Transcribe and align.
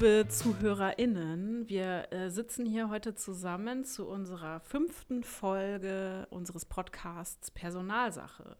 Liebe 0.00 0.26
ZuhörerInnen. 0.28 1.68
Wir 1.68 2.10
äh, 2.10 2.30
sitzen 2.30 2.64
hier 2.64 2.88
heute 2.88 3.14
zusammen 3.14 3.84
zu 3.84 4.08
unserer 4.08 4.60
fünften 4.60 5.22
Folge 5.22 6.26
unseres 6.30 6.64
Podcasts 6.64 7.50
Personalsache. 7.50 8.56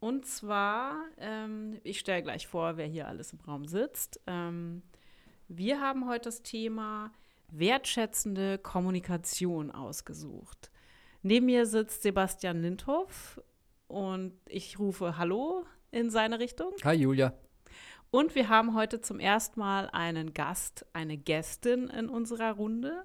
Und 0.00 0.26
zwar, 0.26 1.04
ähm, 1.18 1.78
ich 1.84 2.00
stelle 2.00 2.24
gleich 2.24 2.48
vor, 2.48 2.76
wer 2.78 2.86
hier 2.86 3.06
alles 3.06 3.32
im 3.32 3.38
Raum 3.46 3.66
sitzt. 3.66 4.20
Ähm, 4.26 4.82
wir 5.46 5.80
haben 5.80 6.08
heute 6.08 6.24
das 6.24 6.42
Thema 6.42 7.12
wertschätzende 7.52 8.58
Kommunikation 8.58 9.70
ausgesucht. 9.70 10.72
Neben 11.22 11.46
mir 11.46 11.66
sitzt 11.66 12.02
Sebastian 12.02 12.60
Lindhoff 12.60 13.40
und 13.86 14.32
ich 14.48 14.80
rufe 14.80 15.16
Hallo 15.16 15.64
in 15.92 16.10
seine 16.10 16.40
Richtung. 16.40 16.72
Hi 16.82 16.96
Julia. 16.96 17.32
Und 18.16 18.34
wir 18.34 18.48
haben 18.48 18.74
heute 18.74 19.02
zum 19.02 19.20
ersten 19.20 19.60
Mal 19.60 19.90
einen 19.92 20.32
Gast, 20.32 20.86
eine 20.94 21.18
Gästin 21.18 21.88
in 21.88 22.08
unserer 22.08 22.52
Runde. 22.52 23.04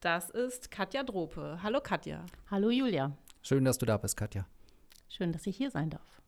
Das 0.00 0.28
ist 0.28 0.70
Katja 0.70 1.04
Drope. 1.04 1.60
Hallo 1.62 1.80
Katja. 1.80 2.26
Hallo 2.50 2.68
Julia. 2.68 3.16
Schön, 3.40 3.64
dass 3.64 3.78
du 3.78 3.86
da 3.86 3.96
bist, 3.96 4.14
Katja. 4.14 4.46
Schön, 5.08 5.32
dass 5.32 5.46
ich 5.46 5.56
hier 5.56 5.70
sein 5.70 5.88
darf. 5.88 6.20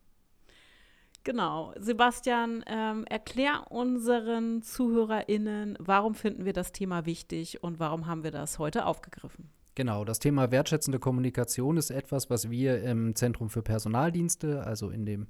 Genau. 1.22 1.74
Sebastian, 1.78 2.64
ähm, 2.66 3.04
erklär 3.10 3.70
unseren 3.70 4.62
ZuhörerInnen, 4.62 5.76
warum 5.78 6.14
finden 6.14 6.46
wir 6.46 6.54
das 6.54 6.72
Thema 6.72 7.04
wichtig 7.04 7.62
und 7.62 7.78
warum 7.78 8.06
haben 8.06 8.24
wir 8.24 8.30
das 8.30 8.58
heute 8.58 8.86
aufgegriffen? 8.86 9.50
Genau, 9.74 10.02
das 10.06 10.18
Thema 10.18 10.50
wertschätzende 10.50 10.98
Kommunikation 10.98 11.76
ist 11.76 11.90
etwas, 11.90 12.30
was 12.30 12.48
wir 12.48 12.82
im 12.84 13.14
Zentrum 13.16 13.50
für 13.50 13.60
Personaldienste, 13.60 14.64
also 14.64 14.88
in 14.88 15.04
dem 15.04 15.26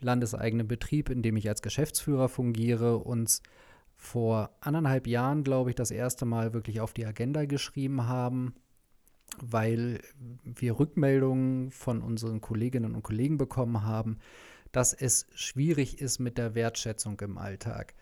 landeseigenen 0.00 0.68
Betrieb, 0.68 1.10
in 1.10 1.22
dem 1.22 1.36
ich 1.36 1.48
als 1.48 1.62
Geschäftsführer 1.62 2.28
fungiere, 2.28 2.98
uns 2.98 3.42
vor 3.96 4.50
anderthalb 4.60 5.06
Jahren, 5.06 5.44
glaube 5.44 5.70
ich, 5.70 5.76
das 5.76 5.90
erste 5.90 6.24
Mal 6.24 6.52
wirklich 6.52 6.80
auf 6.80 6.92
die 6.92 7.06
Agenda 7.06 7.44
geschrieben 7.44 8.06
haben, 8.06 8.54
weil 9.40 10.00
wir 10.44 10.78
Rückmeldungen 10.78 11.70
von 11.70 12.02
unseren 12.02 12.40
Kolleginnen 12.40 12.94
und 12.94 13.02
Kollegen 13.02 13.38
bekommen 13.38 13.82
haben, 13.82 14.18
dass 14.72 14.92
es 14.92 15.26
schwierig 15.34 16.00
ist 16.00 16.18
mit 16.18 16.36
der 16.38 16.54
Wertschätzung 16.54 17.20
im 17.20 17.38
Alltag. 17.38 17.94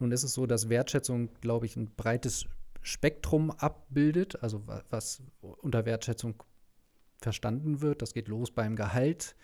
Nun 0.00 0.12
ist 0.12 0.24
es 0.24 0.34
so, 0.34 0.46
dass 0.46 0.68
Wertschätzung, 0.68 1.30
glaube 1.40 1.66
ich, 1.66 1.76
ein 1.76 1.90
breites 1.96 2.46
Spektrum 2.82 3.50
abbildet, 3.50 4.42
also 4.42 4.62
was 4.90 5.22
unter 5.40 5.84
Wertschätzung 5.84 6.42
verstanden 7.20 7.80
wird. 7.80 8.02
Das 8.02 8.14
geht 8.14 8.28
los 8.28 8.50
beim 8.50 8.76
Gehalt, 8.76 9.34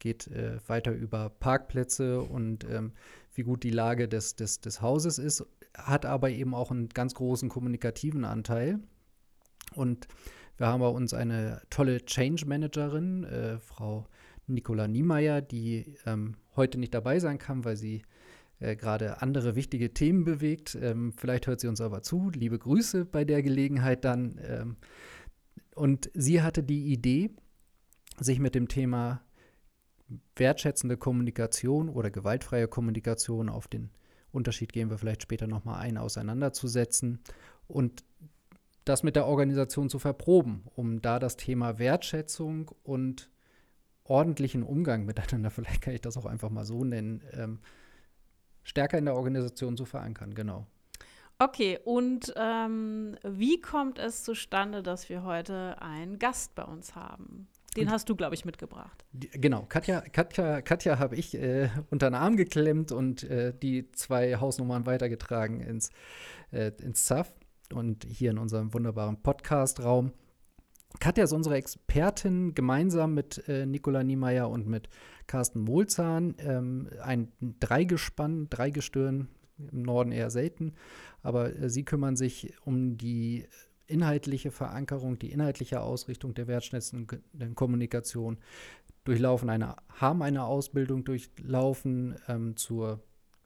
geht 0.00 0.26
äh, 0.26 0.58
weiter 0.66 0.92
über 0.92 1.30
Parkplätze 1.30 2.20
und 2.20 2.64
ähm, 2.64 2.92
wie 3.34 3.42
gut 3.42 3.62
die 3.62 3.70
Lage 3.70 4.08
des, 4.08 4.34
des, 4.34 4.60
des 4.60 4.82
Hauses 4.82 5.18
ist, 5.18 5.46
hat 5.76 6.04
aber 6.04 6.30
eben 6.30 6.54
auch 6.54 6.72
einen 6.72 6.88
ganz 6.88 7.14
großen 7.14 7.48
kommunikativen 7.48 8.24
Anteil. 8.24 8.80
Und 9.74 10.08
wir 10.56 10.66
haben 10.66 10.80
bei 10.80 10.88
uns 10.88 11.14
eine 11.14 11.62
tolle 11.70 12.04
Change 12.04 12.46
Managerin, 12.46 13.24
äh, 13.24 13.58
Frau 13.60 14.06
Nicola 14.46 14.88
Niemeyer, 14.88 15.40
die 15.40 15.94
ähm, 16.06 16.34
heute 16.56 16.78
nicht 16.78 16.92
dabei 16.92 17.20
sein 17.20 17.38
kann, 17.38 17.64
weil 17.64 17.76
sie 17.76 18.02
äh, 18.58 18.76
gerade 18.76 19.22
andere 19.22 19.54
wichtige 19.54 19.94
Themen 19.94 20.24
bewegt. 20.24 20.76
Ähm, 20.80 21.12
vielleicht 21.16 21.46
hört 21.46 21.60
sie 21.60 21.68
uns 21.68 21.80
aber 21.80 22.02
zu. 22.02 22.30
Liebe 22.30 22.58
Grüße 22.58 23.04
bei 23.04 23.24
der 23.24 23.42
Gelegenheit 23.42 24.04
dann. 24.04 24.40
Ähm, 24.42 24.76
und 25.74 26.10
sie 26.14 26.42
hatte 26.42 26.62
die 26.62 26.92
Idee, 26.92 27.30
sich 28.18 28.38
mit 28.38 28.54
dem 28.54 28.68
Thema 28.68 29.22
wertschätzende 30.36 30.96
Kommunikation 30.96 31.88
oder 31.88 32.10
gewaltfreie 32.10 32.68
Kommunikation 32.68 33.48
auf 33.48 33.68
den 33.68 33.90
Unterschied 34.32 34.72
gehen 34.72 34.90
wir 34.90 34.98
vielleicht 34.98 35.22
später 35.22 35.46
nochmal 35.46 35.80
ein, 35.80 35.98
auseinanderzusetzen 35.98 37.20
und 37.66 38.04
das 38.84 39.02
mit 39.02 39.16
der 39.16 39.26
Organisation 39.26 39.88
zu 39.88 39.98
verproben, 39.98 40.64
um 40.74 41.00
da 41.02 41.18
das 41.18 41.36
Thema 41.36 41.78
Wertschätzung 41.78 42.70
und 42.82 43.30
ordentlichen 44.04 44.62
Umgang 44.62 45.04
miteinander, 45.04 45.50
vielleicht 45.50 45.82
kann 45.82 45.94
ich 45.94 46.00
das 46.00 46.16
auch 46.16 46.26
einfach 46.26 46.50
mal 46.50 46.64
so 46.64 46.84
nennen, 46.84 47.22
ähm, 47.32 47.60
stärker 48.62 48.98
in 48.98 49.04
der 49.04 49.16
Organisation 49.16 49.76
zu 49.76 49.84
verankern, 49.84 50.34
genau. 50.34 50.66
Okay, 51.38 51.78
und 51.84 52.34
ähm, 52.36 53.16
wie 53.22 53.60
kommt 53.62 53.98
es 53.98 54.24
zustande, 54.24 54.82
dass 54.82 55.08
wir 55.08 55.22
heute 55.22 55.80
einen 55.80 56.18
Gast 56.18 56.54
bei 56.54 56.64
uns 56.64 56.94
haben? 56.94 57.48
Den 57.76 57.86
und, 57.86 57.92
hast 57.92 58.08
du, 58.08 58.16
glaube 58.16 58.34
ich, 58.34 58.44
mitgebracht. 58.44 59.04
Die, 59.12 59.28
genau, 59.30 59.64
Katja, 59.68 60.00
Katja, 60.00 60.60
Katja 60.60 60.98
habe 60.98 61.16
ich 61.16 61.34
äh, 61.34 61.68
unter 61.90 62.10
den 62.10 62.14
Arm 62.14 62.36
geklemmt 62.36 62.90
und 62.90 63.22
äh, 63.24 63.54
die 63.54 63.90
zwei 63.92 64.36
Hausnummern 64.36 64.86
weitergetragen 64.86 65.60
ins, 65.60 65.90
äh, 66.50 66.72
ins 66.82 67.04
ZAF 67.04 67.32
und 67.72 68.04
hier 68.04 68.32
in 68.32 68.38
unserem 68.38 68.74
wunderbaren 68.74 69.22
Podcast-Raum. 69.22 70.12
Katja 70.98 71.22
ist 71.22 71.32
unsere 71.32 71.54
Expertin 71.54 72.54
gemeinsam 72.54 73.14
mit 73.14 73.46
äh, 73.48 73.64
Nicola 73.66 74.02
Niemeyer 74.02 74.50
und 74.50 74.66
mit 74.66 74.88
Carsten 75.28 75.60
Mohlzahn. 75.60 76.34
Ähm, 76.38 76.88
ein 77.00 77.30
Dreigespann, 77.60 78.48
Dreigestirn, 78.50 79.28
im 79.70 79.82
Norden 79.82 80.10
eher 80.10 80.30
selten, 80.30 80.74
aber 81.22 81.54
äh, 81.54 81.70
sie 81.70 81.84
kümmern 81.84 82.16
sich 82.16 82.54
um 82.64 82.96
die 82.96 83.46
inhaltliche 83.90 84.50
Verankerung, 84.50 85.18
die 85.18 85.32
inhaltliche 85.32 85.80
Ausrichtung 85.80 86.34
der 86.34 86.46
wertschätzenden 86.46 87.54
Kommunikation, 87.54 88.38
durchlaufen 89.04 89.50
eine, 89.50 89.76
haben 89.88 90.22
eine 90.22 90.44
Ausbildung 90.44 91.04
durchlaufen 91.04 92.16
ähm, 92.28 92.56
zur 92.56 93.02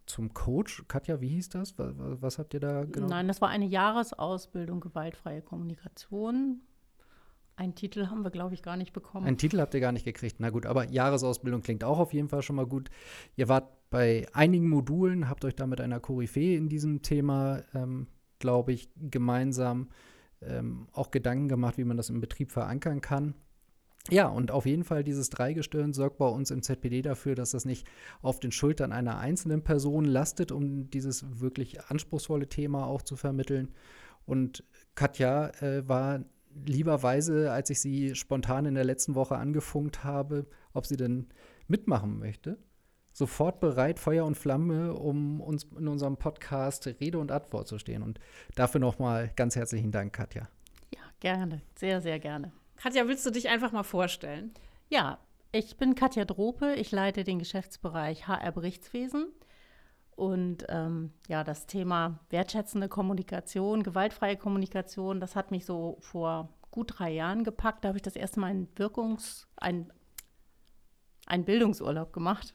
zum 0.07 0.35
Coach. 0.35 0.85
Katja, 0.87 1.23
wie 1.23 1.29
hieß 1.29 1.49
das? 1.49 1.79
Was, 1.79 1.95
was, 1.97 2.39
habt 2.39 2.53
ihr 2.53 2.61
da 2.61 2.85
genau? 2.85 3.09
Nein, 3.09 3.27
das 3.27 3.41
war 3.41 3.49
eine 3.49 3.65
Jahresausbildung 3.65 4.81
gewaltfreie 4.81 5.41
Kommunikation 5.41 6.61
einen 7.57 7.75
Titel 7.75 8.09
haben 8.09 8.25
wir, 8.25 8.31
glaube 8.31 8.55
ich, 8.55 8.63
gar 8.63 8.77
nicht 8.77 8.93
bekommen. 8.93 9.27
Einen 9.27 9.39
Titel 9.39 9.61
habt 9.61 9.75
ihr 9.75 9.81
gar 9.81 9.93
nicht 9.93 10.05
gekriegt. 10.05 10.37
Na 10.39 10.51
gut, 10.51 10.67
aber 10.67 10.91
Jahresausbildung 10.91 11.63
klingt 11.63 11.85
auch 11.85 11.99
auf 11.99 12.13
jeden 12.13 12.29
Fall 12.29 12.43
schon 12.43 12.57
mal 12.57 12.67
gut. 12.67 12.91
Ihr 13.37 13.49
wart 13.49 13.71
bei 13.91 14.27
einigen 14.33 14.69
Modulen, 14.69 15.29
habt 15.29 15.45
euch 15.45 15.55
da 15.55 15.67
mit 15.67 15.81
einer 15.81 16.01
Koryphäe 16.01 16.57
in 16.57 16.69
diesem 16.69 17.03
Thema, 17.03 17.63
ähm, 17.75 18.09
glaube 18.41 18.73
ich, 18.73 18.89
gemeinsam 18.97 19.89
ähm, 20.49 20.89
auch 20.93 21.11
Gedanken 21.11 21.49
gemacht, 21.49 21.79
wie 21.79 21.85
man 21.85 21.97
das 21.97 22.11
im 22.11 22.21
Betrieb 22.21 22.51
verankern 22.51 23.01
kann. 23.01 23.35
Ja, 24.11 24.29
und 24.29 24.51
auf 24.51 24.67
jeden 24.67 24.85
Fall 24.85 25.03
dieses 25.03 25.31
Dreigestirn 25.31 25.95
sorgt 25.95 26.19
bei 26.19 26.29
uns 26.29 26.51
im 26.51 26.63
ZPD 26.63 27.01
dafür, 27.01 27.35
dass 27.35 27.53
das 27.53 27.65
nicht 27.65 27.87
auf 28.21 28.39
den 28.39 28.53
Schultern 28.53 28.93
einer 28.93 29.19
einzelnen 29.19 29.65
Person 29.65 30.05
lastet, 30.05 30.53
um 30.53 30.91
dieses 30.91 31.41
wirklich 31.41 31.83
anspruchsvolle 31.85 32.49
Thema 32.49 32.87
auch 32.87 33.01
zu 33.01 33.17
vermitteln. 33.17 33.73
Und 34.27 34.63
Katja 34.95 35.49
äh, 35.63 35.89
war 35.89 36.21
lieberweise, 36.67 37.51
als 37.51 37.71
ich 37.71 37.81
sie 37.81 38.15
spontan 38.15 38.67
in 38.67 38.75
der 38.75 38.85
letzten 38.85 39.15
Woche 39.15 39.37
angefunkt 39.37 40.05
habe, 40.05 40.47
ob 40.75 40.87
sie 40.87 40.97
denn 40.97 41.29
mitmachen 41.67 42.19
möchte, 42.19 42.59
sofort 43.15 43.61
bereit, 43.61 44.01
Feuer 44.01 44.27
und 44.27 44.37
Flamme, 44.37 44.93
um 44.93 45.41
uns 45.41 45.65
in 45.79 45.89
unserem 45.89 46.17
Podcast 46.17 46.87
Rede 47.01 47.19
und 47.19 47.31
Antwort 47.31 47.69
zu 47.69 47.79
stehen. 47.79 48.03
Und 48.03 48.19
dafür 48.57 48.81
nochmal 48.81 49.31
ganz 49.37 49.57
herzlichen 49.57 49.93
Dank, 49.93 50.13
Katja. 50.13 50.49
Ja, 50.93 51.01
gerne, 51.21 51.63
sehr, 51.77 52.03
sehr 52.03 52.19
gerne. 52.19 52.53
Katja, 52.77 53.07
willst 53.07 53.25
du 53.25 53.31
dich 53.31 53.49
einfach 53.49 53.71
mal 53.71 53.85
vorstellen? 53.85 54.53
Ja, 54.89 55.19
ich 55.53 55.77
bin 55.77 55.95
Katja 55.95 56.25
Drope, 56.25 56.75
ich 56.75 56.91
leite 56.91 57.23
den 57.23 57.39
Geschäftsbereich 57.39 58.27
HR 58.27 58.51
Berichtswesen. 58.51 59.29
Und 60.17 60.67
ähm, 60.69 61.13
ja, 61.29 61.45
das 61.45 61.67
Thema 61.67 62.19
wertschätzende 62.31 62.89
Kommunikation, 62.89 63.85
gewaltfreie 63.85 64.37
Kommunikation, 64.37 65.21
das 65.21 65.37
hat 65.37 65.53
mich 65.53 65.65
so 65.65 65.99
vor 66.01 66.49
gut 66.73 66.99
drei 66.99 67.11
Jahren 67.11 67.45
gepackt. 67.45 67.85
Da 67.85 67.89
habe 67.89 67.99
ich 67.99 68.03
das 68.03 68.17
erste 68.17 68.41
Mal 68.41 68.49
einen 68.49 68.69
Wirkungs-, 68.75 69.47
ein, 69.57 69.93
einen 71.27 71.45
Bildungsurlaub 71.45 72.13
gemacht 72.13 72.55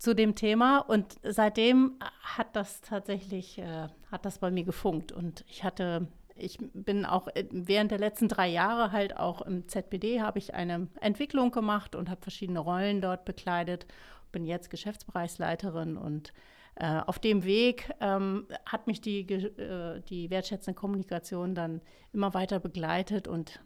zu 0.00 0.14
dem 0.14 0.34
Thema. 0.34 0.78
Und 0.78 1.20
seitdem 1.22 1.94
hat 2.22 2.56
das 2.56 2.80
tatsächlich, 2.80 3.58
äh, 3.58 3.86
hat 4.10 4.24
das 4.24 4.40
bei 4.40 4.50
mir 4.50 4.64
gefunkt. 4.64 5.12
Und 5.12 5.44
ich 5.48 5.62
hatte, 5.62 6.08
ich 6.34 6.58
bin 6.74 7.06
auch 7.06 7.28
während 7.50 7.92
der 7.92 7.98
letzten 7.98 8.26
drei 8.26 8.48
Jahre 8.48 8.90
halt 8.90 9.16
auch 9.16 9.42
im 9.42 9.68
ZBD 9.68 10.20
habe 10.20 10.40
ich 10.40 10.54
eine 10.54 10.88
Entwicklung 11.00 11.52
gemacht 11.52 11.94
und 11.94 12.10
habe 12.10 12.22
verschiedene 12.22 12.58
Rollen 12.58 13.00
dort 13.00 13.24
bekleidet 13.24 13.86
bin 14.32 14.44
jetzt 14.44 14.70
Geschäftsbereichsleiterin 14.70 15.96
und 15.96 16.32
äh, 16.76 17.00
auf 17.00 17.18
dem 17.18 17.44
Weg 17.44 17.90
ähm, 18.00 18.46
hat 18.64 18.86
mich 18.86 19.00
die, 19.00 19.20
äh, 19.20 20.00
die 20.02 20.30
wertschätzende 20.30 20.78
Kommunikation 20.78 21.54
dann 21.54 21.80
immer 22.12 22.34
weiter 22.34 22.60
begleitet 22.60 23.28
und 23.28 23.60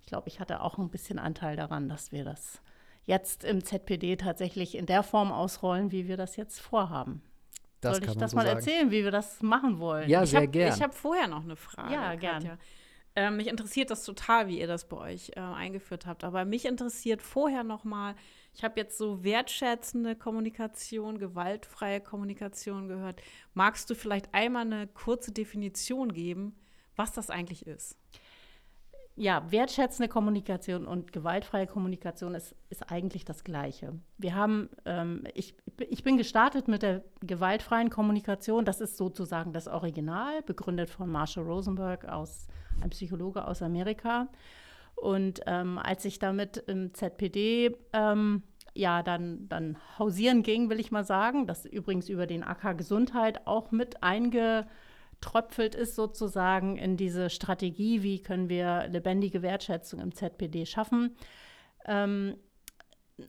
ich 0.00 0.06
glaube, 0.06 0.28
ich 0.28 0.40
hatte 0.40 0.60
auch 0.60 0.78
ein 0.78 0.90
bisschen 0.90 1.18
Anteil 1.18 1.56
daran, 1.56 1.88
dass 1.88 2.12
wir 2.12 2.24
das 2.24 2.60
jetzt 3.06 3.44
im 3.44 3.64
ZPD 3.64 4.16
tatsächlich 4.16 4.76
in 4.76 4.86
der 4.86 5.02
Form 5.02 5.32
ausrollen, 5.32 5.92
wie 5.92 6.08
wir 6.08 6.16
das 6.16 6.36
jetzt 6.36 6.60
vorhaben. 6.60 7.22
Das 7.80 7.98
Soll 7.98 8.08
ich 8.08 8.16
das 8.16 8.30
so 8.30 8.36
mal 8.36 8.46
sagen. 8.46 8.58
erzählen, 8.58 8.90
wie 8.90 9.04
wir 9.04 9.10
das 9.10 9.42
machen 9.42 9.78
wollen? 9.78 10.08
Ja, 10.08 10.24
sehr 10.24 10.42
hab, 10.42 10.52
gerne. 10.52 10.74
Ich 10.74 10.82
habe 10.82 10.92
vorher 10.94 11.28
noch 11.28 11.44
eine 11.44 11.56
Frage. 11.56 11.92
Ja, 11.92 12.14
gerne. 12.14 12.58
Ähm, 13.16 13.36
mich 13.36 13.46
interessiert 13.46 13.90
das 13.90 14.04
total, 14.04 14.48
wie 14.48 14.58
ihr 14.58 14.66
das 14.66 14.88
bei 14.88 14.96
euch 14.96 15.32
äh, 15.36 15.40
eingeführt 15.40 16.06
habt. 16.06 16.24
Aber 16.24 16.44
mich 16.44 16.64
interessiert 16.64 17.22
vorher 17.22 17.62
noch 17.62 17.84
mal, 17.84 18.14
Ich 18.56 18.64
habe 18.64 18.80
jetzt 18.80 18.98
so 18.98 19.22
wertschätzende 19.22 20.16
Kommunikation, 20.16 21.18
gewaltfreie 21.18 22.00
Kommunikation 22.00 22.88
gehört. 22.88 23.20
Magst 23.52 23.90
du 23.90 23.94
vielleicht 23.94 24.32
einmal 24.32 24.62
eine 24.62 24.86
kurze 24.86 25.32
Definition 25.32 26.12
geben, 26.12 26.56
was 26.96 27.12
das 27.12 27.30
eigentlich 27.30 27.66
ist? 27.66 27.98
Ja, 29.16 29.44
wertschätzende 29.52 30.08
Kommunikation 30.08 30.86
und 30.86 31.12
gewaltfreie 31.12 31.68
Kommunikation 31.68 32.34
ist, 32.34 32.56
ist 32.68 32.90
eigentlich 32.90 33.24
das 33.24 33.44
Gleiche. 33.44 33.92
Wir 34.18 34.34
haben, 34.34 34.68
ähm, 34.86 35.22
ich, 35.34 35.54
ich 35.88 36.02
bin 36.02 36.16
gestartet 36.16 36.66
mit 36.66 36.82
der 36.82 37.04
gewaltfreien 37.20 37.90
Kommunikation. 37.90 38.64
Das 38.64 38.80
ist 38.80 38.96
sozusagen 38.96 39.52
das 39.52 39.68
Original, 39.68 40.42
begründet 40.42 40.90
von 40.90 41.08
Marshall 41.08 41.44
Rosenberg, 41.44 42.06
aus, 42.06 42.48
ein 42.80 42.90
Psychologe 42.90 43.46
aus 43.46 43.62
Amerika. 43.62 44.26
Und 44.96 45.42
ähm, 45.46 45.78
als 45.78 46.04
ich 46.04 46.18
damit 46.18 46.56
im 46.66 46.92
ZPD 46.92 47.76
ähm, 47.92 48.42
ja 48.74 49.04
dann, 49.04 49.48
dann 49.48 49.76
hausieren 49.96 50.42
ging, 50.42 50.70
will 50.70 50.80
ich 50.80 50.90
mal 50.90 51.04
sagen, 51.04 51.46
das 51.46 51.66
übrigens 51.66 52.08
über 52.08 52.26
den 52.26 52.42
AK 52.42 52.76
Gesundheit 52.76 53.46
auch 53.46 53.70
mit 53.70 54.02
einge 54.02 54.66
tröpfelt 55.24 55.74
ist 55.74 55.94
sozusagen 55.94 56.76
in 56.76 56.96
diese 56.96 57.30
Strategie, 57.30 58.02
wie 58.02 58.20
können 58.22 58.48
wir 58.48 58.86
lebendige 58.88 59.42
Wertschätzung 59.42 60.00
im 60.00 60.14
ZPD 60.14 60.66
schaffen. 60.66 61.16
Ähm, 61.86 62.36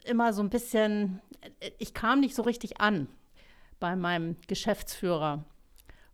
immer 0.04 0.34
so 0.34 0.42
ein 0.42 0.50
bisschen, 0.50 1.22
ich 1.78 1.94
kam 1.94 2.20
nicht 2.20 2.36
so 2.36 2.42
richtig 2.42 2.82
an 2.82 3.08
bei 3.80 3.96
meinem 3.96 4.36
Geschäftsführer 4.48 5.46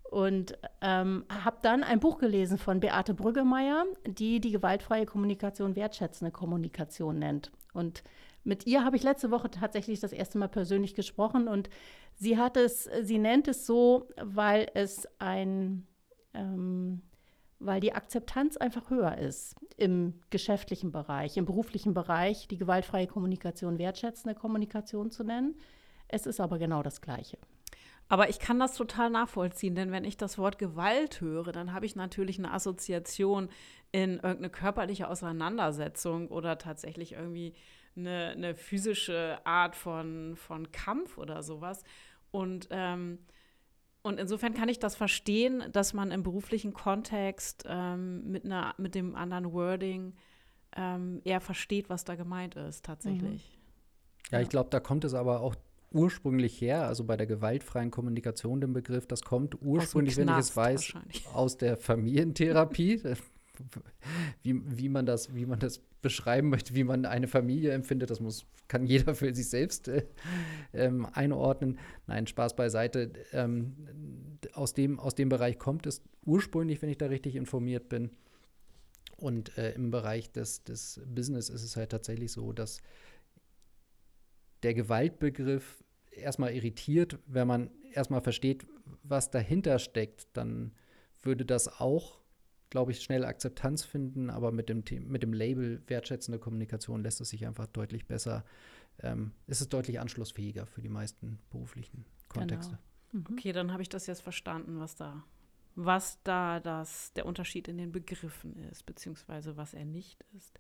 und 0.04 0.58
ähm, 0.82 1.26
habe 1.30 1.58
dann 1.62 1.84
ein 1.84 2.00
Buch 2.00 2.20
gelesen 2.20 2.58
von 2.58 2.80
Beate 2.80 3.14
Brüggemeier, 3.14 3.86
die 4.06 4.40
die 4.40 4.52
gewaltfreie 4.52 5.06
Kommunikation 5.06 5.76
wertschätzende 5.76 6.32
Kommunikation 6.32 7.18
nennt. 7.18 7.52
Und 7.74 8.04
mit 8.44 8.66
ihr 8.66 8.84
habe 8.84 8.96
ich 8.96 9.04
letzte 9.04 9.32
Woche 9.32 9.52
tatsächlich 9.52 10.00
das 10.00 10.14
erste 10.14 10.38
Mal 10.38 10.48
persönlich 10.48 10.96
gesprochen 10.96 11.48
und 11.48 11.70
sie 12.16 12.38
hat 12.38 12.58
es, 12.58 12.90
sie 13.02 13.20
nennt 13.20 13.48
es 13.48 13.66
so, 13.66 14.08
weil 14.22 14.68
es 14.74 15.08
ein, 15.20 15.88
ähm, 16.34 17.02
weil 17.60 17.80
die 17.80 17.94
Akzeptanz 17.94 18.58
einfach 18.58 18.90
höher 18.90 19.18
ist 19.18 19.56
im 19.78 20.20
geschäftlichen 20.30 20.92
Bereich, 20.92 21.38
im 21.38 21.46
beruflichen 21.46 21.94
Bereich, 21.94 22.48
die 22.48 22.58
gewaltfreie 22.58 23.08
Kommunikation 23.08 23.78
wertschätzende 23.78 24.36
Kommunikation 24.36 25.12
zu 25.12 25.24
nennen. 25.24 25.56
Es 26.08 26.26
ist 26.26 26.40
aber 26.40 26.58
genau 26.58 26.84
das 26.84 27.02
Gleiche. 27.02 27.38
Aber 28.10 28.28
ich 28.28 28.40
kann 28.40 28.60
das 28.60 28.76
total 28.76 29.10
nachvollziehen, 29.10 29.74
denn 29.74 29.94
wenn 29.94 30.04
ich 30.04 30.18
das 30.18 30.38
Wort 30.38 30.60
Gewalt 30.60 31.22
höre, 31.22 31.54
dann 31.54 31.72
habe 31.72 31.86
ich 31.86 31.96
natürlich 31.96 32.40
eine 32.40 32.52
Assoziation 32.52 33.48
in 33.94 34.16
irgendeine 34.16 34.50
körperliche 34.50 35.08
Auseinandersetzung 35.08 36.28
oder 36.28 36.58
tatsächlich 36.58 37.14
irgendwie 37.14 37.54
eine, 37.96 38.30
eine 38.30 38.56
physische 38.56 39.40
Art 39.46 39.76
von, 39.76 40.36
von 40.36 40.72
Kampf 40.72 41.18
oder 41.18 41.44
sowas. 41.44 41.84
Und, 42.32 42.68
ähm, 42.72 43.20
und 44.02 44.20
insofern 44.20 44.54
kann 44.54 44.70
ich 44.70 44.80
das 44.80 44.96
verstehen, 44.96 45.64
dass 45.72 45.94
man 45.94 46.12
im 46.12 46.24
beruflichen 46.24 46.74
Kontext 46.74 47.66
ähm, 47.68 48.32
mit, 48.32 48.46
einer, 48.46 48.74
mit 48.78 48.96
dem 48.96 49.16
anderen 49.16 49.52
Wording 49.54 50.14
ähm, 50.76 51.22
eher 51.24 51.42
versteht, 51.42 51.90
was 51.90 52.06
da 52.06 52.16
gemeint 52.16 52.56
ist, 52.56 52.86
tatsächlich. 52.86 53.58
Mhm. 53.58 54.32
Ja, 54.32 54.42
ich 54.42 54.50
glaube, 54.50 54.70
da 54.70 54.80
kommt 54.80 55.04
es 55.04 55.14
aber 55.14 55.42
auch 55.42 55.56
ursprünglich 55.92 56.60
her, 56.62 56.88
also 56.88 57.04
bei 57.04 57.18
der 57.18 57.28
gewaltfreien 57.28 57.92
Kommunikation, 57.92 58.62
den 58.62 58.74
Begriff, 58.74 59.06
das 59.06 59.24
kommt 59.24 59.62
ursprünglich, 59.62 60.16
wenn 60.18 60.30
ich 60.30 60.38
es 60.38 60.56
weiß, 60.56 60.94
aus 61.34 61.58
der 61.58 61.78
Familientherapie. 61.78 63.02
wie, 64.44 64.62
wie, 64.66 64.90
man 64.90 65.06
das, 65.06 65.34
wie 65.34 65.46
man 65.46 65.60
das 65.60 65.80
beschreiben 66.02 66.50
möchte, 66.50 66.76
wie 66.76 66.84
man 66.84 67.06
eine 67.06 67.28
Familie 67.28 67.72
empfindet, 67.72 68.10
das 68.10 68.20
muss, 68.20 68.46
kann 68.68 68.86
jeder 68.86 69.16
für 69.16 69.34
sich 69.34 69.50
selbst 69.50 69.88
äh, 69.88 70.06
ähm, 70.74 71.06
einordnen. 71.14 71.80
Nein, 72.08 72.28
Spaß 72.28 72.56
beiseite. 72.56 73.12
Ähm, 73.32 73.76
aus, 74.54 74.74
dem, 74.74 75.00
aus 75.00 75.16
dem 75.16 75.30
Bereich 75.30 75.60
kommt 75.60 75.86
es 75.86 76.02
ursprünglich, 76.26 76.82
wenn 76.82 76.90
ich 76.90 76.98
da 76.98 77.08
richtig 77.08 77.36
informiert 77.36 77.90
bin. 77.90 78.12
Und 79.18 79.58
äh, 79.58 79.74
im 79.74 79.92
Bereich 79.92 80.32
des, 80.32 80.64
des 80.64 81.00
Business 81.06 81.50
ist 81.50 81.64
es 81.64 81.76
halt 81.76 81.92
tatsächlich 81.92 82.32
so, 82.32 82.54
dass 82.54 82.82
der 84.64 84.74
Gewaltbegriff 84.74 85.84
erstmal 86.12 86.54
irritiert, 86.54 87.20
wenn 87.28 87.48
man 87.48 87.72
erstmal 87.94 88.22
versteht, 88.22 88.66
was 89.04 89.32
dahinter 89.32 89.80
steckt, 89.80 90.28
dann 90.34 90.74
würde 91.22 91.46
das 91.46 91.80
auch 91.80 92.21
glaube 92.72 92.92
ich, 92.94 93.02
schnell 93.02 93.24
Akzeptanz 93.26 93.84
finden, 93.84 94.32
aber 94.32 94.52
mit 94.52 94.70
dem, 94.70 94.84
mit 95.08 95.22
dem 95.22 95.34
Label 95.34 95.84
wertschätzende 95.88 96.40
Kommunikation 96.40 97.04
lässt 97.04 97.22
es 97.22 97.30
sich 97.30 97.46
einfach 97.46 97.68
deutlich 97.68 98.08
besser, 98.08 98.44
ähm, 99.04 99.34
ist 99.46 99.62
es 99.62 99.70
deutlich 99.70 100.00
anschlussfähiger 100.00 100.66
für 100.66 100.82
die 100.82 100.90
meisten 100.90 101.38
beruflichen 101.52 102.06
Kontexte. 102.30 102.80
Genau. 103.12 103.30
Mhm. 103.30 103.38
Okay, 103.38 103.52
dann 103.52 103.74
habe 103.74 103.84
ich 103.84 103.90
das 103.90 104.08
jetzt 104.08 104.22
verstanden, 104.22 104.80
was 104.80 104.96
da, 104.96 105.24
was 105.76 106.24
da 106.24 106.62
das, 106.62 107.12
der 107.14 107.26
Unterschied 107.26 107.68
in 107.68 107.78
den 107.78 107.92
Begriffen 107.92 108.56
ist, 108.72 108.86
beziehungsweise 108.86 109.58
was 109.58 109.74
er 109.74 109.86
nicht 109.86 110.24
ist. 110.34 110.58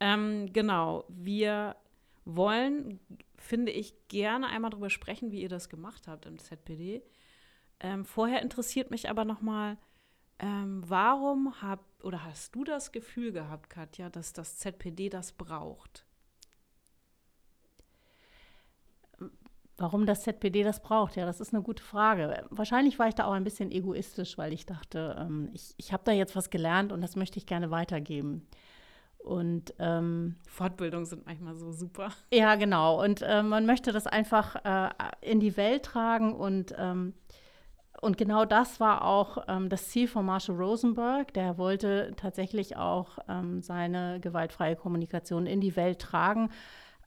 Ähm, 0.00 0.50
genau, 0.52 1.04
wir 1.08 1.76
wollen, 2.24 3.00
finde 3.36 3.70
ich, 3.70 4.08
gerne 4.08 4.46
einmal 4.46 4.70
darüber 4.70 4.88
sprechen, 4.88 5.30
wie 5.30 5.42
ihr 5.42 5.50
das 5.50 5.68
gemacht 5.68 6.08
habt 6.08 6.24
im 6.24 6.38
ZPD. 6.38 7.02
Ähm, 7.80 8.06
vorher 8.06 8.40
interessiert 8.40 8.90
mich 8.90 9.10
aber 9.10 9.26
noch 9.26 9.42
mal, 9.42 9.76
ähm, 10.38 10.82
warum 10.86 11.62
hab, 11.62 11.84
oder 12.02 12.24
hast 12.24 12.54
du 12.54 12.64
das 12.64 12.92
Gefühl 12.92 13.32
gehabt, 13.32 13.70
Katja, 13.70 14.10
dass 14.10 14.32
das 14.32 14.58
ZPD 14.58 15.08
das 15.08 15.32
braucht? 15.32 16.04
Warum 19.76 20.06
das 20.06 20.22
ZPD 20.22 20.62
das 20.62 20.80
braucht, 20.80 21.16
ja, 21.16 21.26
das 21.26 21.40
ist 21.40 21.52
eine 21.52 21.62
gute 21.62 21.82
Frage. 21.82 22.46
Wahrscheinlich 22.50 22.98
war 22.98 23.08
ich 23.08 23.14
da 23.14 23.24
auch 23.24 23.32
ein 23.32 23.42
bisschen 23.42 23.72
egoistisch, 23.72 24.38
weil 24.38 24.52
ich 24.52 24.66
dachte, 24.66 25.16
ähm, 25.18 25.50
ich, 25.52 25.74
ich 25.76 25.92
habe 25.92 26.04
da 26.04 26.12
jetzt 26.12 26.36
was 26.36 26.50
gelernt 26.50 26.92
und 26.92 27.00
das 27.00 27.16
möchte 27.16 27.38
ich 27.38 27.46
gerne 27.46 27.70
weitergeben. 27.72 28.46
Und 29.18 29.74
ähm, 29.78 30.36
Fortbildungen 30.46 31.06
sind 31.06 31.26
manchmal 31.26 31.56
so 31.56 31.72
super. 31.72 32.10
Ja, 32.30 32.56
genau. 32.56 33.02
Und 33.02 33.22
äh, 33.22 33.42
man 33.42 33.64
möchte 33.66 33.90
das 33.90 34.06
einfach 34.06 34.56
äh, 34.64 34.90
in 35.22 35.40
die 35.40 35.56
Welt 35.56 35.84
tragen 35.84 36.34
und 36.34 36.74
ähm, 36.76 37.14
und 38.04 38.18
genau 38.18 38.44
das 38.44 38.80
war 38.80 39.04
auch 39.04 39.38
ähm, 39.48 39.70
das 39.70 39.88
Ziel 39.88 40.06
von 40.08 40.26
Marshall 40.26 40.56
Rosenberg. 40.56 41.32
Der 41.32 41.56
wollte 41.56 42.12
tatsächlich 42.16 42.76
auch 42.76 43.18
ähm, 43.28 43.62
seine 43.62 44.20
gewaltfreie 44.20 44.76
Kommunikation 44.76 45.46
in 45.46 45.60
die 45.60 45.74
Welt 45.74 46.00
tragen, 46.00 46.50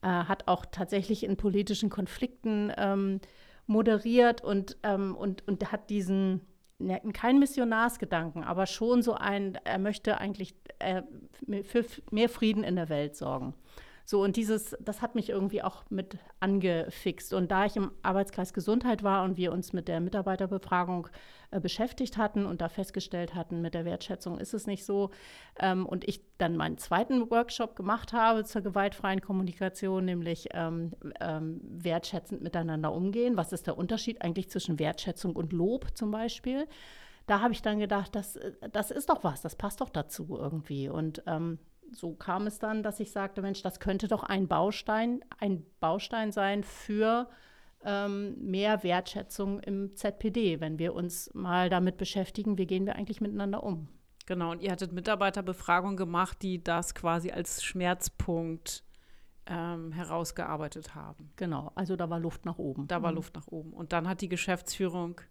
äh, 0.02 0.08
hat 0.08 0.48
auch 0.48 0.66
tatsächlich 0.66 1.24
in 1.24 1.38
politischen 1.38 1.92
Konflikten 1.92 2.74
ähm, 2.78 3.22
moderiert 3.68 4.44
und, 4.44 4.78
ähm, 4.82 5.16
und, 5.16 5.48
und 5.48 5.72
hat 5.72 5.92
diesen, 5.92 6.42
ne, 6.80 7.00
kein 7.14 7.38
Missionarsgedanken, 7.38 8.44
aber 8.44 8.66
schon 8.66 9.04
so 9.04 9.14
ein, 9.14 9.60
er 9.66 9.78
möchte 9.78 10.18
eigentlich 10.18 10.56
äh, 10.80 11.04
für 11.64 11.86
mehr 12.10 12.30
Frieden 12.30 12.64
in 12.64 12.76
der 12.76 12.90
Welt 12.90 13.16
sorgen. 13.16 13.54
So, 14.10 14.24
und 14.24 14.38
dieses, 14.38 14.74
das 14.80 15.02
hat 15.02 15.16
mich 15.16 15.28
irgendwie 15.28 15.62
auch 15.62 15.84
mit 15.90 16.18
angefixt. 16.40 17.34
Und 17.34 17.52
da 17.52 17.66
ich 17.66 17.76
im 17.76 17.92
Arbeitskreis 18.04 18.54
Gesundheit 18.54 19.04
war 19.04 19.26
und 19.26 19.36
wir 19.36 19.52
uns 19.52 19.74
mit 19.74 19.90
der 19.90 20.00
Mitarbeiterbefragung 20.00 21.10
äh, 21.52 21.60
beschäftigt 21.60 22.16
hatten 22.16 22.46
und 22.46 22.62
da 22.62 22.70
festgestellt 22.70 23.36
hatten, 23.36 23.62
mit 23.62 23.74
der 23.74 23.84
Wertschätzung 23.84 24.40
ist 24.40 24.54
es 24.54 24.66
nicht 24.66 24.86
so, 24.86 25.10
ähm, 25.60 25.86
und 25.86 26.08
ich 26.08 26.22
dann 26.38 26.56
meinen 26.56 26.78
zweiten 26.78 27.30
Workshop 27.30 27.76
gemacht 27.76 28.14
habe 28.14 28.46
zur 28.46 28.62
gewaltfreien 28.62 29.20
Kommunikation, 29.20 30.06
nämlich 30.06 30.48
ähm, 30.54 30.94
ähm, 31.20 31.60
wertschätzend 31.62 32.42
miteinander 32.42 32.94
umgehen. 32.94 33.36
Was 33.36 33.52
ist 33.52 33.68
der 33.68 33.78
Unterschied 33.78 34.22
eigentlich 34.22 34.50
zwischen 34.50 34.80
Wertschätzung 34.80 35.36
und 35.36 35.52
Lob 35.52 35.98
zum 35.98 36.12
Beispiel? 36.12 36.66
Da 37.26 37.42
habe 37.42 37.52
ich 37.52 37.62
dann 37.62 37.78
gedacht, 37.78 38.16
das, 38.16 38.38
äh, 38.38 38.54
das 38.72 38.90
ist 38.90 39.10
doch 39.10 39.26
was, 39.26 39.42
das 39.42 39.58
passt 39.58 39.82
doch 39.82 39.90
dazu 39.90 40.38
irgendwie. 40.40 40.88
Und 40.88 41.24
ähm, 41.28 41.60
so 41.92 42.14
kam 42.14 42.48
es 42.48 42.60
dann, 42.60 42.84
dass 42.84 43.00
ich 43.00 43.12
sagte, 43.12 43.42
Mensch, 43.42 43.62
das 43.62 43.80
könnte 43.80 44.08
doch 44.08 44.24
ein 44.24 44.48
Baustein, 44.48 45.24
ein 45.40 45.66
Baustein 45.80 46.32
sein 46.32 46.64
für 46.64 47.30
ähm, 47.84 48.36
mehr 48.40 48.84
Wertschätzung 48.84 49.60
im 49.60 49.96
ZPD, 49.96 50.60
wenn 50.60 50.80
wir 50.80 50.94
uns 50.94 51.34
mal 51.34 51.70
damit 51.70 51.98
beschäftigen, 51.98 52.58
wie 52.58 52.68
gehen 52.68 52.86
wir 52.86 52.96
eigentlich 52.96 53.22
miteinander 53.22 53.64
um. 53.64 53.88
Genau, 54.26 54.52
und 54.52 54.62
ihr 54.62 54.72
hattet 54.72 54.92
Mitarbeiterbefragung 54.92 55.96
gemacht, 55.96 56.42
die 56.42 56.62
das 56.62 56.94
quasi 56.94 57.32
als 57.32 57.64
Schmerzpunkt 57.64 58.84
ähm, 59.46 59.94
herausgearbeitet 59.94 60.96
haben. 60.96 61.32
Genau, 61.38 61.72
also 61.76 61.96
da 61.96 62.10
war 62.10 62.20
Luft 62.20 62.46
nach 62.46 62.58
oben. 62.58 62.88
Da 62.88 63.02
war 63.02 63.12
mhm. 63.12 63.18
Luft 63.18 63.36
nach 63.36 63.48
oben. 63.48 63.72
Und 63.72 63.94
dann 63.94 64.08
hat 64.08 64.20
die 64.20 64.28
Geschäftsführung 64.28 65.22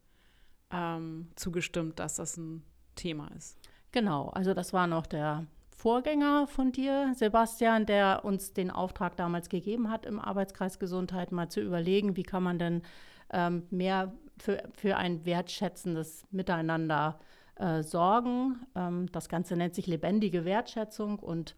ähm, 0.71 1.31
zugestimmt, 1.37 1.99
dass 1.99 2.15
das 2.15 2.39
ein 2.39 2.65
Thema 2.95 3.29
ist. 3.37 3.59
Genau, 3.93 4.29
also 4.31 4.55
das 4.55 4.73
war 4.73 4.87
noch 4.87 5.07
der 5.07 5.47
Vorgänger 5.77 6.47
von 6.47 6.73
dir, 6.73 7.13
Sebastian, 7.15 7.85
der 7.85 8.25
uns 8.25 8.55
den 8.55 8.71
Auftrag 8.71 9.15
damals 9.19 9.51
gegeben 9.51 9.91
hat, 9.91 10.07
im 10.07 10.19
Arbeitskreis 10.19 10.79
Gesundheit 10.79 11.33
mal 11.33 11.51
zu 11.51 11.61
überlegen, 11.61 12.17
wie 12.17 12.23
kann 12.23 12.43
man 12.43 12.59
denn 12.59 12.83
ähm, 13.31 13.65
mehr 13.71 14.15
für, 14.39 14.63
für 14.75 14.97
ein 14.97 15.27
wertschätzendes 15.27 16.25
Miteinander 16.31 17.19
äh, 17.57 17.83
sorgen. 17.83 18.67
Ähm, 18.75 19.13
das 19.13 19.29
Ganze 19.29 19.55
nennt 19.55 19.75
sich 19.75 19.87
lebendige 19.87 20.47
Wertschätzung 20.47 21.19
und 21.19 21.55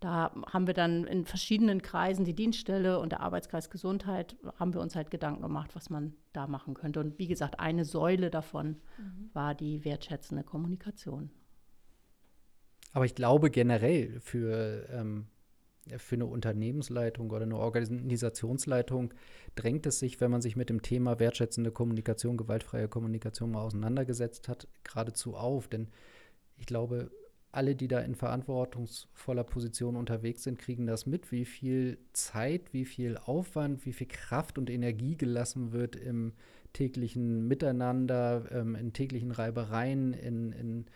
da 0.00 0.34
haben 0.52 0.66
wir 0.66 0.74
dann 0.74 1.04
in 1.04 1.24
verschiedenen 1.24 1.80
Kreisen, 1.80 2.26
die 2.26 2.34
Dienststelle 2.34 2.98
und 2.98 3.12
der 3.12 3.20
Arbeitskreis 3.20 3.70
Gesundheit, 3.70 4.36
haben 4.58 4.74
wir 4.74 4.82
uns 4.82 4.96
halt 4.96 5.10
Gedanken 5.10 5.40
gemacht, 5.40 5.74
was 5.74 5.88
man 5.88 6.12
da 6.34 6.46
machen 6.46 6.74
könnte. 6.74 7.00
Und 7.00 7.18
wie 7.18 7.28
gesagt, 7.28 7.58
eine 7.58 7.86
Säule 7.86 8.28
davon 8.28 8.80
mhm. 8.98 9.30
war 9.32 9.54
die 9.54 9.82
wertschätzende 9.82 10.42
Kommunikation. 10.42 11.30
Aber 12.92 13.04
ich 13.04 13.14
glaube 13.14 13.50
generell 13.50 14.20
für, 14.20 14.86
ähm, 14.90 15.26
für 15.96 16.14
eine 16.14 16.26
Unternehmensleitung 16.26 17.30
oder 17.30 17.42
eine 17.42 17.56
Organisationsleitung 17.56 19.14
drängt 19.54 19.86
es 19.86 19.98
sich, 19.98 20.20
wenn 20.20 20.30
man 20.30 20.42
sich 20.42 20.56
mit 20.56 20.70
dem 20.70 20.82
Thema 20.82 21.18
wertschätzende 21.18 21.72
Kommunikation, 21.72 22.36
gewaltfreie 22.36 22.88
Kommunikation 22.88 23.50
mal 23.50 23.62
auseinandergesetzt 23.62 24.48
hat, 24.48 24.68
geradezu 24.84 25.34
auf. 25.34 25.68
Denn 25.68 25.88
ich 26.58 26.66
glaube, 26.66 27.10
alle, 27.50 27.74
die 27.76 27.88
da 27.88 28.00
in 28.00 28.14
verantwortungsvoller 28.14 29.44
Position 29.44 29.96
unterwegs 29.96 30.42
sind, 30.42 30.58
kriegen 30.58 30.86
das 30.86 31.04
mit, 31.04 31.32
wie 31.32 31.44
viel 31.44 31.98
Zeit, 32.14 32.72
wie 32.72 32.86
viel 32.86 33.18
Aufwand, 33.18 33.84
wie 33.84 33.92
viel 33.92 34.06
Kraft 34.06 34.56
und 34.56 34.70
Energie 34.70 35.16
gelassen 35.16 35.72
wird 35.72 35.94
im 35.96 36.32
täglichen 36.72 37.46
Miteinander, 37.48 38.46
ähm, 38.52 38.74
in 38.74 38.94
täglichen 38.94 39.32
Reibereien, 39.32 40.14
in, 40.14 40.52
in 40.52 40.86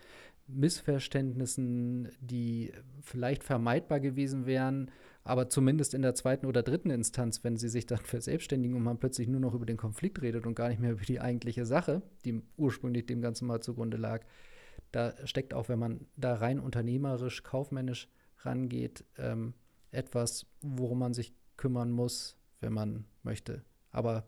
Missverständnissen, 0.47 2.09
die 2.21 2.71
vielleicht 3.01 3.43
vermeidbar 3.43 3.99
gewesen 3.99 4.45
wären, 4.45 4.91
aber 5.23 5.49
zumindest 5.49 5.93
in 5.93 6.01
der 6.01 6.15
zweiten 6.15 6.45
oder 6.45 6.63
dritten 6.63 6.89
Instanz, 6.89 7.43
wenn 7.43 7.57
sie 7.57 7.67
sich 7.67 7.85
dann 7.85 7.99
verselbstständigen 7.99 8.75
und 8.75 8.83
man 8.83 8.97
plötzlich 8.97 9.27
nur 9.27 9.41
noch 9.41 9.53
über 9.53 9.65
den 9.65 9.77
Konflikt 9.77 10.21
redet 10.21 10.45
und 10.45 10.55
gar 10.55 10.69
nicht 10.69 10.79
mehr 10.79 10.93
über 10.93 11.03
die 11.03 11.19
eigentliche 11.19 11.65
Sache, 11.65 12.01
die 12.23 12.41
ursprünglich 12.55 13.05
dem 13.05 13.21
Ganzen 13.21 13.45
mal 13.45 13.59
zugrunde 13.59 13.97
lag, 13.97 14.23
da 14.91 15.13
steckt 15.27 15.53
auch, 15.53 15.67
wenn 15.69 15.79
man 15.79 16.07
da 16.15 16.35
rein 16.35 16.59
unternehmerisch, 16.59 17.43
kaufmännisch 17.43 18.07
rangeht, 18.39 19.03
ähm, 19.17 19.53
etwas, 19.91 20.45
worum 20.61 20.99
man 20.99 21.13
sich 21.13 21.33
kümmern 21.57 21.91
muss, 21.91 22.37
wenn 22.61 22.73
man 22.73 23.05
möchte. 23.23 23.63
Aber 23.91 24.27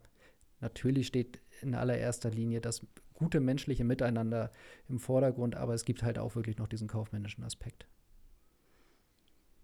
natürlich 0.60 1.08
steht 1.08 1.42
in 1.62 1.76
allererster 1.76 2.30
Linie 2.30 2.60
das 2.60 2.86
gute 3.20 3.40
menschliche 3.40 3.84
Miteinander 3.84 4.52
im 4.88 5.00
Vordergrund, 5.00 5.56
aber 5.56 5.76
es 5.76 5.86
gibt 5.86 6.02
halt 6.02 6.18
auch 6.18 6.36
wirklich 6.36 6.58
noch 6.58 6.68
diesen 6.68 6.88
kaufmännischen 6.88 7.44
Aspekt. 7.44 7.86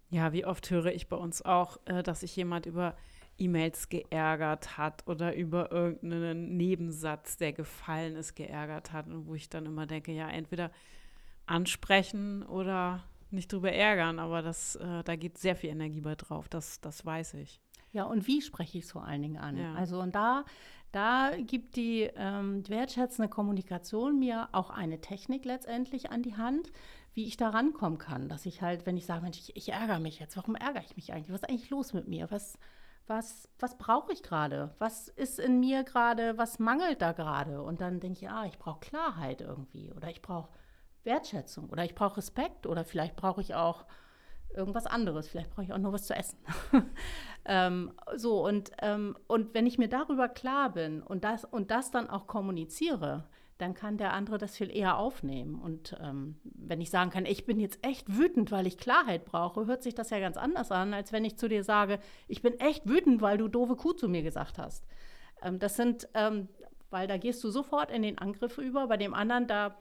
Ja, 0.10 0.34
wie 0.34 0.46
oft 0.46 0.70
höre 0.70 0.94
ich 0.94 1.08
bei 1.08 1.16
uns 1.16 1.42
auch, 1.44 1.80
äh, 1.86 2.04
dass 2.04 2.20
sich 2.20 2.36
jemand 2.36 2.68
über 2.68 2.96
E-Mails 3.38 3.90
geärgert 3.90 4.78
hat 4.78 5.08
oder 5.08 5.36
über 5.36 5.72
irgendeinen 5.72 6.56
Nebensatz, 6.56 7.38
der 7.38 7.54
gefallen 7.54 8.16
ist, 8.16 8.36
geärgert 8.36 8.94
hat. 8.94 9.08
Und 9.08 9.28
wo 9.28 9.36
ich 9.36 9.50
dann 9.50 9.66
immer 9.66 9.88
denke, 9.88 10.12
ja, 10.12 10.30
entweder 10.30 10.72
ansprechen 11.46 12.44
oder 12.44 13.04
nicht 13.32 13.52
drüber 13.52 13.72
ärgern, 13.72 14.20
aber 14.20 14.42
das, 14.42 14.76
äh, 14.76 15.04
da 15.04 15.16
geht 15.16 15.38
sehr 15.38 15.56
viel 15.56 15.72
Energie 15.72 16.02
bei 16.02 16.16
drauf, 16.16 16.48
das, 16.48 16.80
das 16.80 17.06
weiß 17.06 17.34
ich. 17.36 17.60
Ja, 17.92 18.04
und 18.04 18.28
wie 18.28 18.42
spreche 18.42 18.78
ich 18.78 18.86
es 18.86 18.92
vor 18.92 19.06
allen 19.06 19.22
Dingen 19.22 19.38
an? 19.38 19.58
Ja. 19.58 19.74
Also 19.74 20.02
und 20.02 20.16
da, 20.16 20.46
da 20.96 21.32
gibt 21.36 21.76
die 21.76 22.10
ähm, 22.16 22.68
wertschätzende 22.70 23.28
Kommunikation 23.28 24.18
mir 24.18 24.48
auch 24.54 24.70
eine 24.70 25.02
Technik 25.02 25.44
letztendlich 25.44 26.10
an 26.10 26.24
die 26.24 26.38
Hand, 26.38 26.72
wie 27.14 27.26
ich 27.26 27.36
da 27.36 27.50
rankommen 27.50 27.98
kann. 27.98 28.30
Dass 28.30 28.46
ich 28.46 28.62
halt, 28.62 28.86
wenn 28.86 28.96
ich 28.96 29.06
sage, 29.06 29.22
Mensch, 29.22 29.40
ich, 29.40 29.58
ich 29.58 29.74
ärgere 29.74 30.00
mich 30.00 30.20
jetzt, 30.20 30.38
warum 30.38 30.56
ärgere 30.56 30.84
ich 30.84 30.96
mich 30.96 31.12
eigentlich? 31.12 31.34
Was 31.34 31.42
ist 31.42 31.50
eigentlich 31.50 31.70
los 31.70 31.92
mit 31.92 32.08
mir? 32.08 32.32
Was, 32.32 32.58
was, 33.08 33.50
was 33.60 33.78
brauche 33.78 34.14
ich 34.14 34.24
gerade? 34.24 34.74
Was 34.80 35.10
ist 35.10 35.38
in 35.38 35.60
mir 35.60 35.84
gerade, 35.84 36.38
was 36.38 36.60
mangelt 36.60 37.02
da 37.02 37.12
gerade? 37.12 37.62
Und 37.62 37.82
dann 37.82 38.00
denke 38.00 38.20
ich, 38.22 38.30
ah, 38.30 38.46
ich 38.46 38.58
brauche 38.58 38.80
Klarheit 38.80 39.42
irgendwie 39.42 39.92
oder 39.92 40.10
ich 40.10 40.22
brauche 40.22 40.48
Wertschätzung 41.04 41.70
oder 41.70 41.84
ich 41.84 41.94
brauche 41.94 42.18
Respekt 42.18 42.68
oder 42.68 42.86
vielleicht 42.86 43.18
brauche 43.18 43.42
ich 43.42 43.54
auch 43.54 43.86
irgendwas 44.56 44.86
anderes, 44.86 45.28
vielleicht 45.28 45.50
brauche 45.52 45.64
ich 45.64 45.74
auch 45.74 45.78
nur 45.78 45.94
was 45.94 46.06
zu 46.06 46.16
essen. 46.16 46.38
ähm, 47.46 47.92
so, 48.16 48.46
und, 48.46 48.72
ähm, 48.82 49.16
und 49.28 49.54
wenn 49.54 49.68
ich 49.68 49.78
mir 49.78 49.90
darüber 49.90 50.30
klar 50.30 50.72
bin 50.72 51.02
und 51.02 51.24
das, 51.24 51.46
und 51.46 51.72
das 51.72 51.92
dann 51.92 52.10
auch 52.10 52.28
kommuniziere, 52.28 53.26
dann 53.58 53.74
kann 53.74 53.98
der 53.98 54.14
andere 54.14 54.38
das 54.38 54.58
viel 54.58 54.70
eher 54.70 54.98
aufnehmen. 54.98 55.56
Und 55.56 55.96
ähm, 56.02 56.40
wenn 56.44 56.82
ich 56.82 56.90
sagen 56.90 57.10
kann, 57.10 57.26
ich 57.26 57.46
bin 57.46 57.60
jetzt 57.60 57.86
echt 57.86 58.18
wütend, 58.18 58.52
weil 58.52 58.68
ich 58.68 58.78
Klarheit 58.78 59.24
brauche, 59.26 59.66
hört 59.66 59.82
sich 59.82 59.96
das 59.96 60.10
ja 60.10 60.20
ganz 60.20 60.36
anders 60.36 60.72
an, 60.72 60.94
als 60.94 61.14
wenn 61.14 61.24
ich 61.24 61.38
zu 61.38 61.48
dir 61.48 61.64
sage, 61.64 62.00
ich 62.28 62.42
bin 62.42 62.60
echt 62.60 62.88
wütend, 62.88 63.22
weil 63.22 63.38
du 63.38 63.48
doofe 63.48 63.76
Kuh 63.76 63.94
zu 63.94 64.10
mir 64.10 64.24
gesagt 64.24 64.58
hast. 64.58 64.86
Ähm, 65.42 65.60
das 65.60 65.78
sind, 65.78 66.10
ähm, 66.14 66.50
weil 66.90 67.08
da 67.08 67.18
gehst 67.18 67.44
du 67.44 67.50
sofort 67.50 67.92
in 67.92 68.02
den 68.02 68.18
Angriff 68.18 68.58
über, 68.58 68.88
bei 68.88 68.98
dem 68.98 69.14
anderen, 69.14 69.48
da 69.48 69.78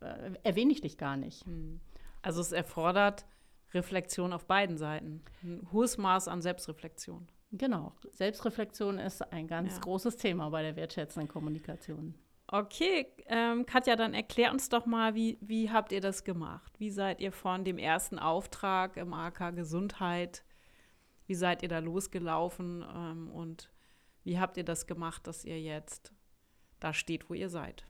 äh, 0.00 0.32
erwähne 0.42 0.72
ich 0.72 0.82
dich 0.82 0.98
gar 0.98 1.16
nicht. 1.16 1.46
Hm. 1.46 1.80
Also 2.22 2.42
es 2.42 2.52
erfordert 2.52 3.24
Reflexion 3.72 4.32
auf 4.32 4.46
beiden 4.46 4.76
Seiten. 4.76 5.22
Ein 5.42 5.68
hohes 5.72 5.98
Maß 5.98 6.28
an 6.28 6.42
Selbstreflexion. 6.42 7.28
Genau. 7.52 7.92
Selbstreflexion 8.10 8.98
ist 8.98 9.22
ein 9.32 9.46
ganz 9.46 9.74
ja. 9.74 9.80
großes 9.80 10.16
Thema 10.16 10.50
bei 10.50 10.62
der 10.62 10.76
wertschätzenden 10.76 11.28
Kommunikation. 11.28 12.14
Okay, 12.52 13.06
ähm, 13.26 13.64
Katja, 13.64 13.94
dann 13.94 14.12
erklär 14.12 14.50
uns 14.50 14.68
doch 14.68 14.84
mal, 14.84 15.14
wie, 15.14 15.38
wie 15.40 15.70
habt 15.70 15.92
ihr 15.92 16.00
das 16.00 16.24
gemacht? 16.24 16.72
Wie 16.78 16.90
seid 16.90 17.20
ihr 17.20 17.30
von 17.30 17.64
dem 17.64 17.78
ersten 17.78 18.18
Auftrag 18.18 18.96
im 18.96 19.12
AK 19.12 19.54
Gesundheit, 19.54 20.44
wie 21.26 21.36
seid 21.36 21.62
ihr 21.62 21.68
da 21.68 21.78
losgelaufen 21.78 22.84
ähm, 22.92 23.30
und 23.30 23.70
wie 24.24 24.40
habt 24.40 24.56
ihr 24.56 24.64
das 24.64 24.88
gemacht, 24.88 25.28
dass 25.28 25.44
ihr 25.44 25.60
jetzt 25.60 26.12
da 26.80 26.92
steht, 26.92 27.30
wo 27.30 27.34
ihr 27.34 27.48
seid? 27.48 27.86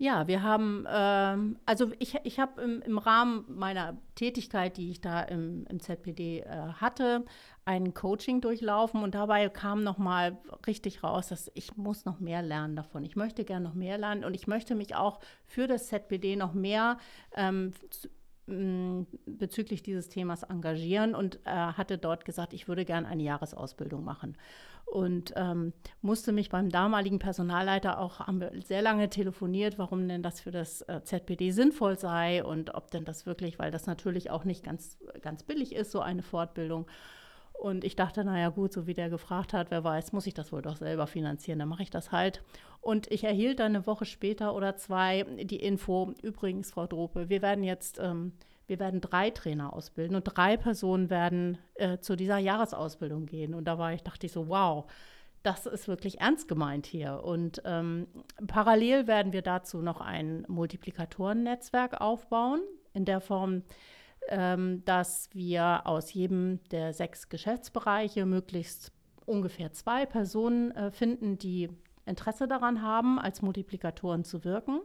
Ja, 0.00 0.28
wir 0.28 0.44
haben, 0.44 0.86
ähm, 0.88 1.58
also 1.66 1.90
ich, 1.98 2.14
ich 2.22 2.38
habe 2.38 2.62
im, 2.62 2.82
im, 2.82 2.98
Rahmen 2.98 3.44
meiner 3.48 3.98
Tätigkeit, 4.14 4.76
die 4.76 4.92
ich 4.92 5.00
da 5.00 5.22
im, 5.22 5.66
im 5.68 5.80
ZPD 5.80 6.42
äh, 6.42 6.46
hatte, 6.46 7.24
ein 7.64 7.94
Coaching 7.94 8.40
durchlaufen 8.40 9.02
und 9.02 9.16
dabei 9.16 9.48
kam 9.48 9.82
nochmal 9.82 10.38
richtig 10.68 11.02
raus, 11.02 11.28
dass 11.28 11.50
ich 11.54 11.76
muss 11.76 12.04
noch 12.04 12.20
mehr 12.20 12.42
lernen 12.42 12.76
davon. 12.76 13.04
Ich 13.04 13.16
möchte 13.16 13.44
gerne 13.44 13.66
noch 13.66 13.74
mehr 13.74 13.98
lernen 13.98 14.24
und 14.24 14.34
ich 14.34 14.46
möchte 14.46 14.76
mich 14.76 14.94
auch 14.94 15.18
für 15.44 15.66
das 15.66 15.88
ZPD 15.88 16.36
noch 16.36 16.54
mehr 16.54 16.98
ähm, 17.34 17.72
bezüglich 19.26 19.82
dieses 19.82 20.08
Themas 20.08 20.42
engagieren 20.42 21.14
und 21.14 21.36
äh, 21.44 21.50
hatte 21.50 21.98
dort 21.98 22.24
gesagt, 22.24 22.52
ich 22.52 22.66
würde 22.68 22.84
gerne 22.84 23.06
eine 23.06 23.22
Jahresausbildung 23.22 24.04
machen 24.04 24.36
und 24.90 25.34
ähm, 25.36 25.72
musste 26.00 26.32
mich 26.32 26.48
beim 26.48 26.70
damaligen 26.70 27.18
Personalleiter 27.18 27.98
auch, 27.98 28.20
haben 28.20 28.42
sehr 28.64 28.80
lange 28.80 29.10
telefoniert, 29.10 29.78
warum 29.78 30.08
denn 30.08 30.22
das 30.22 30.40
für 30.40 30.50
das 30.50 30.82
äh, 30.82 31.02
ZPD 31.02 31.50
sinnvoll 31.50 31.98
sei 31.98 32.42
und 32.42 32.74
ob 32.74 32.90
denn 32.90 33.04
das 33.04 33.26
wirklich, 33.26 33.58
weil 33.58 33.70
das 33.70 33.86
natürlich 33.86 34.30
auch 34.30 34.44
nicht 34.44 34.64
ganz, 34.64 34.98
ganz 35.20 35.42
billig 35.42 35.74
ist, 35.74 35.92
so 35.92 36.00
eine 36.00 36.22
Fortbildung. 36.22 36.86
Und 37.60 37.84
ich 37.84 37.96
dachte, 37.96 38.24
naja 38.24 38.50
gut, 38.50 38.72
so 38.72 38.86
wie 38.86 38.94
der 38.94 39.10
gefragt 39.10 39.52
hat, 39.52 39.70
wer 39.70 39.82
weiß, 39.82 40.12
muss 40.12 40.26
ich 40.26 40.34
das 40.34 40.52
wohl 40.52 40.62
doch 40.62 40.76
selber 40.76 41.06
finanzieren, 41.06 41.58
dann 41.58 41.68
mache 41.68 41.82
ich 41.82 41.90
das 41.90 42.12
halt. 42.12 42.42
Und 42.80 43.10
ich 43.10 43.24
erhielt 43.24 43.58
dann 43.58 43.74
eine 43.74 43.86
Woche 43.86 44.04
später 44.04 44.54
oder 44.54 44.76
zwei 44.76 45.24
die 45.24 45.60
Info, 45.60 46.14
übrigens, 46.22 46.70
Frau 46.70 46.86
Drope, 46.86 47.28
wir 47.28 47.42
werden 47.42 47.64
jetzt 47.64 47.98
ähm, 47.98 48.32
wir 48.68 48.78
werden 48.78 49.00
drei 49.00 49.30
Trainer 49.30 49.72
ausbilden 49.72 50.14
und 50.14 50.24
drei 50.24 50.56
Personen 50.58 51.08
werden 51.10 51.58
äh, 51.74 51.98
zu 51.98 52.16
dieser 52.16 52.36
Jahresausbildung 52.36 53.24
gehen. 53.24 53.54
Und 53.54 53.64
da 53.64 53.78
war 53.78 53.94
ich, 53.94 54.02
dachte 54.02 54.26
ich 54.26 54.32
so, 54.32 54.48
wow, 54.48 54.84
das 55.42 55.64
ist 55.64 55.88
wirklich 55.88 56.20
ernst 56.20 56.48
gemeint 56.48 56.86
hier. 56.86 57.24
Und 57.24 57.62
ähm, 57.64 58.06
parallel 58.46 59.06
werden 59.06 59.32
wir 59.32 59.40
dazu 59.40 59.78
noch 59.78 60.02
ein 60.02 60.44
Multiplikatoren-Netzwerk 60.48 62.00
aufbauen, 62.00 62.60
in 62.92 63.06
der 63.06 63.22
Form, 63.22 63.62
ähm, 64.28 64.84
dass 64.84 65.30
wir 65.32 65.86
aus 65.86 66.12
jedem 66.12 66.60
der 66.70 66.92
sechs 66.92 67.28
Geschäftsbereiche 67.28 68.26
möglichst 68.26 68.92
ungefähr 69.26 69.72
zwei 69.72 70.06
Personen 70.06 70.70
äh, 70.72 70.90
finden, 70.90 71.38
die 71.38 71.68
Interesse 72.06 72.48
daran 72.48 72.82
haben, 72.82 73.18
als 73.18 73.42
Multiplikatoren 73.42 74.24
zu 74.24 74.44
wirken. 74.44 74.80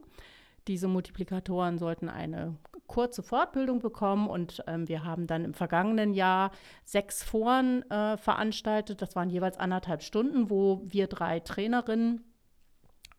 Diese 0.67 0.87
Multiplikatoren 0.87 1.77
sollten 1.77 2.09
eine 2.09 2.55
kurze 2.87 3.23
Fortbildung 3.23 3.79
bekommen 3.79 4.27
und 4.27 4.63
ähm, 4.67 4.87
wir 4.87 5.03
haben 5.03 5.27
dann 5.27 5.45
im 5.45 5.53
vergangenen 5.53 6.13
Jahr 6.13 6.51
sechs 6.83 7.23
Foren 7.23 7.89
äh, 7.89 8.17
veranstaltet. 8.17 9.01
Das 9.01 9.15
waren 9.15 9.29
jeweils 9.29 9.57
anderthalb 9.57 10.03
Stunden, 10.03 10.49
wo 10.49 10.81
wir 10.85 11.07
drei 11.07 11.39
Trainerinnen 11.39 12.21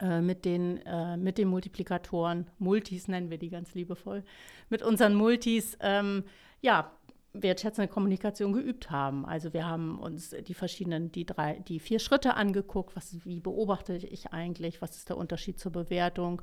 äh, 0.04 0.20
mit 0.20 0.44
den, 0.44 0.84
äh, 0.84 1.16
mit 1.16 1.38
den 1.38 1.48
Multiplikatoren, 1.48 2.46
Multis 2.58 3.08
nennen 3.08 3.30
wir 3.30 3.38
die 3.38 3.48
ganz 3.48 3.74
liebevoll, 3.74 4.22
mit 4.68 4.82
unseren 4.82 5.14
Multis, 5.14 5.78
ähm, 5.80 6.24
ja, 6.60 6.90
wertschätzende 7.32 7.88
Kommunikation 7.88 8.52
geübt 8.52 8.90
haben. 8.90 9.26
Also 9.26 9.52
wir 9.52 9.66
haben 9.66 9.98
uns 9.98 10.30
die 10.46 10.54
verschiedenen, 10.54 11.10
die 11.10 11.26
drei, 11.26 11.54
die 11.66 11.80
vier 11.80 11.98
Schritte 11.98 12.34
angeguckt, 12.34 12.94
was, 12.94 13.24
wie 13.24 13.40
beobachte 13.40 13.96
ich 13.96 14.32
eigentlich, 14.32 14.80
was 14.80 14.94
ist 14.94 15.08
der 15.08 15.16
Unterschied 15.16 15.58
zur 15.58 15.72
Bewertung, 15.72 16.42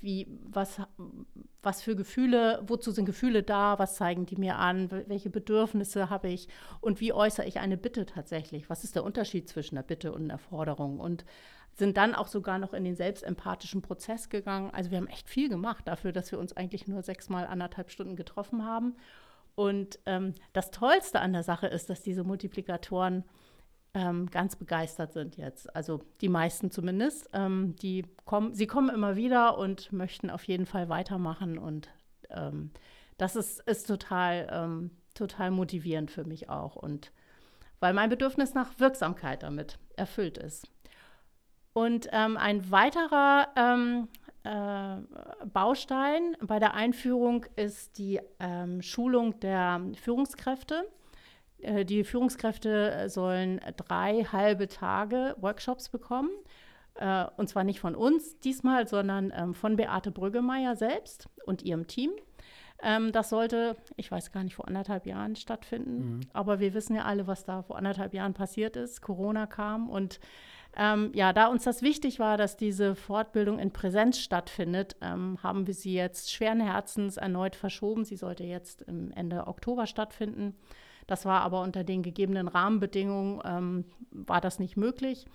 wie, 0.00 0.26
was, 0.42 0.80
was 1.62 1.82
für 1.82 1.94
Gefühle, 1.94 2.62
wozu 2.66 2.90
sind 2.90 3.04
Gefühle 3.04 3.42
da, 3.42 3.78
was 3.78 3.96
zeigen 3.96 4.24
die 4.24 4.36
mir 4.36 4.56
an, 4.56 4.90
welche 4.90 5.28
Bedürfnisse 5.28 6.08
habe 6.08 6.28
ich? 6.28 6.48
Und 6.80 7.02
wie 7.02 7.12
äußere 7.12 7.46
ich 7.46 7.58
eine 7.58 7.76
Bitte 7.76 8.06
tatsächlich, 8.06 8.70
was 8.70 8.82
ist 8.82 8.94
der 8.94 9.04
Unterschied 9.04 9.46
zwischen 9.48 9.74
der 9.74 9.82
Bitte 9.82 10.12
und 10.12 10.28
der 10.28 10.38
Forderung? 10.38 11.00
Und 11.00 11.26
sind 11.76 11.96
dann 11.96 12.14
auch 12.14 12.28
sogar 12.28 12.58
noch 12.58 12.72
in 12.72 12.84
den 12.84 12.96
selbstempathischen 12.96 13.82
Prozess 13.82 14.28
gegangen. 14.28 14.70
Also 14.72 14.90
wir 14.90 14.98
haben 14.98 15.08
echt 15.08 15.28
viel 15.28 15.48
gemacht 15.48 15.86
dafür, 15.88 16.12
dass 16.12 16.30
wir 16.32 16.38
uns 16.38 16.56
eigentlich 16.56 16.86
nur 16.86 17.02
sechsmal 17.02 17.46
anderthalb 17.46 17.90
Stunden 17.90 18.16
getroffen 18.16 18.64
haben 18.64 18.94
Und 19.54 19.98
ähm, 20.06 20.34
das 20.52 20.70
Tollste 20.70 21.20
an 21.20 21.32
der 21.32 21.42
Sache 21.42 21.66
ist, 21.66 21.88
dass 21.90 22.02
diese 22.02 22.24
Multiplikatoren 22.24 23.24
ähm, 23.94 24.28
ganz 24.30 24.56
begeistert 24.56 25.12
sind 25.12 25.36
jetzt. 25.36 25.74
Also 25.76 26.00
die 26.20 26.28
meisten 26.28 26.70
zumindest. 26.70 27.30
Ähm, 27.32 27.76
die 27.76 28.04
kommen, 28.24 28.54
sie 28.54 28.66
kommen 28.66 28.90
immer 28.90 29.16
wieder 29.16 29.56
und 29.58 29.92
möchten 29.92 30.30
auf 30.30 30.44
jeden 30.44 30.66
Fall 30.66 30.88
weitermachen. 30.88 31.58
Und 31.58 31.88
ähm, 32.30 32.70
das 33.16 33.36
ist, 33.36 33.60
ist 33.60 33.86
total, 33.86 34.48
ähm, 34.50 34.90
total 35.14 35.50
motivierend 35.52 36.10
für 36.10 36.24
mich 36.24 36.48
auch. 36.48 36.74
Und 36.76 37.12
weil 37.78 37.94
mein 37.94 38.10
Bedürfnis 38.10 38.54
nach 38.54 38.78
Wirksamkeit 38.80 39.42
damit 39.44 39.78
erfüllt 39.96 40.38
ist. 40.38 40.68
Und 41.74 42.08
ähm, 42.12 42.36
ein 42.36 42.70
weiterer 42.70 43.48
ähm, 43.56 44.08
äh, 44.44 45.46
Baustein 45.46 46.36
bei 46.40 46.58
der 46.58 46.74
Einführung 46.74 47.44
ist 47.56 47.98
die 47.98 48.20
ähm, 48.38 48.80
Schulung 48.80 49.38
der 49.40 49.80
Führungskräfte. 50.00 50.88
Äh, 51.58 51.84
die 51.84 52.04
Führungskräfte 52.04 53.08
sollen 53.08 53.60
drei 53.76 54.24
halbe 54.24 54.68
Tage 54.68 55.34
Workshops 55.40 55.88
bekommen. 55.88 56.30
Äh, 56.94 57.24
und 57.36 57.48
zwar 57.48 57.64
nicht 57.64 57.80
von 57.80 57.94
uns 57.96 58.38
diesmal, 58.38 58.86
sondern 58.86 59.32
ähm, 59.36 59.54
von 59.54 59.76
Beate 59.76 60.12
Brüggemeier 60.12 60.76
selbst 60.76 61.28
und 61.44 61.62
ihrem 61.62 61.86
Team. 61.86 62.12
Ähm, 62.82 63.12
das 63.12 63.30
sollte, 63.30 63.76
ich 63.96 64.10
weiß 64.10 64.30
gar 64.30 64.44
nicht, 64.44 64.54
vor 64.54 64.68
anderthalb 64.68 65.06
Jahren 65.06 65.36
stattfinden. 65.36 66.16
Mhm. 66.16 66.20
Aber 66.32 66.60
wir 66.60 66.74
wissen 66.74 66.94
ja 66.94 67.04
alle, 67.04 67.26
was 67.26 67.44
da 67.44 67.62
vor 67.62 67.76
anderthalb 67.76 68.14
Jahren 68.14 68.34
passiert 68.34 68.76
ist. 68.76 69.00
Corona 69.00 69.46
kam 69.46 69.88
und 69.88 70.20
ähm, 70.76 71.10
ja, 71.14 71.32
da 71.32 71.46
uns 71.46 71.64
das 71.64 71.82
wichtig 71.82 72.18
war, 72.18 72.36
dass 72.36 72.56
diese 72.56 72.94
Fortbildung 72.94 73.58
in 73.58 73.72
Präsenz 73.72 74.18
stattfindet, 74.18 74.96
ähm, 75.00 75.38
haben 75.42 75.66
wir 75.66 75.74
sie 75.74 75.94
jetzt 75.94 76.32
schweren 76.32 76.60
Herzens 76.60 77.16
erneut 77.16 77.56
verschoben. 77.56 78.04
Sie 78.04 78.16
sollte 78.16 78.44
jetzt 78.44 78.86
Ende 78.88 79.46
Oktober 79.46 79.86
stattfinden. 79.86 80.56
Das 81.06 81.24
war 81.24 81.42
aber 81.42 81.62
unter 81.62 81.84
den 81.84 82.02
gegebenen 82.02 82.48
Rahmenbedingungen 82.48 83.40
ähm, 83.44 83.84
war 84.10 84.40
das 84.40 84.58
nicht 84.58 84.76
möglich, 84.76 85.26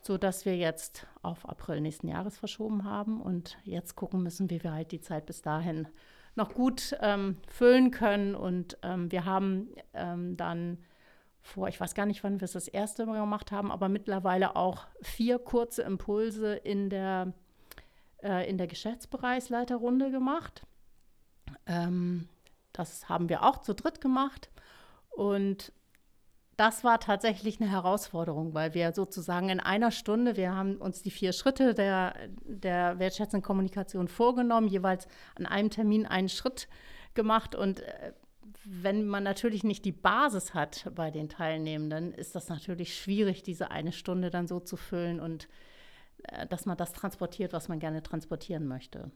sodass 0.00 0.44
wir 0.44 0.56
jetzt 0.56 1.06
auf 1.22 1.48
April 1.48 1.80
nächsten 1.80 2.08
Jahres 2.08 2.36
verschoben 2.36 2.84
haben 2.84 3.20
und 3.20 3.56
jetzt 3.64 3.94
gucken 3.94 4.22
müssen, 4.22 4.50
wie 4.50 4.62
wir 4.62 4.72
halt 4.72 4.90
die 4.92 5.00
Zeit 5.00 5.26
bis 5.26 5.42
dahin 5.42 5.86
noch 6.34 6.54
gut 6.54 6.96
ähm, 7.00 7.36
füllen 7.46 7.90
können. 7.90 8.34
Und 8.34 8.78
ähm, 8.82 9.12
wir 9.12 9.24
haben 9.24 9.68
ähm, 9.94 10.36
dann 10.36 10.78
vor, 11.42 11.68
ich 11.68 11.80
weiß 11.80 11.94
gar 11.94 12.06
nicht, 12.06 12.22
wann 12.24 12.40
wir 12.40 12.44
es 12.44 12.52
das 12.52 12.68
erste 12.68 13.04
Mal 13.04 13.20
gemacht 13.20 13.52
haben, 13.52 13.70
aber 13.70 13.88
mittlerweile 13.88 14.56
auch 14.56 14.86
vier 15.02 15.38
kurze 15.38 15.82
Impulse 15.82 16.54
in 16.54 16.88
der, 16.88 17.32
äh, 18.22 18.48
in 18.48 18.58
der 18.58 18.68
Geschäftsbereichsleiterrunde 18.68 20.10
gemacht. 20.10 20.62
Ähm, 21.66 22.28
das 22.72 23.08
haben 23.08 23.28
wir 23.28 23.42
auch 23.42 23.58
zu 23.58 23.74
dritt 23.74 24.00
gemacht. 24.00 24.50
Und 25.10 25.72
das 26.56 26.84
war 26.84 27.00
tatsächlich 27.00 27.60
eine 27.60 27.70
Herausforderung, 27.70 28.54
weil 28.54 28.74
wir 28.74 28.92
sozusagen 28.92 29.48
in 29.48 29.60
einer 29.60 29.90
Stunde, 29.90 30.36
wir 30.36 30.54
haben 30.54 30.76
uns 30.76 31.02
die 31.02 31.10
vier 31.10 31.32
Schritte 31.32 31.74
der, 31.74 32.14
der 32.44 32.98
wertschätzenden 32.98 33.42
Kommunikation 33.42 34.08
vorgenommen, 34.08 34.68
jeweils 34.68 35.08
an 35.34 35.46
einem 35.46 35.70
Termin 35.70 36.06
einen 36.06 36.28
Schritt 36.28 36.68
gemacht 37.14 37.54
und 37.54 37.80
äh, 37.80 38.12
wenn 38.64 39.06
man 39.06 39.22
natürlich 39.22 39.64
nicht 39.64 39.84
die 39.84 39.92
Basis 39.92 40.54
hat 40.54 40.90
bei 40.94 41.10
den 41.10 41.28
Teilnehmenden, 41.28 42.12
ist 42.12 42.34
das 42.34 42.48
natürlich 42.48 42.96
schwierig, 42.96 43.42
diese 43.42 43.70
eine 43.70 43.92
Stunde 43.92 44.30
dann 44.30 44.46
so 44.46 44.60
zu 44.60 44.76
füllen 44.76 45.20
und 45.20 45.48
äh, 46.24 46.46
dass 46.46 46.66
man 46.66 46.76
das 46.76 46.92
transportiert, 46.92 47.52
was 47.52 47.68
man 47.68 47.78
gerne 47.78 48.02
transportieren 48.02 48.66
möchte. 48.66 49.10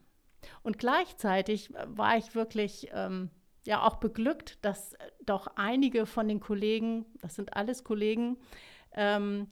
Und 0.63 0.79
gleichzeitig 0.79 1.73
war 1.87 2.17
ich 2.17 2.35
wirklich 2.35 2.89
ähm, 2.93 3.31
ja 3.67 3.87
auch 3.87 3.97
beglückt, 3.97 4.65
dass 4.65 4.95
doch 5.25 5.49
einige 5.57 6.07
von 6.07 6.29
den 6.29 6.41
Kollegen, 6.41 7.07
das 7.21 7.35
sind 7.35 7.55
alles 7.55 7.85
Kollegen, 7.85 8.39
ähm, 8.93 9.49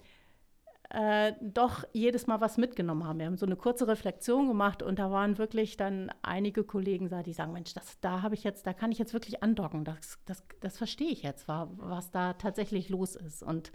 äh, 0.90 1.32
doch 1.40 1.84
jedes 1.92 2.26
Mal 2.26 2.40
was 2.40 2.56
mitgenommen 2.56 3.04
haben. 3.04 3.18
Wir 3.18 3.26
haben 3.26 3.36
so 3.36 3.46
eine 3.46 3.56
kurze 3.56 3.88
Reflexion 3.88 4.48
gemacht 4.48 4.82
und 4.82 4.98
da 4.98 5.10
waren 5.10 5.38
wirklich 5.38 5.76
dann 5.76 6.12
einige 6.22 6.64
Kollegen 6.64 7.08
da, 7.08 7.22
die 7.22 7.32
sagen, 7.32 7.52
Mensch, 7.52 7.74
das, 7.74 7.98
da 8.00 8.22
habe 8.22 8.34
ich 8.34 8.44
jetzt, 8.44 8.66
da 8.66 8.72
kann 8.72 8.92
ich 8.92 8.98
jetzt 8.98 9.12
wirklich 9.12 9.42
andocken. 9.42 9.84
Das, 9.84 10.18
das, 10.26 10.42
das 10.60 10.78
verstehe 10.78 11.10
ich 11.10 11.22
jetzt, 11.22 11.48
was 11.48 12.10
da 12.10 12.34
tatsächlich 12.34 12.90
los 12.90 13.16
ist. 13.16 13.42
Und 13.42 13.72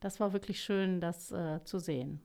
das 0.00 0.20
war 0.20 0.32
wirklich 0.32 0.62
schön, 0.62 1.00
das 1.00 1.32
äh, 1.32 1.62
zu 1.64 1.78
sehen. 1.78 2.20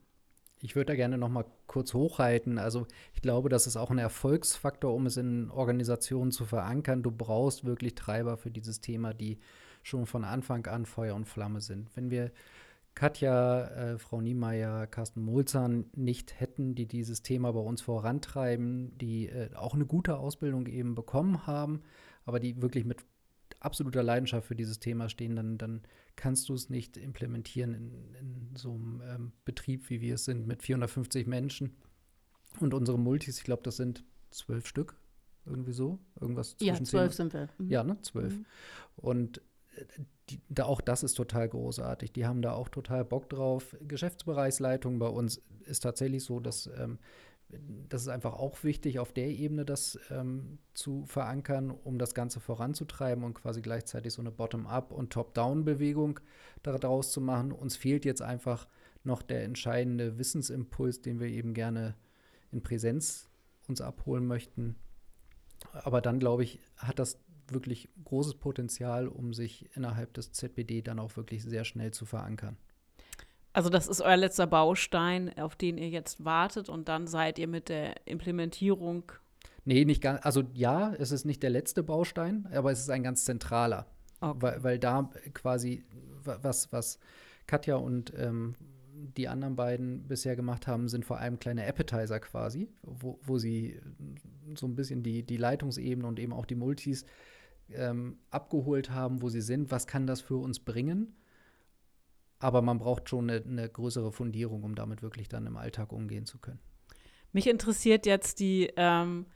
Ich 0.60 0.74
würde 0.74 0.92
da 0.92 0.96
gerne 0.96 1.18
noch 1.18 1.28
mal 1.28 1.44
kurz 1.66 1.94
hochhalten. 1.94 2.58
Also 2.58 2.86
ich 3.14 3.22
glaube, 3.22 3.48
das 3.48 3.66
ist 3.66 3.76
auch 3.76 3.90
ein 3.90 3.98
Erfolgsfaktor, 3.98 4.92
um 4.92 5.06
es 5.06 5.16
in 5.16 5.50
Organisationen 5.50 6.32
zu 6.32 6.44
verankern. 6.44 7.02
Du 7.02 7.12
brauchst 7.12 7.64
wirklich 7.64 7.94
Treiber 7.94 8.36
für 8.36 8.50
dieses 8.50 8.80
Thema, 8.80 9.14
die 9.14 9.38
schon 9.82 10.06
von 10.06 10.24
Anfang 10.24 10.66
an 10.66 10.86
Feuer 10.86 11.14
und 11.14 11.26
Flamme 11.26 11.60
sind. 11.60 11.94
Wenn 11.94 12.10
wir 12.10 12.32
Katja, 12.98 13.68
äh, 13.68 13.98
Frau 14.00 14.20
Niemeyer, 14.20 14.88
Carsten 14.88 15.22
Molzahn 15.22 15.84
nicht 15.94 16.40
hätten, 16.40 16.74
die 16.74 16.86
dieses 16.86 17.22
Thema 17.22 17.52
bei 17.52 17.60
uns 17.60 17.80
vorantreiben, 17.80 18.98
die 18.98 19.28
äh, 19.28 19.54
auch 19.54 19.74
eine 19.74 19.86
gute 19.86 20.18
Ausbildung 20.18 20.66
eben 20.66 20.96
bekommen 20.96 21.46
haben, 21.46 21.82
aber 22.24 22.40
die 22.40 22.60
wirklich 22.60 22.84
mit 22.84 23.04
absoluter 23.60 24.02
Leidenschaft 24.02 24.48
für 24.48 24.56
dieses 24.56 24.80
Thema 24.80 25.08
stehen, 25.08 25.36
dann, 25.36 25.58
dann 25.58 25.82
kannst 26.16 26.48
du 26.48 26.54
es 26.54 26.70
nicht 26.70 26.96
implementieren 26.96 27.72
in, 27.72 28.14
in 28.16 28.56
so 28.56 28.74
einem 28.74 29.00
ähm, 29.06 29.32
Betrieb, 29.44 29.88
wie 29.90 30.00
wir 30.00 30.16
es 30.16 30.24
sind, 30.24 30.48
mit 30.48 30.64
450 30.64 31.28
Menschen. 31.28 31.76
Und 32.58 32.74
unsere 32.74 32.98
Multis, 32.98 33.38
ich 33.38 33.44
glaube, 33.44 33.62
das 33.62 33.76
sind 33.76 34.02
zwölf 34.32 34.66
Stück, 34.66 34.96
irgendwie 35.46 35.72
so, 35.72 36.00
irgendwas 36.20 36.56
zwischen 36.56 36.66
Ja, 36.66 36.82
zwölf 36.82 37.14
sind 37.14 37.32
wir. 37.32 37.48
Mhm. 37.58 37.70
Ja, 37.70 37.84
ne, 37.84 38.02
zwölf. 38.02 38.34
Mhm. 38.34 38.46
Und 38.96 39.40
die, 40.30 40.40
da, 40.48 40.64
auch 40.64 40.80
das 40.80 41.02
ist 41.02 41.14
total 41.14 41.48
großartig. 41.48 42.12
Die 42.12 42.26
haben 42.26 42.42
da 42.42 42.52
auch 42.52 42.68
total 42.68 43.04
Bock 43.04 43.28
drauf. 43.28 43.76
Geschäftsbereichsleitung 43.80 44.98
bei 44.98 45.08
uns 45.08 45.42
ist 45.64 45.80
tatsächlich 45.80 46.24
so, 46.24 46.40
dass 46.40 46.68
ähm, 46.78 46.98
das 47.88 48.02
ist 48.02 48.08
einfach 48.08 48.34
auch 48.34 48.62
wichtig, 48.62 48.98
auf 48.98 49.12
der 49.12 49.28
Ebene 49.28 49.64
das 49.64 49.98
ähm, 50.10 50.58
zu 50.74 51.06
verankern, 51.06 51.70
um 51.70 51.98
das 51.98 52.14
Ganze 52.14 52.40
voranzutreiben 52.40 53.24
und 53.24 53.34
quasi 53.34 53.62
gleichzeitig 53.62 54.12
so 54.12 54.20
eine 54.20 54.30
Bottom-up- 54.30 54.92
und 54.92 55.10
Top-down-Bewegung 55.10 56.20
daraus 56.62 57.10
zu 57.10 57.20
machen. 57.20 57.52
Uns 57.52 57.76
fehlt 57.76 58.04
jetzt 58.04 58.20
einfach 58.20 58.68
noch 59.02 59.22
der 59.22 59.44
entscheidende 59.44 60.18
Wissensimpuls, 60.18 61.00
den 61.00 61.20
wir 61.20 61.28
eben 61.28 61.54
gerne 61.54 61.94
in 62.52 62.62
Präsenz 62.62 63.30
uns 63.66 63.80
abholen 63.80 64.26
möchten. 64.26 64.76
Aber 65.72 66.00
dann, 66.02 66.18
glaube 66.18 66.42
ich, 66.44 66.60
hat 66.76 66.98
das 66.98 67.18
wirklich 67.52 67.88
großes 68.04 68.34
Potenzial, 68.34 69.08
um 69.08 69.32
sich 69.34 69.68
innerhalb 69.74 70.14
des 70.14 70.32
ZBD 70.32 70.82
dann 70.82 70.98
auch 70.98 71.16
wirklich 71.16 71.42
sehr 71.42 71.64
schnell 71.64 71.92
zu 71.92 72.04
verankern. 72.04 72.56
Also 73.52 73.70
das 73.70 73.88
ist 73.88 74.00
euer 74.00 74.16
letzter 74.16 74.46
Baustein, 74.46 75.36
auf 75.38 75.56
den 75.56 75.78
ihr 75.78 75.88
jetzt 75.88 76.24
wartet 76.24 76.68
und 76.68 76.88
dann 76.88 77.06
seid 77.06 77.38
ihr 77.38 77.48
mit 77.48 77.68
der 77.68 78.06
Implementierung. 78.06 79.10
Nee, 79.64 79.84
nicht 79.84 80.02
ganz. 80.02 80.24
Also 80.24 80.44
ja, 80.54 80.94
es 80.94 81.10
ist 81.10 81.24
nicht 81.24 81.42
der 81.42 81.50
letzte 81.50 81.82
Baustein, 81.82 82.46
aber 82.52 82.70
es 82.70 82.80
ist 82.80 82.90
ein 82.90 83.02
ganz 83.02 83.24
zentraler. 83.24 83.86
Okay. 84.20 84.38
Weil, 84.40 84.62
weil 84.62 84.78
da 84.78 85.10
quasi 85.34 85.84
was, 86.24 86.72
was 86.72 86.98
Katja 87.46 87.76
und 87.76 88.12
ähm, 88.16 88.54
die 89.16 89.28
anderen 89.28 89.56
beiden 89.56 90.06
bisher 90.06 90.36
gemacht 90.36 90.66
haben, 90.66 90.88
sind 90.88 91.04
vor 91.04 91.18
allem 91.18 91.38
kleine 91.38 91.66
Appetizer 91.66 92.20
quasi, 92.20 92.68
wo, 92.82 93.18
wo 93.22 93.38
sie 93.38 93.80
so 94.54 94.66
ein 94.66 94.74
bisschen 94.74 95.02
die, 95.02 95.22
die 95.22 95.36
Leitungsebene 95.36 96.06
und 96.06 96.18
eben 96.18 96.32
auch 96.32 96.46
die 96.46 96.56
Multis 96.56 97.04
ähm, 97.72 98.18
abgeholt 98.30 98.90
haben, 98.90 99.22
wo 99.22 99.28
sie 99.28 99.40
sind, 99.40 99.70
was 99.70 99.86
kann 99.86 100.06
das 100.06 100.20
für 100.20 100.36
uns 100.36 100.60
bringen. 100.60 101.14
Aber 102.38 102.62
man 102.62 102.78
braucht 102.78 103.08
schon 103.08 103.30
eine, 103.30 103.42
eine, 103.42 103.68
größere 103.68 104.12
Fundierung, 104.12 104.62
um 104.62 104.74
damit 104.74 105.02
wirklich 105.02 105.28
dann 105.28 105.46
im 105.46 105.56
Alltag 105.56 105.92
umgehen 105.92 106.24
zu 106.24 106.38
können. 106.38 106.60
Mich 107.32 107.48
interessiert 107.48 108.06
jetzt 108.06 108.40
die, 108.40 108.70
ähm, 108.76 109.26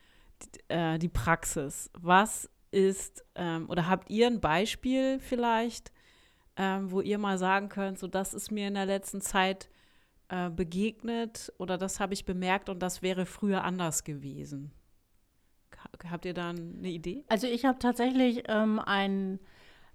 die, 0.43 0.61
äh, 0.69 0.99
die, 0.99 1.09
Praxis. 1.09 1.91
Was 1.99 2.49
ist, 2.71 3.25
ähm, 3.35 3.69
oder 3.69 3.89
habt 3.89 4.09
ihr 4.09 4.29
ein 4.29 4.41
Beispiel 4.41 5.19
vielleicht, 5.19 5.93
ähm, 6.57 6.91
wo 6.91 7.01
ihr 7.01 7.19
mal 7.19 7.39
sagen 7.39 7.69
könnt, 7.69 7.99
so 7.99 8.07
das 8.07 8.35
ist 8.35 8.51
mir 8.51 8.69
in 8.69 8.75
der 8.75 8.87
letzten 8.87 9.21
Zeit 9.21 9.69
äh, 10.29 10.49
begegnet 10.49 11.53
oder 11.59 11.77
das 11.77 11.99
habe 11.99 12.15
ich 12.15 12.25
bemerkt 12.25 12.69
und 12.69 12.81
das 12.81 13.03
wäre 13.03 13.27
früher 13.27 13.65
anders 13.65 14.05
gewesen? 14.05 14.73
Habt 16.11 16.25
ihr 16.25 16.35
da 16.35 16.51
eine 16.51 16.89
Idee? 16.89 17.25
Also 17.29 17.47
ich 17.47 17.65
habe 17.65 17.79
tatsächlich 17.79 18.45
ähm, 18.49 18.79
einen 18.79 19.39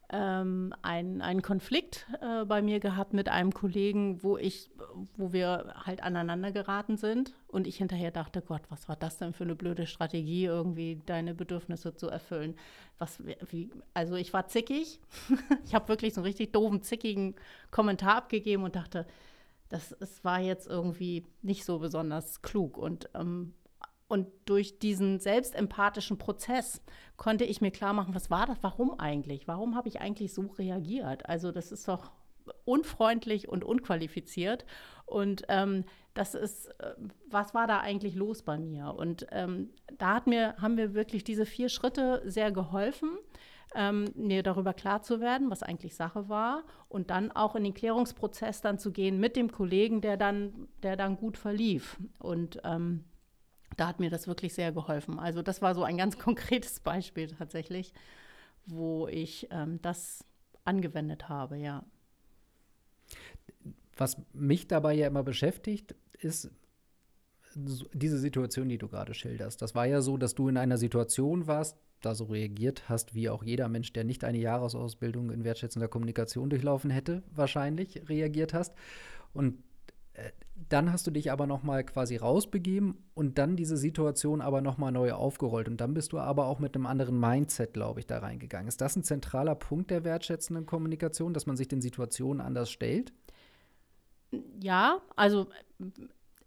ähm, 0.10 0.74
ein, 0.84 1.22
einen 1.22 1.42
Konflikt 1.42 2.08
äh, 2.22 2.46
bei 2.46 2.62
mir 2.62 2.80
gehabt 2.80 3.14
mit 3.14 3.28
einem 3.28 3.54
Kollegen, 3.54 4.24
wo 4.24 4.38
ich, 4.38 4.70
wo 5.18 5.34
wir 5.34 5.74
halt 5.86 6.02
aneinander 6.02 6.52
geraten 6.54 6.96
sind 6.96 7.34
und 7.48 7.68
ich 7.68 7.78
hinterher 7.78 8.12
dachte, 8.12 8.42
Gott, 8.42 8.62
was 8.70 8.88
war 8.88 8.96
das 8.96 9.18
denn 9.18 9.34
für 9.34 9.44
eine 9.44 9.56
blöde 9.56 9.86
Strategie, 9.86 10.46
irgendwie 10.46 11.02
deine 11.06 11.34
Bedürfnisse 11.34 11.94
zu 11.94 12.08
erfüllen? 12.08 12.56
Was, 13.00 13.22
wie, 13.50 13.70
also 13.94 14.16
ich 14.16 14.32
war 14.32 14.48
zickig, 14.48 15.02
ich 15.66 15.76
habe 15.76 15.90
wirklich 15.90 16.14
so 16.14 16.22
einen 16.22 16.28
richtig 16.28 16.54
doofen, 16.54 16.82
zickigen 16.82 17.36
Kommentar 17.70 18.16
abgegeben 18.16 18.64
und 18.64 18.78
dachte, 18.78 19.06
das, 19.68 19.94
das 20.00 20.24
war 20.24 20.40
jetzt 20.40 20.68
irgendwie 20.68 21.26
nicht 21.42 21.66
so 21.66 21.80
besonders 21.80 22.42
klug 22.42 22.78
und 22.78 23.10
ähm, 23.14 23.54
und 24.08 24.28
durch 24.46 24.80
diesen 24.80 25.20
selbstempathischen 25.20 26.18
Prozess 26.18 26.82
konnte 27.18 27.44
ich 27.44 27.62
mir 27.62 27.72
klar 27.72 27.94
machen, 27.94 28.16
was 28.16 28.30
war 28.30 28.46
das, 28.46 28.58
warum 28.62 29.00
eigentlich? 29.00 29.48
Warum 29.48 29.76
habe 29.76 29.90
ich 29.90 30.00
eigentlich 30.00 30.34
so 30.34 30.44
reagiert? 30.58 31.28
Also 31.28 31.52
das 31.52 31.72
ist 31.72 31.88
doch 31.88 32.12
unfreundlich 32.64 33.50
und 33.50 33.66
unqualifiziert. 33.66 34.66
Und 35.06 35.44
ähm, 35.50 35.84
das 36.14 36.36
ist, 36.36 36.68
äh, 36.80 36.94
was 37.30 37.54
war 37.54 37.68
da 37.68 37.80
eigentlich 37.80 38.16
los 38.16 38.44
bei 38.44 38.58
mir? 38.58 38.96
Und 38.98 39.28
ähm, 39.32 39.72
da 39.98 40.16
hat 40.16 40.28
mir, 40.28 40.56
haben 40.58 40.76
mir 40.76 40.94
wirklich 40.94 41.24
diese 41.24 41.46
vier 41.46 41.68
Schritte 41.68 42.22
sehr 42.26 42.52
geholfen, 42.52 43.18
ähm, 43.76 44.06
mir 44.16 44.44
darüber 44.44 44.74
klar 44.74 45.02
zu 45.02 45.20
werden, 45.20 45.50
was 45.50 45.64
eigentlich 45.64 45.96
Sache 45.96 46.30
war 46.30 46.64
und 46.88 47.10
dann 47.10 47.32
auch 47.32 47.56
in 47.56 47.66
den 47.66 47.74
Klärungsprozess 47.74 48.62
dann 48.62 48.80
zu 48.80 48.92
gehen 48.92 49.20
mit 49.20 49.36
dem 49.36 49.52
Kollegen, 49.52 50.00
der 50.00 50.16
dann, 50.16 50.70
der 50.84 50.96
dann 50.96 51.18
gut 51.18 51.38
verlief. 51.38 51.98
Und 52.20 52.62
ähm, 52.64 53.04
da 53.78 53.88
hat 53.88 54.00
mir 54.00 54.10
das 54.10 54.28
wirklich 54.28 54.54
sehr 54.54 54.72
geholfen. 54.72 55.20
Also 55.20 55.42
das 55.42 55.62
war 55.62 55.74
so 55.74 55.84
ein 55.84 55.98
ganz 55.98 56.18
konkretes 56.20 56.80
Beispiel 56.80 57.28
tatsächlich, 57.28 57.94
wo 58.66 59.08
ich 59.08 59.48
ähm, 59.52 59.80
das 59.82 60.26
angewendet 60.66 61.30
habe, 61.30 61.58
ja. 61.58 61.86
Was 63.96 64.18
mich 64.34 64.68
dabei 64.68 64.94
ja 64.94 65.08
immer 65.08 65.24
beschäftigt, 65.24 65.96
ist 66.20 66.52
diese 67.56 68.20
Situation, 68.20 68.70
die 68.70 68.78
du 68.78 68.88
gerade 68.88 69.14
schilderst. 69.14 69.62
Das 69.62 69.74
war 69.74 69.86
ja 69.88 70.02
so, 70.02 70.18
dass 70.18 70.36
du 70.36 70.48
in 70.50 70.58
einer 70.58 70.78
Situation 70.78 71.48
warst, 71.48 71.78
da 72.02 72.14
so 72.14 72.26
reagiert 72.26 72.90
hast, 72.90 73.16
wie 73.16 73.30
auch 73.30 73.44
jeder 73.44 73.70
Mensch, 73.70 73.92
der 73.94 74.04
nicht 74.04 74.24
eine 74.24 74.38
Jahresausbildung 74.38 75.32
in 75.32 75.44
wertschätzender 75.44 75.88
Kommunikation 75.88 76.50
durchlaufen 76.50 76.92
hätte, 76.92 77.24
wahrscheinlich 77.32 78.08
reagiert 78.08 78.54
hast. 78.54 78.76
Und 79.34 79.64
dann 80.70 80.92
hast 80.92 81.08
du 81.08 81.12
dich 81.12 81.32
aber 81.32 81.48
noch 81.48 81.64
mal 81.64 81.84
quasi 81.84 82.18
rausbegeben 82.18 82.98
und 83.14 83.38
dann 83.38 83.56
diese 83.56 83.78
Situation 83.78 84.42
aber 84.42 84.62
noch 84.62 84.78
mal 84.78 84.92
neu 84.92 85.14
aufgerollt 85.14 85.68
und 85.68 85.80
dann 85.80 85.94
bist 85.94 86.12
du 86.12 86.20
aber 86.20 86.48
auch 86.48 86.60
mit 86.60 86.76
einem 86.76 86.86
anderen 86.86 87.20
Mindset, 87.20 87.74
glaube 87.74 88.00
ich, 88.00 88.08
da 88.08 88.20
reingegangen. 88.20 88.68
Ist 88.68 88.82
das 88.82 88.96
ein 88.96 89.04
zentraler 89.04 89.56
Punkt 89.56 89.92
der 89.92 90.04
wertschätzenden 90.04 90.66
Kommunikation, 90.66 91.34
dass 91.34 91.46
man 91.46 91.58
sich 91.58 91.68
den 91.68 91.82
Situationen 91.82 92.42
anders 92.42 92.70
stellt? 92.70 93.14
Ja, 94.60 95.02
also 95.16 95.48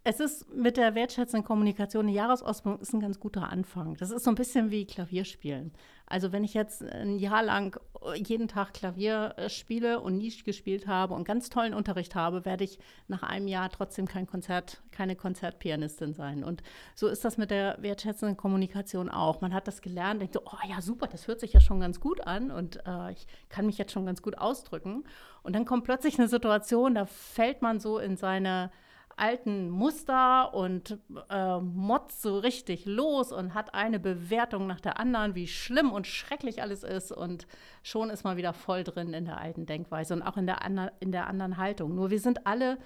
es 0.03 0.21
ist 0.21 0.53
mit 0.55 0.77
der 0.77 0.95
wertschätzenden 0.95 1.45
Kommunikation, 1.45 2.07
eine 2.07 2.15
Jahresausbildung 2.15 2.81
ist 2.81 2.93
ein 2.95 3.01
ganz 3.01 3.21
guter 3.21 3.51
Anfang. 3.51 3.97
Das 3.97 4.11
ist 4.11 4.25
so 4.25 4.31
ein 4.31 4.35
bisschen 4.35 4.71
wie 4.71 4.87
Klavierspielen. 4.87 5.73
Also 6.11 6.33
wenn 6.33 6.43
ich 6.43 6.55
jetzt 6.55 6.83
ein 6.83 7.21
Jahr 7.21 7.43
lang 7.43 7.81
jeden 8.17 8.49
Tag 8.49 8.75
Klavier 8.75 9.35
äh, 9.37 9.49
spiele 9.49 10.01
und 10.01 10.19
nie 10.19 10.31
gespielt 10.43 10.89
habe 10.89 11.15
und 11.15 11.25
ganz 11.25 11.51
tollen 11.51 11.73
Unterricht 11.73 12.17
habe, 12.17 12.45
werde 12.45 12.65
ich 12.65 12.81
nach 13.07 13.23
einem 13.23 13.47
Jahr 13.47 13.71
trotzdem 13.71 14.09
kein 14.09 14.27
Konzert, 14.27 14.83
keine 14.91 15.15
Konzertpianistin 15.15 16.13
sein. 16.13 16.43
Und 16.43 16.65
so 16.97 17.07
ist 17.07 17.25
das 17.25 17.39
mit 17.39 17.53
der 17.53 17.79
wertschätzenden 17.81 18.37
Kommunikation 18.37 19.09
auch. 19.09 19.41
Man 19.41 19.55
hat 19.55 19.69
das 19.69 19.83
gelernt, 19.83 20.21
denkt 20.21 20.35
so, 20.35 20.41
oh 20.45 20.69
ja, 20.69 20.83
super, 20.83 21.07
das 21.07 21.29
hört 21.29 21.39
sich 21.39 21.53
ja 21.53 21.61
schon 21.61 21.79
ganz 21.79 22.01
gut 22.01 22.27
an 22.27 22.51
und 22.51 22.85
äh, 22.87 23.13
ich 23.13 23.29
kann 23.49 23.67
mich 23.67 23.79
jetzt 23.79 23.93
schon 23.93 24.07
ganz 24.07 24.21
gut 24.21 24.37
ausdrücken. 24.37 25.05
Und 25.45 25.55
dann 25.55 25.65
kommt 25.65 25.85
plötzlich 25.85 26.19
eine 26.19 26.27
Situation, 26.27 26.97
da 26.97 27.07
fällt 27.07 27.63
man 27.63 27.79
so 27.79 27.99
in 27.99 28.17
seine 28.17 28.73
alten 29.17 29.69
Muster 29.69 30.55
und 30.55 30.99
äh, 31.29 31.59
motzt 31.61 32.23
so 32.23 32.39
richtig 32.39 32.87
los 32.87 33.33
und 33.33 33.55
hat 33.55 33.75
eine 33.75 34.01
Bewertung 34.01 34.67
nach 34.67 34.81
der 34.81 34.99
anderen, 34.99 35.35
wie 35.35 35.47
schlimm 35.47 35.93
und 35.93 36.07
schrecklich 36.07 36.63
alles 36.63 36.83
ist. 36.83 37.13
Und 37.13 37.47
schon 37.83 38.11
ist 38.11 38.25
man 38.25 38.37
wieder 38.37 38.53
voll 38.53 38.85
drin 38.85 39.13
in 39.13 39.25
der 39.25 39.39
alten 39.39 39.67
Denkweise 39.67 40.15
und 40.15 40.23
auch 40.23 40.37
in 40.37 40.47
der, 40.47 40.59
in 41.01 41.13
der 41.13 41.27
anderen 41.27 41.57
Haltung. 41.57 41.95
Nur 41.95 42.11
wir 42.11 42.21
sind 42.21 42.47
alle 42.47 42.79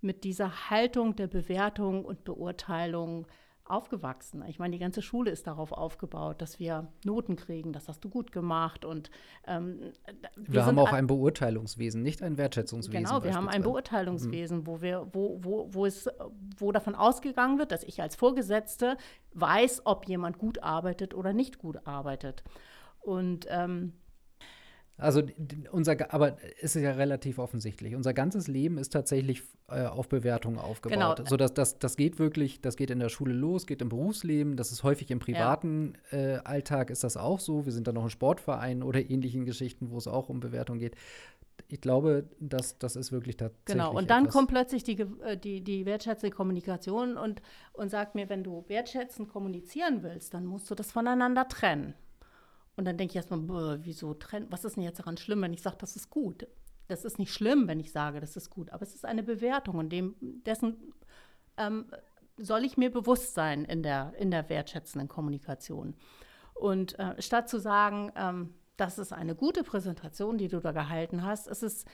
mit 0.00 0.24
dieser 0.24 0.70
Haltung 0.70 1.16
der 1.16 1.28
Bewertung 1.28 2.04
und 2.04 2.24
Beurteilung 2.24 3.26
aufgewachsen. 3.64 4.44
Ich 4.48 4.58
meine, 4.58 4.72
die 4.72 4.78
ganze 4.78 5.02
Schule 5.02 5.30
ist 5.30 5.46
darauf 5.46 5.72
aufgebaut, 5.72 6.42
dass 6.42 6.58
wir 6.58 6.88
Noten 7.04 7.36
kriegen, 7.36 7.72
das 7.72 7.88
hast 7.88 8.04
du 8.04 8.08
gut 8.08 8.32
gemacht. 8.32 8.84
Und 8.84 9.10
ähm, 9.46 9.92
wir, 10.36 10.54
wir 10.54 10.66
haben 10.66 10.78
auch 10.78 10.92
ein 10.92 11.06
Beurteilungswesen, 11.06 12.02
nicht 12.02 12.22
ein 12.22 12.36
Wertschätzungswesen. 12.36 13.04
Genau, 13.04 13.22
wir 13.22 13.34
haben 13.34 13.48
ein 13.48 13.62
Beurteilungswesen, 13.62 14.58
mhm. 14.58 14.66
wo 14.66 14.82
wir, 14.82 15.08
wo, 15.12 15.38
wo, 15.42 15.68
wo 15.72 15.86
es, 15.86 16.08
wo 16.58 16.72
davon 16.72 16.94
ausgegangen 16.94 17.58
wird, 17.58 17.72
dass 17.72 17.84
ich 17.84 18.02
als 18.02 18.16
Vorgesetzte 18.16 18.96
weiß, 19.34 19.82
ob 19.84 20.08
jemand 20.08 20.38
gut 20.38 20.62
arbeitet 20.62 21.14
oder 21.14 21.32
nicht 21.32 21.58
gut 21.58 21.86
arbeitet. 21.86 22.42
Und 23.00 23.46
ähm, 23.48 23.94
also 24.98 25.22
unser, 25.72 26.12
aber 26.12 26.36
es 26.60 26.76
ist 26.76 26.82
ja 26.82 26.92
relativ 26.92 27.38
offensichtlich. 27.38 27.94
Unser 27.96 28.14
ganzes 28.14 28.46
Leben 28.46 28.78
ist 28.78 28.92
tatsächlich 28.92 29.42
äh, 29.68 29.86
auf 29.86 30.08
Bewertungen 30.08 30.58
aufgebaut. 30.58 31.16
Genau. 31.16 31.28
So 31.28 31.36
dass 31.36 31.54
das, 31.54 31.78
das 31.78 31.96
geht 31.96 32.18
wirklich, 32.18 32.60
das 32.60 32.76
geht 32.76 32.90
in 32.90 33.00
der 33.00 33.08
Schule 33.08 33.32
los, 33.32 33.66
geht 33.66 33.82
im 33.82 33.88
Berufsleben, 33.88 34.56
das 34.56 34.70
ist 34.70 34.82
häufig 34.82 35.10
im 35.10 35.18
privaten 35.18 35.94
ja. 36.12 36.18
äh, 36.18 36.36
Alltag 36.44 36.90
ist 36.90 37.04
das 37.04 37.16
auch 37.16 37.40
so. 37.40 37.64
Wir 37.64 37.72
sind 37.72 37.86
dann 37.88 37.94
noch 37.94 38.04
ein 38.04 38.10
Sportverein 38.10 38.82
oder 38.82 39.00
ähnlichen 39.00 39.44
Geschichten, 39.44 39.90
wo 39.90 39.98
es 39.98 40.06
auch 40.06 40.28
um 40.28 40.40
Bewertung 40.40 40.78
geht. 40.78 40.94
Ich 41.68 41.80
glaube, 41.80 42.28
das, 42.38 42.78
das 42.78 42.96
ist 42.96 43.12
wirklich 43.12 43.36
tatsächlich. 43.38 43.64
Genau, 43.66 43.96
und 43.96 44.10
dann 44.10 44.28
kommt 44.28 44.48
plötzlich 44.48 44.84
die, 44.84 45.00
äh, 45.00 45.36
die, 45.36 45.62
die 45.62 45.86
wertschätzende 45.86 46.34
Kommunikation 46.34 47.16
und, 47.16 47.40
und 47.72 47.90
sagt 47.90 48.14
mir, 48.14 48.28
wenn 48.28 48.44
du 48.44 48.64
wertschätzend 48.68 49.30
kommunizieren 49.30 50.02
willst, 50.02 50.34
dann 50.34 50.44
musst 50.44 50.70
du 50.70 50.74
das 50.74 50.92
voneinander 50.92 51.48
trennen. 51.48 51.94
Und 52.76 52.86
dann 52.86 52.96
denke 52.96 53.12
ich 53.12 53.16
erstmal, 53.16 53.84
wieso 53.84 54.14
trennen? 54.14 54.46
Was 54.50 54.64
ist 54.64 54.76
denn 54.76 54.82
jetzt 54.82 54.98
daran 54.98 55.16
schlimm, 55.16 55.42
wenn 55.42 55.52
ich 55.52 55.62
sage, 55.62 55.76
das 55.78 55.96
ist 55.96 56.10
gut? 56.10 56.46
Das 56.88 57.04
ist 57.04 57.18
nicht 57.18 57.32
schlimm, 57.32 57.68
wenn 57.68 57.80
ich 57.80 57.92
sage, 57.92 58.20
das 58.20 58.36
ist 58.36 58.50
gut, 58.50 58.70
aber 58.70 58.82
es 58.82 58.94
ist 58.94 59.04
eine 59.04 59.22
Bewertung 59.22 59.76
und 59.76 59.90
dem, 59.90 60.14
dessen 60.20 60.92
ähm, 61.56 61.86
soll 62.36 62.64
ich 62.64 62.76
mir 62.76 62.90
bewusst 62.90 63.34
sein 63.34 63.64
in 63.64 63.82
der, 63.82 64.14
in 64.18 64.30
der 64.30 64.48
wertschätzenden 64.48 65.08
Kommunikation. 65.08 65.94
Und 66.54 66.98
äh, 66.98 67.20
statt 67.20 67.48
zu 67.48 67.58
sagen, 67.58 68.12
ähm, 68.16 68.54
das 68.76 68.98
ist 68.98 69.12
eine 69.12 69.34
gute 69.34 69.62
Präsentation, 69.64 70.38
die 70.38 70.48
du 70.48 70.60
da 70.60 70.72
gehalten 70.72 71.22
hast, 71.22 71.46
ist 71.46 71.62
es 71.62 71.84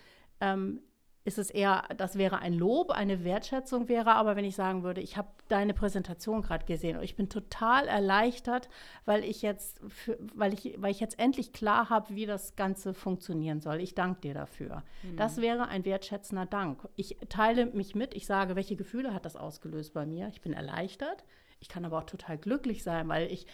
ähm, 0.40 0.80
ist 1.28 1.38
es 1.38 1.50
eher, 1.50 1.84
das 1.96 2.16
wäre 2.16 2.38
ein 2.40 2.54
Lob, 2.54 2.90
eine 2.90 3.22
Wertschätzung 3.22 3.88
wäre, 3.88 4.14
aber 4.14 4.34
wenn 4.34 4.46
ich 4.46 4.56
sagen 4.56 4.82
würde, 4.82 5.02
ich 5.02 5.16
habe 5.16 5.28
deine 5.48 5.74
Präsentation 5.74 6.40
gerade 6.40 6.64
gesehen 6.64 6.96
und 6.96 7.04
ich 7.04 7.16
bin 7.16 7.28
total 7.28 7.86
erleichtert, 7.86 8.68
weil 9.04 9.22
ich 9.22 9.42
jetzt, 9.42 9.78
für, 9.88 10.18
weil 10.34 10.54
ich, 10.54 10.74
weil 10.78 10.90
ich 10.90 11.00
jetzt 11.00 11.18
endlich 11.18 11.52
klar 11.52 11.90
habe, 11.90 12.14
wie 12.14 12.26
das 12.26 12.56
Ganze 12.56 12.94
funktionieren 12.94 13.60
soll. 13.60 13.80
Ich 13.80 13.94
danke 13.94 14.22
dir 14.22 14.34
dafür. 14.34 14.82
Mhm. 15.02 15.16
Das 15.16 15.40
wäre 15.40 15.68
ein 15.68 15.84
wertschätzender 15.84 16.46
Dank. 16.46 16.88
Ich 16.96 17.18
teile 17.28 17.66
mich 17.66 17.94
mit, 17.94 18.14
ich 18.14 18.26
sage, 18.26 18.56
welche 18.56 18.74
Gefühle 18.74 19.12
hat 19.12 19.26
das 19.26 19.36
ausgelöst 19.36 19.92
bei 19.92 20.06
mir? 20.06 20.28
Ich 20.28 20.40
bin 20.40 20.54
erleichtert. 20.54 21.24
Ich 21.60 21.68
kann 21.68 21.84
aber 21.84 21.98
auch 21.98 22.04
total 22.06 22.38
glücklich 22.38 22.82
sein, 22.82 23.06
weil 23.08 23.30
ich 23.30 23.46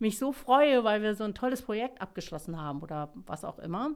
mich 0.00 0.18
so 0.18 0.32
freue, 0.32 0.82
weil 0.82 1.00
wir 1.02 1.14
so 1.14 1.24
ein 1.24 1.34
tolles 1.34 1.62
Projekt 1.62 2.00
abgeschlossen 2.00 2.60
haben 2.60 2.80
oder 2.82 3.12
was 3.14 3.44
auch 3.44 3.60
immer. 3.60 3.92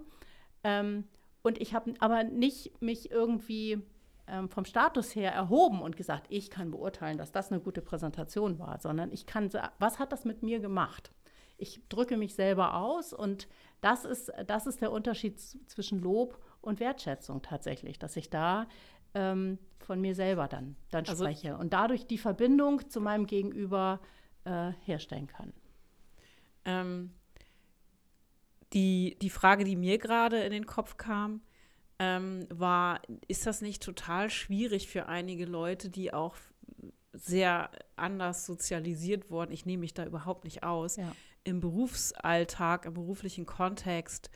Ähm, 0.63 1.05
und 1.45 1.61
ich 1.61 1.75
habe 1.75 1.93
aber 2.01 2.25
nicht 2.25 2.81
mich 2.81 3.11
irgendwie 3.11 3.79
ähm, 4.27 4.49
vom 4.49 4.65
Status 4.65 5.15
her 5.15 5.31
erhoben 5.31 5.83
und 5.83 5.95
gesagt, 5.95 6.27
ich 6.31 6.49
kann 6.49 6.71
beurteilen, 6.71 7.19
dass 7.19 7.33
das 7.33 7.53
eine 7.53 7.61
gute 7.61 7.83
Präsentation 7.83 8.59
war, 8.59 8.81
sondern 8.81 9.13
ich 9.13 9.27
kann 9.27 9.51
sagen, 9.51 9.69
was 9.79 9.99
hat 9.99 10.11
das 10.11 10.25
mit 10.25 10.43
mir 10.43 10.59
gemacht? 10.59 11.13
Ich 11.59 11.87
drücke 11.91 12.17
mich 12.17 12.35
selber 12.35 12.75
aus 12.75 13.13
und 13.13 13.47
das 13.83 14.07
ist, 14.07 14.33
das 14.47 14.67
ist 14.67 14.81
der 14.81 14.91
Unterschied 14.91 15.39
zwischen 15.39 16.01
Lob 16.01 16.43
und 16.63 16.81
Wertschätzung 16.81 17.43
tatsächlich, 17.43 17.99
dass 17.99 18.17
ich 18.17 18.31
da 18.31 18.67
ähm, 19.13 19.59
von 19.81 20.01
mir 20.01 20.15
selber 20.15 20.49
dann, 20.49 20.77
dann 20.91 21.05
also, 21.07 21.25
spreche 21.25 21.59
und 21.59 21.75
dadurch 21.75 22.07
die 22.07 22.19
Verbindung 22.19 22.89
zu 22.89 23.03
meinem 23.03 23.27
Gegenüber 23.27 24.01
äh, 24.45 24.73
herstellen 24.81 25.27
kann. 25.27 25.53
Ähm, 26.65 27.11
die, 28.75 29.17
die 29.23 29.31
Frage, 29.31 29.65
die 29.65 29.77
mir 29.77 29.99
gerade 29.99 30.41
in 30.41 30.53
den 30.53 30.67
Kopf 30.67 30.97
kam, 30.97 31.41
ähm, 31.99 32.47
war, 32.51 33.01
ist 33.29 33.47
das 33.47 33.61
nicht 33.61 33.83
total 33.83 34.31
schwierig 34.31 34.89
für 34.89 35.07
einige 35.07 35.45
Leute, 35.45 35.91
die 35.91 36.13
auch 36.13 36.37
sehr 37.13 37.71
anders 37.97 38.45
sozialisiert 38.45 39.31
wurden, 39.31 39.53
ich 39.53 39.67
nehme 39.67 39.83
mich 39.83 39.95
da 39.95 40.05
überhaupt 40.05 40.45
nicht 40.45 40.65
aus, 40.65 40.97
ja. 40.97 41.15
im 41.45 41.61
Berufsalltag, 41.61 42.87
im 42.87 42.95
beruflichen 42.95 43.47
Kontext 43.47 44.31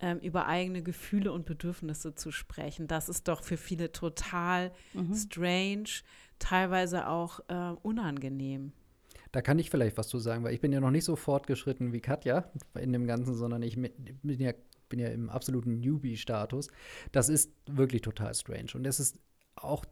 ähm, 0.00 0.18
über 0.20 0.46
eigene 0.46 0.82
Gefühle 0.82 1.32
und 1.32 1.46
Bedürfnisse 1.46 2.14
zu 2.14 2.30
sprechen. 2.30 2.86
Das 2.86 3.08
ist 3.08 3.28
doch 3.28 3.42
für 3.42 3.56
viele 3.56 3.92
total 3.92 4.72
mhm. 4.92 5.14
strange, 5.14 6.02
teilweise 6.38 7.08
auch 7.08 7.40
äh, 7.48 7.74
unangenehm. 7.82 8.72
Da 9.32 9.42
kann 9.42 9.58
ich 9.58 9.70
vielleicht 9.70 9.98
was 9.98 10.08
zu 10.08 10.18
sagen, 10.18 10.44
weil 10.44 10.54
ich 10.54 10.60
bin 10.60 10.72
ja 10.72 10.80
noch 10.80 10.90
nicht 10.90 11.04
so 11.04 11.16
fortgeschritten 11.16 11.92
wie 11.92 12.00
Katja 12.00 12.50
in 12.78 12.92
dem 12.92 13.06
Ganzen, 13.06 13.34
sondern 13.34 13.62
ich 13.62 13.76
bin 13.76 14.40
ja, 14.40 14.52
bin 14.88 14.98
ja 14.98 15.08
im 15.08 15.28
absoluten 15.28 15.80
Newbie-Status. 15.80 16.68
Das 17.12 17.28
ist 17.28 17.52
wirklich 17.66 18.02
total 18.02 18.34
strange. 18.34 18.70
Und 18.74 18.86
es 18.86 19.00
ist 19.00 19.18
auch 19.54 19.84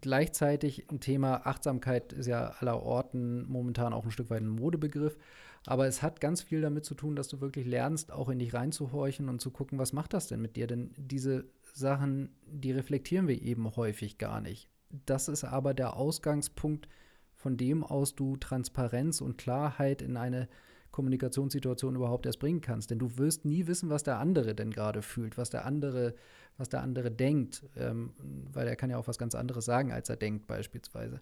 gleichzeitig 0.00 0.88
ein 0.90 1.00
Thema, 1.00 1.46
Achtsamkeit 1.46 2.12
ist 2.12 2.26
ja 2.26 2.54
aller 2.58 2.82
Orten 2.82 3.46
momentan 3.46 3.92
auch 3.92 4.04
ein 4.04 4.10
Stück 4.10 4.30
weit 4.30 4.42
ein 4.42 4.48
Modebegriff. 4.48 5.16
Aber 5.66 5.86
es 5.86 6.02
hat 6.02 6.20
ganz 6.20 6.42
viel 6.42 6.60
damit 6.60 6.84
zu 6.84 6.94
tun, 6.94 7.14
dass 7.14 7.28
du 7.28 7.40
wirklich 7.40 7.66
lernst, 7.66 8.10
auch 8.10 8.28
in 8.28 8.38
dich 8.38 8.52
reinzuhorchen 8.52 9.28
und 9.28 9.40
zu 9.40 9.50
gucken, 9.50 9.78
was 9.78 9.92
macht 9.92 10.12
das 10.12 10.26
denn 10.26 10.40
mit 10.40 10.56
dir? 10.56 10.66
Denn 10.66 10.92
diese 10.96 11.44
Sachen, 11.72 12.34
die 12.46 12.72
reflektieren 12.72 13.28
wir 13.28 13.40
eben 13.40 13.76
häufig 13.76 14.18
gar 14.18 14.40
nicht. 14.40 14.68
Das 15.06 15.28
ist 15.28 15.44
aber 15.44 15.72
der 15.72 15.96
Ausgangspunkt 15.96 16.88
von 17.42 17.56
dem 17.56 17.82
aus 17.82 18.14
du 18.14 18.36
Transparenz 18.36 19.20
und 19.20 19.36
Klarheit 19.36 20.00
in 20.00 20.16
eine 20.16 20.48
Kommunikationssituation 20.92 21.96
überhaupt 21.96 22.24
erst 22.24 22.38
bringen 22.38 22.60
kannst. 22.60 22.90
Denn 22.90 23.00
du 23.00 23.18
wirst 23.18 23.44
nie 23.44 23.66
wissen, 23.66 23.90
was 23.90 24.04
der 24.04 24.20
andere 24.20 24.54
denn 24.54 24.70
gerade 24.70 25.02
fühlt, 25.02 25.36
was 25.36 25.50
der 25.50 25.64
andere, 25.64 26.14
was 26.56 26.68
der 26.68 26.82
andere 26.82 27.10
denkt, 27.10 27.64
ähm, 27.76 28.12
weil 28.52 28.68
er 28.68 28.76
kann 28.76 28.90
ja 28.90 28.98
auch 28.98 29.08
was 29.08 29.18
ganz 29.18 29.34
anderes 29.34 29.64
sagen, 29.64 29.90
als 29.90 30.08
er 30.08 30.16
denkt 30.16 30.46
beispielsweise. 30.46 31.20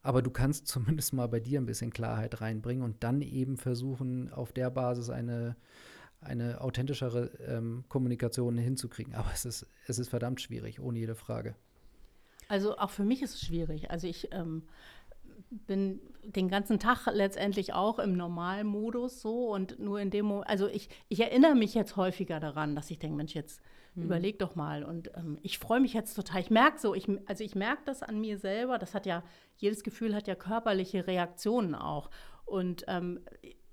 Aber 0.00 0.22
du 0.22 0.30
kannst 0.30 0.66
zumindest 0.68 1.12
mal 1.12 1.28
bei 1.28 1.40
dir 1.40 1.60
ein 1.60 1.66
bisschen 1.66 1.90
Klarheit 1.90 2.40
reinbringen 2.40 2.82
und 2.82 3.04
dann 3.04 3.20
eben 3.20 3.58
versuchen, 3.58 4.32
auf 4.32 4.52
der 4.52 4.70
Basis 4.70 5.10
eine, 5.10 5.54
eine 6.22 6.62
authentischere 6.62 7.26
ähm, 7.46 7.84
Kommunikation 7.90 8.56
hinzukriegen. 8.56 9.14
Aber 9.14 9.30
es 9.34 9.44
ist, 9.44 9.66
es 9.86 9.98
ist 9.98 10.08
verdammt 10.08 10.40
schwierig, 10.40 10.80
ohne 10.80 10.98
jede 10.98 11.14
Frage. 11.14 11.56
Also 12.48 12.76
auch 12.76 12.90
für 12.90 13.04
mich 13.04 13.22
ist 13.22 13.34
es 13.34 13.40
schwierig. 13.40 13.90
Also 13.90 14.06
ich 14.06 14.28
ähm, 14.32 14.64
bin 15.50 16.00
den 16.24 16.48
ganzen 16.48 16.78
Tag 16.78 17.06
letztendlich 17.12 17.74
auch 17.74 17.98
im 17.98 18.16
Normalmodus 18.16 19.20
so 19.20 19.52
und 19.52 19.78
nur 19.78 20.00
in 20.00 20.10
dem 20.10 20.26
Moment, 20.26 20.48
also 20.48 20.68
ich, 20.68 20.88
ich 21.08 21.20
erinnere 21.20 21.54
mich 21.54 21.74
jetzt 21.74 21.96
häufiger 21.96 22.40
daran, 22.40 22.76
dass 22.76 22.90
ich 22.90 22.98
denke, 22.98 23.16
Mensch, 23.16 23.34
jetzt 23.34 23.60
mhm. 23.94 24.04
überleg 24.04 24.38
doch 24.38 24.54
mal 24.54 24.84
und 24.84 25.10
ähm, 25.16 25.38
ich 25.42 25.58
freue 25.58 25.80
mich 25.80 25.94
jetzt 25.94 26.14
total. 26.14 26.40
Ich 26.40 26.50
merke 26.50 26.78
so, 26.78 26.94
ich, 26.94 27.08
also 27.26 27.42
ich 27.42 27.54
merke 27.54 27.82
das 27.84 28.02
an 28.02 28.20
mir 28.20 28.38
selber, 28.38 28.78
das 28.78 28.94
hat 28.94 29.06
ja, 29.06 29.22
jedes 29.56 29.82
Gefühl 29.82 30.14
hat 30.14 30.28
ja 30.28 30.34
körperliche 30.34 31.06
Reaktionen 31.06 31.74
auch 31.74 32.10
und 32.44 32.84
ähm, 32.88 33.20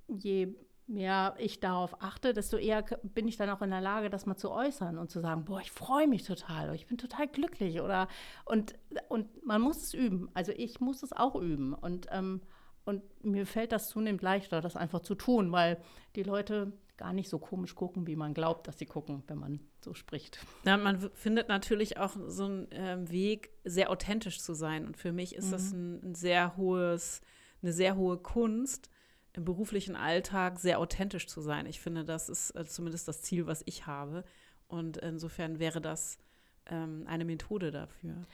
je 0.08 0.56
mehr 0.90 1.36
ich 1.38 1.60
darauf 1.60 2.02
achte, 2.02 2.34
desto 2.34 2.58
eher 2.58 2.84
bin 3.04 3.28
ich 3.28 3.38
dann 3.38 3.50
auch 3.50 3.62
in 3.62 3.70
der 3.70 3.82
Lage, 3.82 4.10
das 4.10 4.26
mal 4.26 4.36
zu 4.36 4.52
äußern 4.52 4.98
und 4.98 5.10
zu 5.10 5.22
sagen, 5.22 5.46
boah, 5.46 5.62
ich 5.62 5.72
freue 5.72 6.08
mich 6.08 6.24
total, 6.24 6.66
oder 6.66 6.76
ich 6.76 6.88
bin 6.88 6.98
total 6.98 7.28
glücklich 7.28 7.80
oder 7.80 8.08
und, 8.46 8.74
und 9.08 9.46
man 9.46 9.62
muss 9.62 9.78
es 9.78 9.94
üben. 9.94 10.30
Also 10.34 10.52
ich 10.52 10.80
muss 10.80 11.04
es 11.04 11.14
auch 11.14 11.36
üben 11.36 11.74
und, 11.74 12.08
ähm, 12.12 12.42
und 12.86 13.04
mir 13.24 13.46
fällt 13.46 13.72
das 13.72 13.90
zunehmend 13.90 14.24
leichter, 14.24 14.62
das 14.62 14.76
einfach 14.76 15.02
zu 15.02 15.16
tun, 15.16 15.52
weil 15.52 15.78
die 16.16 16.24
Leute 16.24 16.74
gar 16.98 17.14
nicht 17.14 17.30
so 17.30 17.40
komisch 17.40 17.76
gucken, 17.76 18.08
wie 18.08 18.18
man 18.18 18.34
glaubt, 18.34 18.68
dass 18.68 18.78
sie 18.78 18.86
gucken, 18.86 19.24
wenn 19.28 19.38
man 19.38 19.60
so 19.80 19.94
spricht. 19.94 20.40
Ja, 20.66 20.76
man 20.76 21.10
findet 21.14 21.48
natürlich 21.48 21.98
auch 21.98 22.18
so 22.28 22.44
einen 22.44 22.72
äh, 22.74 23.10
Weg, 23.10 23.52
sehr 23.64 23.90
authentisch 23.90 24.42
zu 24.42 24.54
sein. 24.54 24.86
Und 24.86 24.98
für 24.98 25.14
mich 25.14 25.34
ist 25.34 25.48
mhm. 25.48 25.52
das 25.52 25.72
ein, 25.72 26.10
ein 26.10 26.16
sehr 26.16 26.58
hohes, 26.58 27.22
eine 27.62 27.72
sehr 27.72 27.96
hohe 27.96 28.18
Kunst, 28.18 28.90
im 29.34 29.46
beruflichen 29.46 29.96
Alltag 29.96 30.60
sehr 30.60 30.80
authentisch 30.80 31.28
zu 31.28 31.42
sein. 31.42 31.66
Ich 31.66 31.80
finde, 31.80 32.04
das 32.04 32.30
ist 32.30 32.52
äh, 32.56 32.66
zumindest 32.66 33.08
das 33.08 33.22
Ziel, 33.22 33.48
was 33.48 33.62
ich 33.66 33.86
habe. 33.86 34.24
Und 34.68 34.98
insofern 34.98 35.60
wäre 35.60 35.82
das 35.82 36.20
ähm, 36.68 37.04
eine 37.08 37.26
Methode 37.26 37.72
dafür. 37.72 38.26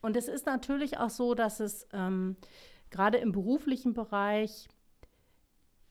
Und 0.00 0.16
es 0.16 0.28
ist 0.28 0.46
natürlich 0.46 0.98
auch 0.98 1.10
so, 1.10 1.34
dass 1.34 1.60
es 1.60 1.86
ähm, 1.92 2.36
gerade 2.90 3.18
im 3.18 3.32
beruflichen 3.32 3.92
Bereich, 3.94 4.68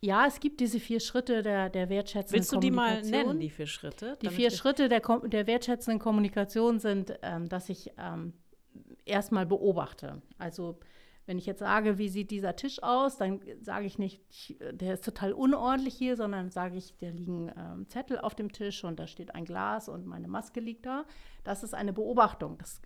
ja, 0.01 0.25
es 0.27 0.39
gibt 0.39 0.59
diese 0.59 0.79
vier 0.79 0.99
Schritte 0.99 1.41
der, 1.41 1.69
der 1.69 1.89
wertschätzenden 1.89 2.39
Willst 2.39 2.51
du 2.51 2.59
die 2.59 2.71
mal 2.71 3.01
nennen, 3.01 3.39
die 3.39 3.49
vier 3.49 3.67
Schritte? 3.67 4.17
Die 4.21 4.29
vier 4.29 4.51
Schritte 4.51 4.87
der, 4.87 5.01
der 5.01 5.47
wertschätzenden 5.47 5.99
Kommunikation 5.99 6.79
sind, 6.79 7.17
ähm, 7.23 7.49
dass 7.49 7.69
ich 7.69 7.91
ähm, 7.97 8.33
erstmal 9.05 9.45
beobachte. 9.45 10.21
Also 10.37 10.79
wenn 11.25 11.39
ich 11.39 11.45
jetzt 11.45 11.59
sage, 11.59 11.97
wie 11.97 12.09
sieht 12.09 12.29
dieser 12.29 12.55
Tisch 12.55 12.81
aus, 12.83 13.17
dann 13.17 13.41
sage 13.61 13.85
ich 13.85 13.97
nicht, 13.97 14.21
der 14.59 14.93
ist 14.93 15.03
total 15.03 15.33
unordentlich 15.33 15.95
hier, 15.95 16.15
sondern 16.15 16.51
sage 16.51 16.77
ich, 16.77 16.93
da 16.99 17.09
liegen 17.09 17.51
ähm, 17.57 17.89
Zettel 17.89 18.19
auf 18.19 18.35
dem 18.35 18.51
Tisch 18.51 18.83
und 18.83 18.99
da 18.99 19.07
steht 19.07 19.33
ein 19.33 19.45
Glas 19.45 19.89
und 19.89 20.05
meine 20.05 20.27
Maske 20.27 20.59
liegt 20.59 20.85
da. 20.85 21.05
Das 21.43 21.63
ist 21.63 21.73
eine 21.73 21.93
Beobachtung. 21.93 22.57
Das, 22.59 22.81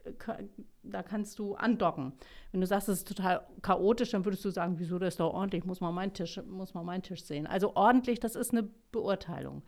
da 0.84 1.04
kannst 1.04 1.40
du 1.40 1.56
andocken. 1.56 2.14
Wenn 2.52 2.62
du 2.62 2.68
sagst, 2.68 2.88
es 2.88 3.00
ist 3.00 3.08
total 3.08 3.46
chaotisch, 3.62 4.12
dann 4.12 4.24
würdest 4.24 4.46
du 4.46 4.52
sagen, 4.52 4.80
wieso, 4.80 5.00
das 5.00 5.16
ist 5.16 5.20
doch 5.20 5.34
ordentlich, 5.34 5.66
muss 5.66 5.82
man 5.82 5.94
meinen 5.94 6.14
Tisch, 6.14 6.42
muss 6.46 6.74
man 6.74 6.86
meinen 6.86 7.04
Tisch 7.04 7.24
sehen. 7.24 7.46
Also 7.46 7.76
ordentlich, 7.76 8.20
das 8.20 8.36
ist 8.36 8.52
eine 8.52 8.64
Beurteilung. 8.92 9.64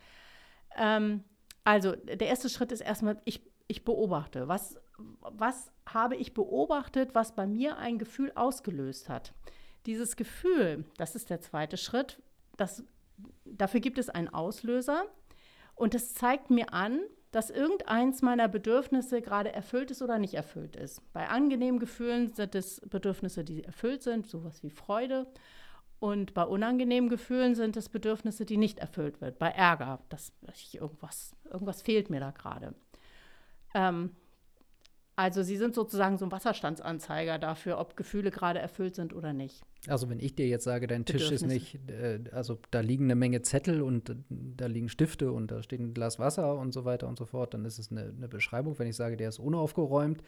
Ähm, 0.78 1.24
also 1.66 1.94
der 1.96 2.28
erste 2.28 2.50
Schritt 2.50 2.72
ist 2.72 2.82
erstmal, 2.82 3.22
ich, 3.26 3.42
ich 3.68 3.84
beobachte. 3.84 4.48
Was 4.48 4.80
was 5.22 5.72
habe 5.88 6.16
ich 6.16 6.34
beobachtet, 6.34 7.14
was 7.14 7.36
bei 7.36 7.46
mir 7.46 7.78
ein 7.78 7.98
Gefühl 7.98 8.32
ausgelöst 8.36 9.10
hat. 9.10 9.34
Dieses 9.86 10.16
Gefühl, 10.16 10.86
das 10.98 11.16
ist 11.16 11.30
der 11.30 11.42
zweite 11.42 11.78
Schritt, 11.78 12.22
das, 12.58 12.84
dafür 13.46 13.80
gibt 13.80 13.98
es 13.98 14.10
einen 14.10 14.30
Auslöser 14.30 15.06
und 15.76 15.96
es 15.96 16.14
zeigt 16.14 16.50
mir 16.50 16.74
an, 16.74 17.00
dass 17.32 17.50
irgendeins 17.50 18.22
meiner 18.22 18.48
Bedürfnisse 18.48 19.22
gerade 19.22 19.54
erfüllt 19.54 19.90
ist 19.90 20.02
oder 20.02 20.20
nicht 20.20 20.34
erfüllt 20.34 20.76
ist. 20.76 21.02
Bei 21.14 21.30
angenehmen 21.30 21.80
Gefühlen 21.80 22.34
sind 22.34 22.56
es 22.56 22.82
Bedürfnisse, 22.82 23.44
die 23.44 23.64
erfüllt 23.64 24.04
sind, 24.04 24.28
sowas 24.28 24.64
wie 24.64 24.70
Freude. 24.70 25.28
Und 26.00 26.34
bei 26.34 26.44
unangenehmen 26.44 27.10
Gefühlen 27.10 27.56
sind 27.56 27.78
es 27.78 27.88
Bedürfnisse, 27.88 28.44
die 28.44 28.58
nicht 28.58 28.80
erfüllt 28.80 29.22
wird. 29.22 29.40
Bei 29.40 29.50
Ärger, 29.50 30.02
dass 30.10 30.34
ich 30.54 30.76
irgendwas, 30.82 31.36
irgendwas 31.46 31.82
fehlt 31.82 32.10
mir 32.10 32.20
da 32.20 32.32
gerade. 32.32 32.74
Ähm, 33.74 34.16
also 35.16 35.44
sie 35.44 35.58
sind 35.58 35.76
sozusagen 35.76 36.18
so 36.18 36.26
ein 36.26 36.32
Wasserstandsanzeiger 36.32 37.38
dafür, 37.38 37.80
ob 37.80 37.98
Gefühle 37.98 38.32
gerade 38.32 38.60
erfüllt 38.60 38.96
sind 38.96 39.14
oder 39.14 39.34
nicht. 39.34 39.62
Also 39.88 40.10
wenn 40.10 40.20
ich 40.20 40.36
dir 40.36 40.48
jetzt 40.48 40.64
sage, 40.64 40.88
dein 40.88 41.06
Tisch 41.06 41.32
ist 41.32 41.46
nicht, 41.46 41.80
äh, 41.90 42.20
also 42.32 42.60
da 42.72 42.80
liegen 42.80 43.06
eine 43.06 43.16
Menge 43.16 43.42
Zettel 43.42 43.82
und 43.82 44.10
äh, 44.10 44.16
da 44.30 44.68
liegen 44.68 44.90
Stifte 44.90 45.32
und 45.32 45.52
da 45.52 45.64
steht 45.64 45.80
ein 45.80 45.94
Glas 45.94 46.18
Wasser 46.18 46.58
und 46.58 46.72
so 46.72 46.86
weiter 46.86 47.08
und 47.08 47.18
so 47.18 47.26
fort, 47.26 47.54
dann 47.54 47.66
ist 47.66 47.78
es 47.78 47.92
eine, 47.92 48.14
eine 48.16 48.28
Beschreibung. 48.28 48.80
Wenn 48.80 48.88
ich 48.88 48.96
sage, 48.96 49.18
der 49.18 49.30
ist 49.30 49.40
unaufgeräumt, 49.40 50.22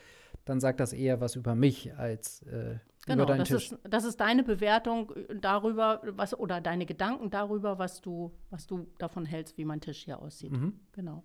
dann 0.46 0.60
sagt 0.60 0.80
das 0.80 0.92
eher 0.92 1.22
was 1.22 1.36
über 1.36 1.56
mich 1.56 1.96
als 1.96 2.42
äh, 2.44 2.78
genau, 3.06 3.24
über 3.24 3.26
deinen 3.26 3.40
das 3.40 3.50
Tisch. 3.50 3.72
Ist, 3.72 3.80
das 3.90 4.04
ist 4.04 4.20
deine 4.20 4.44
Bewertung 4.44 5.14
darüber, 5.40 6.02
was 6.04 6.38
oder 6.38 6.60
deine 6.60 6.86
Gedanken 6.86 7.30
darüber, 7.30 7.80
was 7.80 8.02
du, 8.02 8.32
was 8.50 8.68
du 8.68 8.88
davon 8.98 9.26
hältst, 9.26 9.58
wie 9.58 9.66
mein 9.66 9.82
Tisch 9.82 10.04
hier 10.04 10.20
aussieht. 10.20 10.52
Mhm. 10.52 10.80
Genau. 10.92 11.24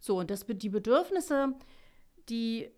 So, 0.00 0.18
und 0.18 0.30
das, 0.30 0.46
die 0.46 0.68
Bedürfnisse, 0.68 1.54
die, 2.28 2.64
äh, 2.64 2.70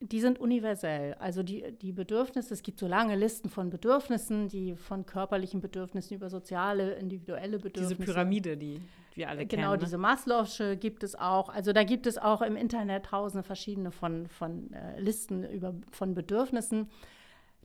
die 0.00 0.20
sind 0.20 0.38
universell. 0.38 1.14
Also 1.14 1.42
die, 1.42 1.72
die 1.72 1.92
Bedürfnisse, 1.92 2.54
es 2.54 2.62
gibt 2.62 2.78
so 2.78 2.86
lange 2.86 3.16
Listen 3.16 3.50
von 3.50 3.70
Bedürfnissen, 3.70 4.48
die 4.48 4.76
von 4.76 5.06
körperlichen 5.06 5.60
Bedürfnissen 5.60 6.16
über 6.16 6.30
soziale, 6.30 6.94
individuelle 6.94 7.58
Bedürfnisse. 7.58 7.96
Diese 7.96 8.12
Pyramide, 8.12 8.56
die 8.56 8.80
wir 9.14 9.28
alle 9.28 9.46
genau, 9.46 9.48
kennen. 9.48 9.62
Genau, 9.62 9.72
ne? 9.72 9.78
diese 9.78 9.96
Maslow'sche 9.96 10.76
gibt 10.76 11.02
es 11.02 11.14
auch. 11.14 11.48
Also 11.48 11.72
da 11.72 11.84
gibt 11.84 12.06
es 12.06 12.16
auch 12.16 12.42
im 12.42 12.56
Internet 12.56 13.06
tausende 13.06 13.42
verschiedene 13.42 13.90
von, 13.90 14.28
von 14.28 14.72
äh, 14.72 15.00
Listen 15.00 15.44
über, 15.44 15.74
von 15.90 16.14
Bedürfnissen. 16.14 16.88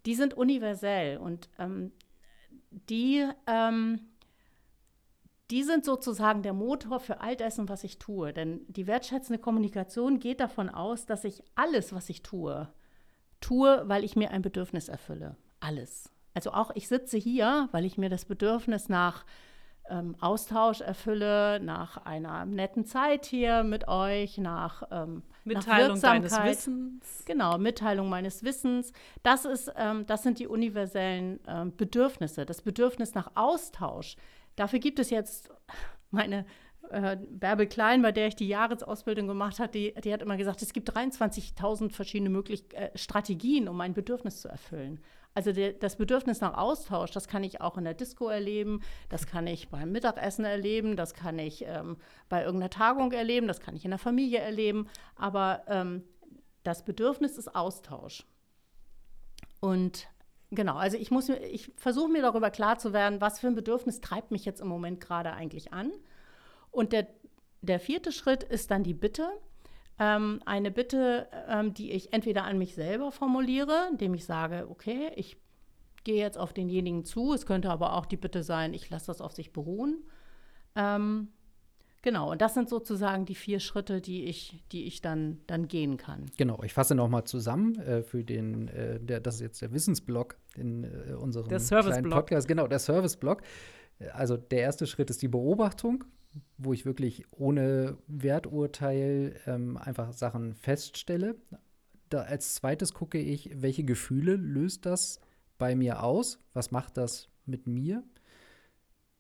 Die 0.06 0.16
sind 0.16 0.34
universell 0.34 1.18
und 1.18 1.50
ähm, 1.60 1.92
die 2.90 3.26
ähm, 3.48 4.00
die 5.52 5.64
sind 5.64 5.86
sozusagen 5.86 6.42
der 6.42 6.54
Motor 6.54 7.00
für 7.00 7.22
all 7.22 7.36
dessen, 7.36 7.70
was 7.70 7.84
ich 7.84 8.00
tue. 8.00 8.34
Denn 8.34 8.62
die 8.68 8.88
wertschätzende 8.88 9.40
Kommunikation 9.40 10.20
geht 10.20 10.40
davon 10.40 10.70
aus, 10.70 11.06
dass 11.06 11.24
ich 11.24 11.44
alles, 11.56 11.94
was 11.94 12.10
ich 12.10 12.24
tue, 12.24 12.70
tue, 13.42 13.84
weil 13.86 14.04
ich 14.04 14.16
mir 14.16 14.32
ein 14.32 14.42
Bedürfnis 14.42 14.88
erfülle. 14.88 15.36
Alles. 15.60 16.10
Also 16.34 16.52
auch 16.52 16.72
ich 16.76 16.88
sitze 16.88 17.18
hier, 17.18 17.68
weil 17.72 17.86
ich 17.86 17.98
mir 17.98 18.10
das 18.10 18.26
Bedürfnis 18.26 18.90
nach 18.90 19.26
ähm, 19.90 20.16
Austausch 20.20 20.82
erfülle, 20.82 21.60
nach 21.60 21.98
einer 22.06 22.46
netten 22.46 22.86
Zeit 22.86 23.26
hier 23.26 23.64
mit 23.64 23.88
euch, 23.88 24.38
nach 24.38 24.84
ähm, 24.92 25.24
Mitteilung 25.44 25.96
nach 25.96 26.02
deines 26.02 26.42
Wissens. 26.44 27.24
Genau, 27.26 27.58
Mitteilung 27.58 28.10
meines 28.10 28.44
Wissens. 28.44 28.94
Das, 29.24 29.46
ist, 29.46 29.72
ähm, 29.76 30.06
das 30.06 30.24
sind 30.24 30.40
die 30.40 30.48
universellen 30.48 31.40
ähm, 31.48 31.76
Bedürfnisse. 31.76 32.46
Das 32.46 32.62
Bedürfnis 32.62 33.14
nach 33.14 33.32
Austausch 33.36 34.16
Dafür 34.56 34.80
gibt 34.80 35.00
es 35.00 35.10
jetzt 35.10 35.50
meine 36.12 36.46
äh, 36.90 37.18
Bärbel 37.30 37.68
Klein, 37.68 38.02
bei 38.02 38.12
der 38.12 38.28
ich 38.28 38.36
die 38.36 38.48
Jahresausbildung 38.48 39.28
gemacht 39.28 39.60
habe, 39.60 39.72
die, 39.72 39.94
die 40.04 40.14
hat 40.14 40.22
immer 40.22 40.38
gesagt, 40.38 40.62
es 40.62 40.74
gibt 40.74 40.96
23.000 40.96 41.92
verschiedene 41.92 42.30
möglich 42.30 42.66
äh, 42.74 42.92
Strategien, 42.96 43.68
um 43.68 43.78
mein 43.78 43.94
Bedürfnis 43.94 44.42
zu 44.42 44.48
erfüllen. 44.48 45.00
Also 45.34 45.52
der, 45.52 45.74
das 45.74 45.96
Bedürfnis 45.96 46.42
nach 46.42 46.56
Austausch, 46.56 47.12
das 47.12 47.28
kann 47.28 47.44
ich 47.44 47.62
auch 47.62 47.78
in 47.78 47.86
der 47.86 47.96
Disco 47.96 48.28
erleben, 48.28 48.82
das 49.10 49.26
kann 49.26 49.48
ich 49.48 49.70
beim 49.70 49.92
Mittagessen 49.92 50.46
erleben, 50.46 50.96
das 50.96 51.14
kann 51.16 51.40
ich 51.40 51.66
ähm, 51.66 51.98
bei 52.30 52.44
irgendeiner 52.44 52.70
Tagung 52.70 53.12
erleben, 53.12 53.48
das 53.48 53.60
kann 53.60 53.76
ich 53.76 53.86
in 53.86 53.92
der 53.92 54.00
Familie 54.00 54.40
erleben. 54.40 54.88
Aber 55.16 55.64
ähm, 55.68 56.04
das 56.64 56.86
Bedürfnis 56.86 57.38
ist 57.38 57.56
Austausch. 57.56 58.26
Und 59.60 60.08
Genau, 60.56 60.76
also 60.76 60.98
ich 60.98 61.10
ich 61.52 61.72
versuche 61.76 62.12
mir 62.12 62.22
darüber 62.22 62.52
klar 62.52 62.78
zu 62.78 62.94
werden, 62.94 63.22
was 63.22 63.40
für 63.40 63.48
ein 63.48 63.56
Bedürfnis 63.56 64.02
treibt 64.02 64.30
mich 64.30 64.46
jetzt 64.46 64.62
im 64.62 64.68
Moment 64.68 65.02
gerade 65.02 65.34
eigentlich 65.34 65.74
an. 65.74 65.92
Und 66.70 66.94
der, 66.94 67.08
der 67.62 67.80
vierte 67.80 68.12
Schritt 68.12 68.44
ist 68.44 68.70
dann 68.70 68.84
die 68.84 68.94
Bitte. 68.94 69.28
Ähm, 70.00 70.42
eine 70.46 70.70
Bitte, 70.70 71.28
ähm, 71.48 71.74
die 71.74 71.92
ich 71.92 72.14
entweder 72.14 72.44
an 72.44 72.58
mich 72.58 72.76
selber 72.76 73.12
formuliere, 73.12 73.88
indem 73.92 74.14
ich 74.14 74.26
sage, 74.26 74.68
okay, 74.70 75.12
ich 75.16 75.38
gehe 76.04 76.20
jetzt 76.20 76.38
auf 76.38 76.54
denjenigen 76.54 77.04
zu. 77.06 77.34
Es 77.34 77.46
könnte 77.46 77.70
aber 77.70 77.94
auch 77.94 78.06
die 78.06 78.18
Bitte 78.18 78.44
sein, 78.44 78.74
ich 78.74 78.90
lasse 78.90 79.08
das 79.08 79.22
auf 79.22 79.32
sich 79.32 79.54
beruhen. 79.54 80.04
Ähm, 80.76 81.30
Genau, 82.04 82.32
und 82.32 82.42
das 82.42 82.54
sind 82.54 82.68
sozusagen 82.68 83.26
die 83.26 83.34
vier 83.34 83.62
Schritte, 83.62 84.02
die 84.02 84.26
ich, 84.26 84.62
die 84.74 84.84
ich 84.84 85.02
dann, 85.02 85.40
dann 85.48 85.70
gehen 85.70 85.96
kann. 85.96 86.26
Genau, 86.38 86.62
ich 86.62 86.74
fasse 86.74 86.96
nochmal 86.96 87.24
zusammen 87.24 87.80
äh, 87.80 88.04
für 88.04 88.26
den, 88.26 88.68
äh, 88.68 89.00
der, 89.00 89.22
das 89.22 89.36
ist 89.36 89.42
jetzt 89.42 89.62
der 89.62 89.72
Wissensblock 89.72 90.36
in 90.56 90.84
äh, 90.84 91.14
unserem 91.14 91.48
Der 91.48 91.60
kleinen 91.60 91.84
Serviceblock. 91.84 92.20
Podcast. 92.20 92.48
Genau, 92.50 92.68
der 92.68 92.80
Serviceblock. 92.80 93.42
Also 94.12 94.36
der 94.36 94.60
erste 94.60 94.86
Schritt 94.86 95.10
ist 95.10 95.22
die 95.22 95.30
Beobachtung, 95.30 96.04
wo 96.58 96.74
ich 96.74 96.86
wirklich 96.86 97.26
ohne 97.32 97.98
Werturteil 98.08 99.40
ähm, 99.46 99.78
einfach 99.78 100.12
Sachen 100.12 100.56
feststelle. 100.56 101.36
Da 102.10 102.24
als 102.24 102.56
zweites 102.56 102.94
gucke 102.94 103.18
ich, 103.18 103.50
welche 103.54 103.86
Gefühle 103.86 104.36
löst 104.36 104.86
das 104.86 105.22
bei 105.58 105.74
mir 105.74 106.04
aus? 106.04 106.38
Was 106.52 106.72
macht 106.72 106.98
das 106.98 107.30
mit 107.46 107.66
mir? 107.66 108.04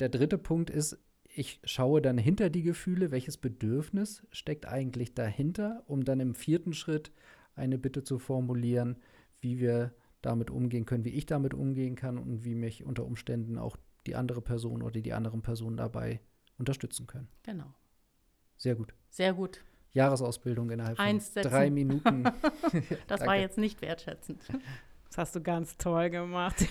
Der 0.01 0.09
dritte 0.09 0.37
Punkt 0.37 0.69
ist, 0.69 0.97
ich 1.35 1.59
schaue 1.63 2.01
dann 2.01 2.17
hinter 2.17 2.49
die 2.49 2.63
Gefühle, 2.63 3.11
welches 3.11 3.37
Bedürfnis 3.37 4.25
steckt 4.31 4.67
eigentlich 4.67 5.13
dahinter, 5.13 5.83
um 5.87 6.03
dann 6.03 6.19
im 6.19 6.35
vierten 6.35 6.73
Schritt 6.73 7.11
eine 7.55 7.77
Bitte 7.77 8.03
zu 8.03 8.19
formulieren, 8.19 8.97
wie 9.41 9.59
wir 9.59 9.93
damit 10.21 10.51
umgehen 10.51 10.85
können, 10.85 11.05
wie 11.05 11.09
ich 11.09 11.25
damit 11.25 11.53
umgehen 11.53 11.95
kann 11.95 12.17
und 12.17 12.45
wie 12.45 12.55
mich 12.55 12.83
unter 12.83 13.05
Umständen 13.05 13.57
auch 13.57 13.77
die 14.05 14.15
andere 14.15 14.41
Person 14.41 14.81
oder 14.81 15.01
die 15.01 15.13
anderen 15.13 15.41
Personen 15.41 15.77
dabei 15.77 16.19
unterstützen 16.57 17.07
können. 17.07 17.27
Genau. 17.43 17.73
Sehr 18.57 18.75
gut. 18.75 18.93
Sehr 19.09 19.33
gut. 19.33 19.63
Jahresausbildung 19.93 20.69
innerhalb 20.71 20.97
von 20.97 21.05
Eins 21.05 21.33
setzen. 21.33 21.49
drei 21.49 21.69
Minuten. 21.69 22.23
Das 23.07 23.21
war 23.21 23.35
jetzt 23.35 23.57
nicht 23.57 23.81
wertschätzend. 23.81 24.41
Das 25.09 25.17
hast 25.17 25.35
du 25.35 25.41
ganz 25.41 25.77
toll 25.77 26.09
gemacht. 26.09 26.67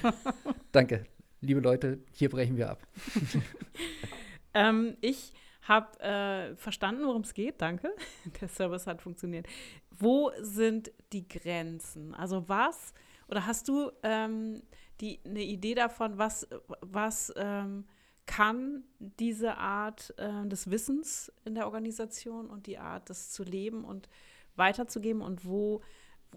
Danke. 0.72 1.04
Liebe 1.40 1.60
Leute, 1.60 1.98
hier 2.12 2.28
brechen 2.28 2.56
wir 2.56 2.70
ab. 2.70 2.86
ähm, 4.54 4.96
ich 5.00 5.32
habe 5.62 6.00
äh, 6.00 6.56
verstanden, 6.56 7.06
worum 7.06 7.22
es 7.22 7.34
geht. 7.34 7.60
Danke. 7.60 7.94
Der 8.40 8.48
Service 8.48 8.86
hat 8.86 9.02
funktioniert. 9.02 9.46
Wo 9.90 10.32
sind 10.40 10.90
die 11.12 11.28
Grenzen? 11.28 12.14
Also 12.14 12.48
was, 12.48 12.92
oder 13.28 13.46
hast 13.46 13.68
du 13.68 13.90
ähm, 14.02 14.62
die, 15.00 15.20
eine 15.24 15.42
Idee 15.42 15.74
davon, 15.74 16.18
was, 16.18 16.48
was 16.80 17.32
ähm, 17.36 17.86
kann 18.26 18.84
diese 18.98 19.56
Art 19.56 20.14
äh, 20.16 20.46
des 20.46 20.70
Wissens 20.70 21.32
in 21.44 21.54
der 21.54 21.66
Organisation 21.66 22.50
und 22.50 22.66
die 22.66 22.78
Art, 22.78 23.10
das 23.10 23.30
zu 23.30 23.42
leben 23.42 23.84
und 23.84 24.08
weiterzugeben 24.56 25.22
und 25.22 25.44
wo, 25.44 25.82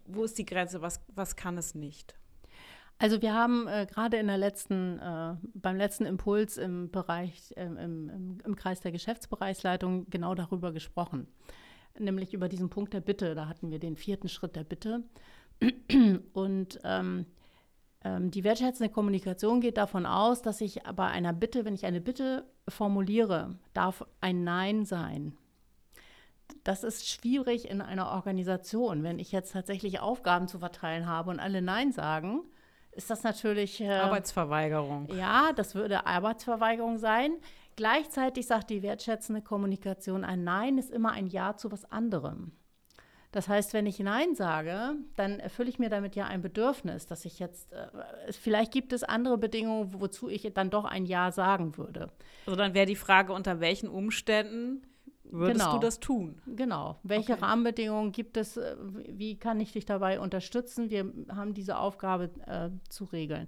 wo 0.05 0.23
ist 0.23 0.37
die 0.37 0.45
Grenze, 0.45 0.81
was, 0.81 1.01
was 1.07 1.35
kann 1.35 1.57
es 1.57 1.75
nicht? 1.75 2.15
Also 2.97 3.21
wir 3.21 3.33
haben 3.33 3.67
äh, 3.67 3.85
gerade 3.89 4.17
in 4.17 4.27
der 4.27 4.37
letzten, 4.37 4.99
äh, 4.99 5.35
beim 5.53 5.75
letzten 5.75 6.05
Impuls 6.05 6.57
im 6.57 6.91
Bereich, 6.91 7.53
ähm, 7.57 7.77
im, 7.77 8.09
im, 8.09 8.37
im 8.45 8.55
Kreis 8.55 8.79
der 8.79 8.91
Geschäftsbereichsleitung 8.91 10.09
genau 10.09 10.33
darüber 10.33 10.71
gesprochen. 10.71 11.27
Nämlich 11.99 12.33
über 12.33 12.47
diesen 12.49 12.69
Punkt 12.69 12.93
der 12.93 13.01
Bitte. 13.01 13.35
Da 13.35 13.47
hatten 13.47 13.69
wir 13.69 13.79
den 13.79 13.95
vierten 13.95 14.29
Schritt 14.29 14.55
der 14.55 14.63
Bitte. 14.63 15.03
Und 16.33 16.79
ähm, 16.83 17.25
ähm, 18.03 18.31
die 18.31 18.43
wertschätzende 18.43 18.91
Kommunikation 18.91 19.61
geht 19.61 19.77
davon 19.77 20.05
aus, 20.05 20.41
dass 20.41 20.61
ich 20.61 20.81
bei 20.95 21.07
einer 21.07 21.33
Bitte, 21.33 21.65
wenn 21.65 21.73
ich 21.73 21.85
eine 21.85 22.01
Bitte 22.01 22.45
formuliere, 22.67 23.57
darf 23.73 24.05
ein 24.21 24.43
Nein 24.43 24.85
sein. 24.85 25.37
Das 26.63 26.83
ist 26.83 27.07
schwierig 27.07 27.69
in 27.69 27.81
einer 27.81 28.11
Organisation. 28.11 29.03
Wenn 29.03 29.19
ich 29.19 29.31
jetzt 29.31 29.53
tatsächlich 29.53 29.99
Aufgaben 29.99 30.47
zu 30.47 30.59
verteilen 30.59 31.07
habe 31.07 31.31
und 31.31 31.39
alle 31.39 31.61
Nein 31.61 31.91
sagen, 31.91 32.41
ist 32.95 33.09
das 33.09 33.23
natürlich. 33.23 33.81
Äh, 33.81 33.89
Arbeitsverweigerung. 33.89 35.07
ja, 35.15 35.51
das 35.53 35.75
würde 35.75 36.05
Arbeitsverweigerung 36.05 36.97
sein. 36.97 37.37
Gleichzeitig 37.75 38.47
sagt 38.47 38.69
die 38.69 38.81
wertschätzende 38.81 39.41
Kommunikation, 39.41 40.23
ein 40.23 40.43
Nein 40.43 40.77
ist 40.77 40.91
immer 40.91 41.11
ein 41.11 41.27
Ja 41.27 41.57
zu 41.57 41.71
was 41.71 41.89
anderem. 41.91 42.53
Das 43.35 43.49
heißt, 43.49 43.73
wenn 43.73 43.85
ich 43.85 43.99
Nein 43.99 44.33
sage, 44.33 44.95
dann 45.17 45.41
erfülle 45.41 45.67
ich 45.67 45.77
mir 45.77 45.89
damit 45.89 46.15
ja 46.15 46.25
ein 46.25 46.41
Bedürfnis, 46.41 47.05
dass 47.05 47.25
ich 47.25 47.37
jetzt, 47.37 47.73
äh, 47.73 48.31
vielleicht 48.31 48.71
gibt 48.71 48.93
es 48.93 49.03
andere 49.03 49.37
Bedingungen, 49.37 49.99
wozu 49.99 50.29
ich 50.29 50.49
dann 50.53 50.69
doch 50.69 50.85
ein 50.85 51.05
Ja 51.05 51.33
sagen 51.33 51.77
würde. 51.77 52.11
Also 52.45 52.55
dann 52.55 52.73
wäre 52.73 52.85
die 52.85 52.95
Frage, 52.95 53.33
unter 53.33 53.59
welchen 53.59 53.89
Umständen 53.89 54.87
würdest 55.31 55.59
Genau. 55.61 55.73
du 55.73 55.79
das 55.79 55.99
tun? 55.99 56.41
Genau. 56.45 56.97
Welche 57.03 57.33
Okay. 57.33 57.41
Rahmenbedingungen 57.41 58.11
gibt 58.11 58.37
es? 58.37 58.57
äh, 58.57 58.75
Wie 58.79 59.37
kann 59.37 59.59
ich 59.59 59.71
dich 59.71 59.85
dabei 59.85 60.19
unterstützen? 60.19 60.89
Wir 60.89 61.11
haben 61.29 61.53
diese 61.53 61.77
Aufgabe 61.77 62.29
äh, 62.47 62.69
zu 62.89 63.05
regeln. 63.05 63.47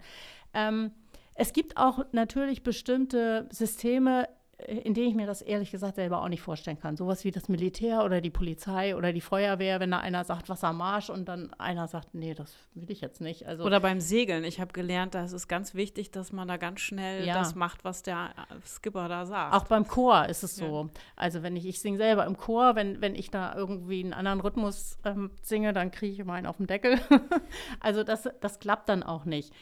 Ähm, 0.53 0.91
es 1.35 1.53
gibt 1.53 1.77
auch 1.77 2.03
natürlich 2.13 2.63
bestimmte 2.63 3.47
Systeme, 3.51 4.27
in 4.65 4.95
denen 4.95 5.09
ich 5.09 5.15
mir 5.15 5.27
das 5.27 5.43
ehrlich 5.43 5.69
gesagt 5.69 5.95
selber 5.95 6.19
auch 6.21 6.29
nicht 6.29 6.41
vorstellen 6.41 6.79
kann. 6.79 6.97
Sowas 6.97 7.23
wie 7.23 7.29
das 7.29 7.47
Militär 7.47 8.03
oder 8.03 8.21
die 8.21 8.31
Polizei 8.31 8.95
oder 8.95 9.13
die 9.13 9.21
Feuerwehr, 9.21 9.79
wenn 9.79 9.91
da 9.91 9.99
einer 9.99 10.23
sagt, 10.23 10.49
Wassermarsch 10.49 11.11
und 11.11 11.25
dann 11.27 11.53
einer 11.59 11.87
sagt, 11.87 12.15
nee, 12.15 12.33
das 12.33 12.55
will 12.73 12.89
ich 12.89 12.99
jetzt 13.01 13.21
nicht. 13.21 13.45
Also 13.45 13.63
Oder 13.63 13.79
beim 13.79 14.01
Segeln. 14.01 14.43
Ich 14.43 14.59
habe 14.59 14.73
gelernt, 14.73 15.13
da 15.13 15.23
ist 15.23 15.33
es 15.33 15.47
ganz 15.47 15.75
wichtig, 15.75 16.09
dass 16.09 16.31
man 16.31 16.47
da 16.47 16.57
ganz 16.57 16.79
schnell 16.79 17.23
Ja. 17.27 17.35
das 17.35 17.53
macht, 17.53 17.85
was 17.85 18.01
der 18.01 18.31
äh, 18.35 18.55
Skipper 18.67 19.07
da 19.07 19.27
sagt. 19.27 19.53
Auch 19.53 19.65
beim 19.65 19.87
Chor 19.87 20.25
ist 20.25 20.41
es 20.43 20.59
Ja. 20.59 20.65
so. 20.67 20.89
Also 21.15 21.43
wenn 21.43 21.55
ich, 21.55 21.67
ich 21.67 21.79
singe 21.79 21.97
selber 21.97 22.25
im 22.25 22.35
Chor, 22.35 22.75
wenn, 22.75 22.99
wenn 22.99 23.13
ich 23.13 23.29
da 23.29 23.55
irgendwie 23.55 24.03
einen 24.03 24.13
anderen 24.13 24.39
Rhythmus 24.39 24.97
ähm, 25.05 25.29
singe, 25.43 25.71
dann 25.71 25.91
kriege 25.91 26.13
ich 26.13 26.19
immer 26.19 26.33
einen 26.33 26.47
auf 26.47 26.57
den 26.57 26.65
Deckel. 26.65 26.99
also 27.79 28.03
das, 28.03 28.27
das 28.41 28.59
klappt 28.59 28.89
dann 28.89 29.03
auch 29.03 29.25
nicht. 29.25 29.53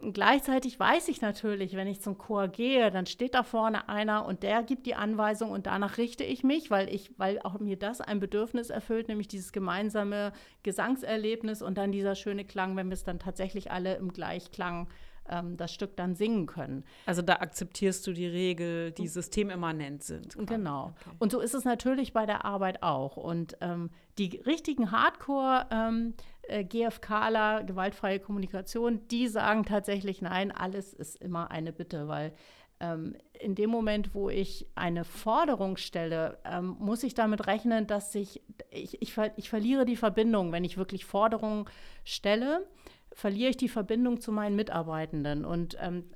Und 0.00 0.14
Gleichzeitig 0.14 0.80
weiß 0.80 1.08
ich 1.08 1.20
natürlich, 1.20 1.76
wenn 1.76 1.86
ich 1.86 2.00
zum 2.00 2.16
Chor 2.16 2.48
gehe, 2.48 2.90
dann 2.90 3.06
steht 3.06 3.34
da 3.34 3.42
vorne 3.42 3.88
einer 3.88 4.24
und 4.24 4.42
der 4.42 4.62
gibt 4.62 4.86
die 4.86 4.94
Anweisung 4.94 5.50
und 5.50 5.66
danach 5.66 5.98
richte 5.98 6.24
ich 6.24 6.42
mich, 6.42 6.70
weil 6.70 6.92
ich, 6.92 7.12
weil 7.18 7.38
auch 7.42 7.58
mir 7.60 7.76
das 7.76 8.00
ein 8.00 8.18
Bedürfnis 8.18 8.70
erfüllt, 8.70 9.08
nämlich 9.08 9.28
dieses 9.28 9.52
gemeinsame 9.52 10.32
Gesangserlebnis 10.62 11.60
und 11.62 11.76
dann 11.76 11.92
dieser 11.92 12.14
schöne 12.14 12.44
Klang, 12.44 12.76
wenn 12.76 12.88
wir 12.88 12.94
es 12.94 13.04
dann 13.04 13.18
tatsächlich 13.18 13.70
alle 13.70 13.96
im 13.96 14.12
Gleichklang 14.12 14.88
ähm, 15.28 15.56
das 15.56 15.72
Stück 15.72 15.96
dann 15.96 16.14
singen 16.14 16.46
können. 16.46 16.84
also 17.06 17.22
da 17.22 17.34
akzeptierst 17.34 18.06
du 18.06 18.12
die 18.12 18.26
Regel, 18.26 18.92
die 18.92 19.08
systemimmanent 19.08 20.02
sind. 20.02 20.34
quasi. 20.34 20.46
Genau. 20.46 20.94
Okay. 21.00 21.16
Und 21.18 21.32
so 21.32 21.40
ist 21.40 21.54
es 21.54 21.64
natürlich 21.64 22.12
bei 22.12 22.26
der 22.26 22.44
Arbeit 22.44 22.82
auch. 22.82 23.16
Und 23.16 23.56
ähm, 23.60 23.90
die 24.18 24.40
richtigen 24.44 24.90
Hardcore 24.90 25.66
ähm, 25.70 26.14
äh, 26.50 26.64
GFKler, 26.64 27.64
gewaltfreie 27.64 28.20
Kommunikation, 28.20 29.06
die 29.08 29.28
sagen 29.28 29.64
tatsächlich, 29.64 30.22
nein, 30.22 30.50
alles 30.50 30.92
ist 30.92 31.16
immer 31.16 31.50
eine 31.50 31.72
Bitte, 31.72 32.08
weil 32.08 32.32
ähm, 32.80 33.14
in 33.38 33.54
dem 33.54 33.70
Moment, 33.70 34.14
wo 34.14 34.30
ich 34.30 34.66
eine 34.74 35.04
Forderung 35.04 35.76
stelle, 35.76 36.38
ähm, 36.44 36.76
muss 36.78 37.02
ich 37.02 37.14
damit 37.14 37.46
rechnen, 37.46 37.86
dass 37.86 38.14
ich, 38.14 38.42
ich, 38.70 39.00
ich, 39.00 39.12
ver 39.12 39.32
ich 39.36 39.50
verliere 39.50 39.84
die 39.84 39.96
Verbindung, 39.96 40.52
wenn 40.52 40.64
ich 40.64 40.78
wirklich 40.78 41.04
Forderungen 41.04 41.66
stelle, 42.04 42.66
verliere 43.12 43.50
ich 43.50 43.56
die 43.56 43.68
Verbindung 43.68 44.20
zu 44.20 44.32
meinen 44.32 44.56
Mitarbeitenden. 44.56 45.44
Und 45.44 45.76
ähm, 45.80 46.10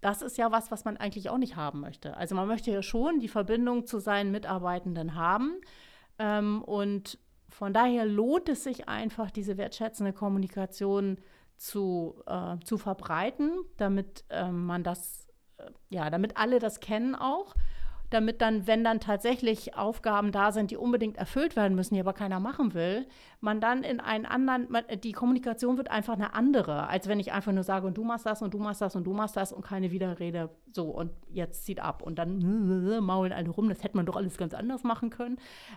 das 0.00 0.22
ist 0.22 0.38
ja 0.38 0.52
was, 0.52 0.70
was 0.70 0.84
man 0.84 0.96
eigentlich 0.96 1.30
auch 1.30 1.38
nicht 1.38 1.56
haben 1.56 1.80
möchte. 1.80 2.16
Also 2.16 2.34
man 2.34 2.46
möchte 2.46 2.70
ja 2.70 2.82
schon 2.82 3.18
die 3.18 3.28
Verbindung 3.28 3.86
zu 3.86 3.98
seinen 3.98 4.30
Mitarbeitenden 4.30 5.14
haben. 5.14 5.60
Ähm, 6.18 6.62
und 6.62 7.18
von 7.50 7.72
daher 7.72 8.04
lohnt 8.04 8.48
es 8.48 8.64
sich 8.64 8.88
einfach, 8.88 9.30
diese 9.30 9.56
wertschätzende 9.56 10.12
Kommunikation 10.12 11.18
zu, 11.56 12.22
äh, 12.26 12.56
zu 12.64 12.78
verbreiten, 12.78 13.52
damit 13.76 14.24
ähm, 14.30 14.66
man 14.66 14.84
das, 14.84 15.26
äh, 15.58 15.64
ja, 15.90 16.08
damit 16.10 16.36
alle 16.36 16.58
das 16.58 16.80
kennen 16.80 17.14
auch. 17.14 17.54
Damit 18.10 18.40
dann, 18.40 18.66
wenn 18.66 18.84
dann 18.84 19.00
tatsächlich 19.00 19.76
Aufgaben 19.76 20.32
da 20.32 20.50
sind, 20.50 20.70
die 20.70 20.78
unbedingt 20.78 21.18
erfüllt 21.18 21.56
werden 21.56 21.74
müssen, 21.74 21.92
die 21.92 22.00
aber 22.00 22.14
keiner 22.14 22.40
machen 22.40 22.72
will, 22.72 23.06
man 23.40 23.60
dann 23.60 23.82
in 23.82 24.00
einen 24.00 24.24
anderen, 24.24 24.66
man, 24.70 24.84
die 25.04 25.12
Kommunikation 25.12 25.76
wird 25.76 25.90
einfach 25.90 26.14
eine 26.14 26.32
andere, 26.32 26.88
als 26.88 27.06
wenn 27.06 27.20
ich 27.20 27.32
einfach 27.32 27.52
nur 27.52 27.64
sage, 27.64 27.86
und 27.86 27.98
du 27.98 28.04
machst 28.04 28.24
das 28.24 28.40
und 28.40 28.54
du 28.54 28.58
machst 28.58 28.80
das 28.80 28.96
und 28.96 29.04
du 29.04 29.12
machst 29.12 29.36
das 29.36 29.52
und 29.52 29.62
keine 29.62 29.90
Widerrede, 29.90 30.48
so 30.72 30.84
und 30.84 31.10
jetzt 31.28 31.66
zieht 31.66 31.80
ab 31.80 32.00
und 32.00 32.18
dann 32.18 33.00
maulen 33.04 33.34
alle 33.34 33.50
rum, 33.50 33.68
das 33.68 33.84
hätte 33.84 33.98
man 33.98 34.06
doch 34.06 34.16
alles 34.16 34.38
ganz 34.38 34.54
anders 34.54 34.84
machen 34.84 35.10
können. 35.10 35.36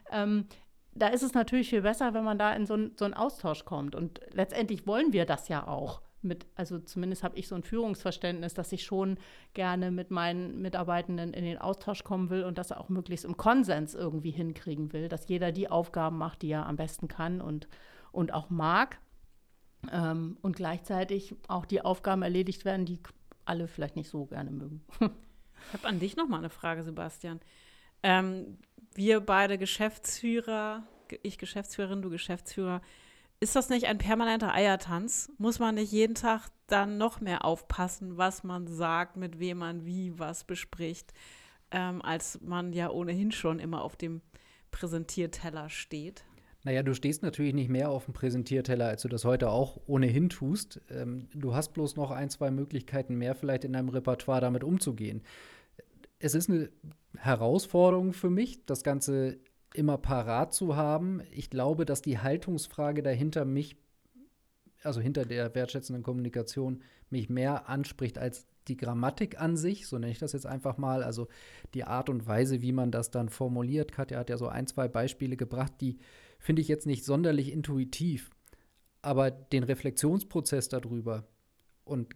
Ähm, 0.09 0.45
da 0.93 1.07
ist 1.07 1.23
es 1.23 1.33
natürlich 1.33 1.69
viel 1.69 1.81
besser, 1.81 2.13
wenn 2.13 2.23
man 2.23 2.37
da 2.37 2.53
in 2.53 2.65
so, 2.65 2.75
ein, 2.75 2.91
so 2.97 3.05
einen 3.05 3.13
Austausch 3.13 3.65
kommt. 3.65 3.95
Und 3.95 4.19
letztendlich 4.31 4.87
wollen 4.87 5.13
wir 5.13 5.25
das 5.25 5.47
ja 5.47 5.67
auch. 5.67 6.01
Mit, 6.23 6.45
also 6.55 6.77
zumindest 6.77 7.23
habe 7.23 7.37
ich 7.37 7.47
so 7.47 7.55
ein 7.55 7.63
Führungsverständnis, 7.63 8.53
dass 8.53 8.71
ich 8.71 8.83
schon 8.83 9.17
gerne 9.55 9.89
mit 9.89 10.11
meinen 10.11 10.61
Mitarbeitenden 10.61 11.33
in 11.33 11.43
den 11.43 11.57
Austausch 11.57 12.03
kommen 12.03 12.29
will 12.29 12.43
und 12.43 12.59
das 12.59 12.71
auch 12.71 12.89
möglichst 12.89 13.25
im 13.25 13.37
Konsens 13.37 13.95
irgendwie 13.95 14.29
hinkriegen 14.29 14.93
will, 14.93 15.09
dass 15.09 15.27
jeder 15.27 15.51
die 15.51 15.69
Aufgaben 15.69 16.17
macht, 16.17 16.43
die 16.43 16.51
er 16.51 16.67
am 16.67 16.75
besten 16.75 17.07
kann 17.07 17.41
und, 17.41 17.67
und 18.11 18.33
auch 18.33 18.51
mag. 18.51 18.99
Ähm, 19.91 20.37
und 20.43 20.55
gleichzeitig 20.55 21.33
auch 21.47 21.65
die 21.65 21.81
Aufgaben 21.81 22.21
erledigt 22.21 22.65
werden, 22.65 22.85
die 22.85 22.99
alle 23.45 23.67
vielleicht 23.67 23.95
nicht 23.95 24.09
so 24.09 24.25
gerne 24.25 24.51
mögen. 24.51 24.83
Ich 25.67 25.73
habe 25.73 25.89
an 25.89 25.99
dich 25.99 26.17
noch 26.17 26.27
mal 26.27 26.39
eine 26.39 26.49
Frage, 26.49 26.81
Sebastian. 26.83 27.39
Ähm, 28.01 28.57
wir 28.95 29.19
beide 29.21 29.57
Geschäftsführer, 29.57 30.83
ge- 31.07 31.19
ich 31.23 31.37
Geschäftsführerin, 31.37 32.01
du 32.01 32.09
Geschäftsführer, 32.09 32.81
ist 33.39 33.55
das 33.55 33.69
nicht 33.69 33.87
ein 33.87 33.97
permanenter 33.97 34.53
Eiertanz? 34.53 35.31
Muss 35.37 35.59
man 35.59 35.75
nicht 35.75 35.91
jeden 35.91 36.15
Tag 36.15 36.49
dann 36.67 36.97
noch 36.97 37.21
mehr 37.21 37.43
aufpassen, 37.43 38.17
was 38.17 38.43
man 38.43 38.67
sagt, 38.67 39.17
mit 39.17 39.39
wem 39.39 39.57
man 39.59 39.85
wie 39.85 40.17
was 40.19 40.43
bespricht? 40.43 41.13
ähm, 41.71 42.01
als 42.01 42.39
man 42.41 42.73
ja 42.73 42.89
ohnehin 42.89 43.31
schon 43.31 43.59
immer 43.59 43.81
auf 43.81 43.95
dem 43.95 44.21
Präsentierteller 44.71 45.69
steht? 45.69 46.25
Naja, 46.63 46.83
du 46.83 46.93
stehst 46.93 47.23
natürlich 47.23 47.53
nicht 47.53 47.69
mehr 47.69 47.89
auf 47.89 48.05
dem 48.05 48.13
Präsentierteller, 48.13 48.87
als 48.87 49.01
du 49.01 49.07
das 49.07 49.25
heute 49.25 49.49
auch 49.49 49.79
ohnehin 49.87 50.29
tust. 50.29 50.79
Ähm, 50.89 51.27
du 51.33 51.55
hast 51.55 51.73
bloß 51.73 51.95
noch 51.95 52.11
ein, 52.11 52.29
zwei 52.29 52.51
Möglichkeiten 52.51 53.15
mehr 53.15 53.33
vielleicht 53.33 53.63
in 53.63 53.73
deinem 53.73 53.89
Repertoire 53.89 54.41
damit 54.41 54.63
umzugehen. 54.63 55.23
Es 56.21 56.35
ist 56.35 56.49
eine 56.49 56.69
Herausforderung 57.17 58.13
für 58.13 58.29
mich, 58.29 58.65
das 58.65 58.83
Ganze 58.83 59.39
immer 59.73 59.97
parat 59.97 60.53
zu 60.53 60.75
haben. 60.75 61.21
Ich 61.31 61.49
glaube, 61.49 61.85
dass 61.85 62.01
die 62.01 62.19
Haltungsfrage 62.19 63.01
dahinter 63.01 63.43
mich, 63.45 63.75
also 64.83 65.01
hinter 65.01 65.25
der 65.25 65.53
wertschätzenden 65.55 66.03
Kommunikation, 66.03 66.83
mich 67.09 67.29
mehr 67.29 67.67
anspricht 67.69 68.17
als 68.17 68.47
die 68.67 68.77
Grammatik 68.77 69.41
an 69.41 69.57
sich, 69.57 69.87
so 69.87 69.97
nenne 69.97 70.11
ich 70.11 70.19
das 70.19 70.33
jetzt 70.33 70.45
einfach 70.45 70.77
mal, 70.77 71.03
also 71.03 71.27
die 71.73 71.83
Art 71.83 72.09
und 72.09 72.27
Weise, 72.27 72.61
wie 72.61 72.71
man 72.71 72.91
das 72.91 73.09
dann 73.09 73.29
formuliert. 73.29 73.91
Katja 73.91 74.19
hat 74.19 74.29
ja 74.29 74.37
so 74.37 74.47
ein, 74.47 74.67
zwei 74.67 74.87
Beispiele 74.87 75.35
gebracht, 75.35 75.73
die 75.81 75.97
finde 76.37 76.61
ich 76.61 76.67
jetzt 76.67 76.85
nicht 76.85 77.03
sonderlich 77.03 77.51
intuitiv, 77.51 78.29
aber 79.01 79.31
den 79.31 79.63
Reflexionsprozess 79.63 80.69
darüber 80.69 81.27
und 81.83 82.15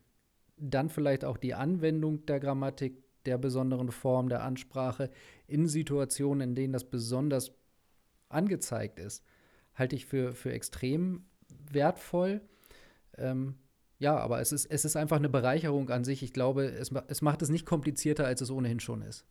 dann 0.58 0.90
vielleicht 0.90 1.26
auch 1.26 1.38
die 1.38 1.56
Anwendung 1.56 2.26
der 2.28 2.40
Grammatik, 2.40 3.04
der 3.26 3.38
besonderen 3.38 3.92
Form 3.92 4.30
der 4.30 4.44
Ansprache 4.44 5.10
in 5.48 5.68
Situationen, 5.68 6.50
in 6.50 6.56
denen 6.56 6.74
das 6.74 6.84
besonders 6.84 7.52
angezeigt 8.30 9.00
ist, 9.00 9.24
halte 9.76 9.96
ich 9.96 10.06
für, 10.06 10.34
für 10.34 10.52
extrem 10.52 11.26
wertvoll. 11.72 12.42
Ähm, 13.18 13.56
ja, 13.98 14.18
aber 14.18 14.42
es 14.42 14.52
ist, 14.52 14.66
es 14.66 14.86
ist 14.86 14.96
einfach 14.96 15.18
eine 15.18 15.30
Bereicherung 15.30 15.90
an 15.90 16.04
sich. 16.04 16.22
Ich 16.24 16.34
glaube, 16.34 16.66
es, 16.66 16.92
es 17.08 17.22
macht 17.22 17.42
es 17.42 17.50
nicht 17.50 17.66
komplizierter, 17.66 18.26
als 18.26 18.42
es 18.42 18.52
ohnehin 18.52 18.80
schon 18.80 19.02
ist. 19.02 19.26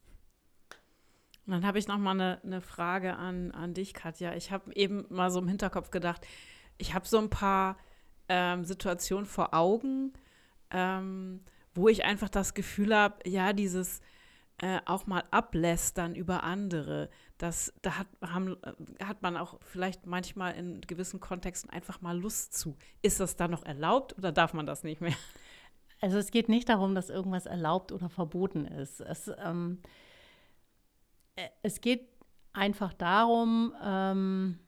Dann 1.47 1.67
habe 1.67 1.79
ich 1.79 1.89
noch 1.89 1.99
mal 1.99 2.13
eine, 2.13 2.41
eine 2.43 2.61
Frage 2.63 3.17
an, 3.17 3.51
an 3.51 3.75
dich, 3.75 3.93
Katja. 3.93 4.35
Ich 4.35 4.51
habe 4.51 4.75
eben 4.75 5.05
mal 5.11 5.31
so 5.31 5.41
im 5.41 5.49
Hinterkopf 5.49 5.91
gedacht, 5.91 6.27
ich 6.79 6.95
habe 6.95 7.07
so 7.07 7.19
ein 7.19 7.29
paar 7.29 7.77
ähm, 8.29 8.65
Situationen 8.65 9.27
vor 9.27 9.53
Augen, 9.53 10.15
ähm, 10.71 11.41
wo 11.75 11.89
ich 11.89 12.05
einfach 12.05 12.29
das 12.29 12.55
Gefühl 12.55 12.95
habe, 12.95 13.29
ja, 13.29 13.53
dieses 13.53 14.01
äh, 14.59 14.81
auch 14.87 15.07
mal 15.07 15.25
ablästern 15.31 16.15
über 16.15 16.45
andere, 16.45 17.11
das, 17.39 17.73
da 17.83 17.99
hat, 17.99 18.07
haben, 18.23 18.57
äh, 18.63 19.05
hat 19.05 19.23
man 19.23 19.37
auch 19.37 19.59
vielleicht 19.61 20.07
manchmal 20.07 20.55
in 20.55 20.81
gewissen 20.83 21.21
Kontexten 21.21 21.71
einfach 21.71 22.01
mal 22.01 22.19
Lust 22.19 22.55
zu. 22.55 22.77
Ist 23.03 23.21
das 23.21 23.37
dann 23.37 23.51
noch 23.51 23.65
erlaubt 23.65 24.17
oder 24.17 24.31
darf 24.31 24.55
man 24.55 24.67
das 24.67 24.85
nicht 24.85 25.01
mehr? 25.01 25.15
Also 26.01 26.19
es 26.19 26.31
geht 26.31 26.51
nicht 26.51 26.69
darum, 26.69 26.95
dass 26.95 27.09
irgendwas 27.09 27.47
erlaubt 27.47 27.91
oder 27.91 28.11
verboten 28.11 28.67
ist. 28.67 29.01
Es, 29.01 29.31
ähm, 29.43 29.81
äh, 31.37 31.49
es 31.63 31.81
geht 31.81 32.09
einfach 32.53 32.93
darum, 32.93 33.75
ähm, 33.83 34.59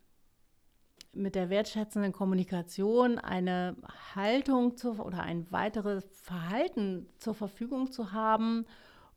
mit 1.16 1.34
der 1.34 1.50
wertschätzenden 1.50 2.12
Kommunikation 2.12 3.18
eine 3.18 3.76
Haltung 4.14 4.76
zu, 4.76 5.00
oder 5.00 5.22
ein 5.22 5.50
weiteres 5.50 6.04
Verhalten 6.22 7.08
zur 7.18 7.34
Verfügung 7.34 7.90
zu 7.90 8.12
haben, 8.12 8.66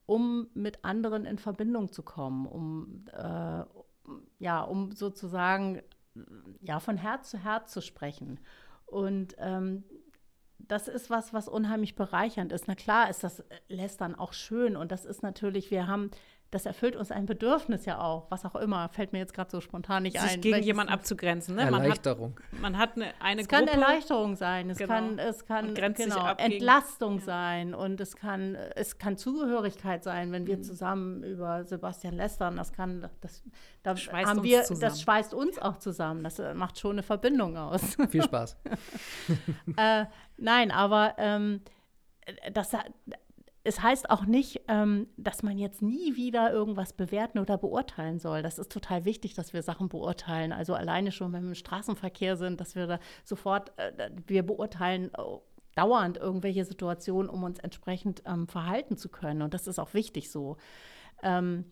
um 0.05 0.47
mit 0.53 0.83
anderen 0.83 1.25
in 1.25 1.37
Verbindung 1.37 1.91
zu 1.91 2.01
kommen, 2.01 2.47
um, 2.47 3.05
äh, 3.13 3.63
ja, 4.39 4.61
um 4.61 4.91
sozusagen 4.91 5.81
ja, 6.61 6.79
von 6.79 6.97
Herz 6.97 7.29
zu 7.29 7.37
Herz 7.37 7.71
zu 7.71 7.81
sprechen. 7.81 8.39
Und 8.85 9.35
ähm, 9.37 9.83
das 10.57 10.87
ist 10.87 11.09
was, 11.09 11.33
was 11.33 11.47
unheimlich 11.47 11.95
bereichernd 11.95 12.51
ist. 12.51 12.67
Na 12.67 12.75
klar 12.75 13.09
ist 13.09 13.23
das 13.23 13.43
Lästern 13.67 14.15
auch 14.15 14.33
schön 14.33 14.75
und 14.75 14.91
das 14.91 15.05
ist 15.05 15.23
natürlich, 15.23 15.71
wir 15.71 15.87
haben 15.87 16.11
das 16.51 16.65
erfüllt 16.65 16.95
uns 16.95 17.11
ein 17.11 17.25
Bedürfnis 17.27 17.85
ja 17.85 17.99
auch, 18.01 18.31
was 18.31 18.43
auch 18.43 18.55
immer, 18.55 18.89
fällt 18.89 19.13
mir 19.13 19.19
jetzt 19.19 19.33
gerade 19.35 19.51
so 19.51 19.61
spontan 19.61 20.03
nicht 20.03 20.19
Sich 20.19 20.31
ein. 20.31 20.41
gegen 20.41 20.63
jemanden 20.63 20.91
abzugrenzen. 20.91 21.55
Ne? 21.55 21.61
Erleichterung. 21.61 22.39
Man 22.59 22.77
hat, 22.79 22.97
man 22.97 23.05
hat 23.05 23.13
eine, 23.19 23.21
eine 23.21 23.41
es 23.41 23.47
Gruppe. 23.47 23.65
kann 23.65 23.81
Erleichterung 23.81 24.35
sein, 24.35 24.69
es 24.71 24.77
Genau. 24.79 24.93
kann, 24.93 25.19
es 25.19 25.45
kann 25.45 25.75
genau, 25.75 25.95
gegen- 26.35 26.39
Entlastung 26.53 27.19
Ja. 27.19 27.23
sein 27.25 27.73
und 27.75 28.01
es 28.01 28.15
kann, 28.15 28.55
es 28.55 28.97
kann 28.97 29.15
Zugehörigkeit 29.17 30.03
sein, 30.03 30.31
wenn 30.31 30.47
wir 30.47 30.57
Mhm. 30.57 30.63
zusammen 30.63 31.23
über 31.23 31.63
Sebastian 31.65 32.15
lästern. 32.15 32.55
Das 32.57 32.73
kann, 32.73 33.07
das, 33.21 33.43
da 33.83 33.95
Schweißt 33.95 34.27
haben 34.29 34.39
uns 34.39 34.47
wir, 34.47 34.63
zusammen. 34.63 34.81
das 34.81 35.01
schweißt 35.01 35.33
uns 35.35 35.59
auch 35.59 35.77
zusammen. 35.77 36.23
Das 36.23 36.39
äh, 36.39 36.53
macht 36.55 36.79
schon 36.79 36.93
eine 36.93 37.03
Verbindung 37.03 37.57
aus. 37.57 37.81
Viel 38.09 38.23
Spaß. 38.23 38.57
äh, 39.77 40.05
nein, 40.37 40.71
aber 40.71 41.13
ähm, 41.17 41.61
das, 42.53 42.71
es 43.63 43.81
heißt 43.81 44.09
auch 44.09 44.25
nicht, 44.25 44.61
ähm, 44.67 45.07
dass 45.17 45.43
man 45.43 45.57
jetzt 45.57 45.81
nie 45.81 46.15
wieder 46.15 46.51
irgendwas 46.51 46.93
bewerten 46.93 47.39
oder 47.39 47.57
beurteilen 47.57 48.19
soll. 48.19 48.41
Das 48.41 48.57
ist 48.57 48.71
total 48.71 49.05
wichtig, 49.05 49.33
dass 49.33 49.53
wir 49.53 49.63
Sachen 49.63 49.89
beurteilen. 49.89 50.53
Also 50.53 50.73
alleine 50.73 51.11
schon, 51.11 51.33
wenn 51.33 51.43
wir 51.43 51.49
im 51.49 51.55
Straßenverkehr 51.55 52.37
sind, 52.37 52.61
dass 52.61 52.75
wir 52.75 52.87
da 52.87 52.99
sofort, 53.25 53.77
äh, 53.77 54.11
wir 54.27 54.43
beurteilen 54.43 55.11
äh, 55.13 55.21
dauernd 55.75 56.17
irgendwelche 56.17 56.63
Situationen, 56.63 57.29
um 57.29 57.43
uns 57.43 57.59
entsprechend 57.59 58.23
ähm, 58.25 58.47
verhalten 58.47 58.97
zu 58.97 59.09
können. 59.09 59.41
Und 59.41 59.53
das 59.53 59.67
ist 59.67 59.79
auch 59.79 59.93
wichtig 59.93 60.31
so. 60.31 60.57
Ähm, 61.21 61.65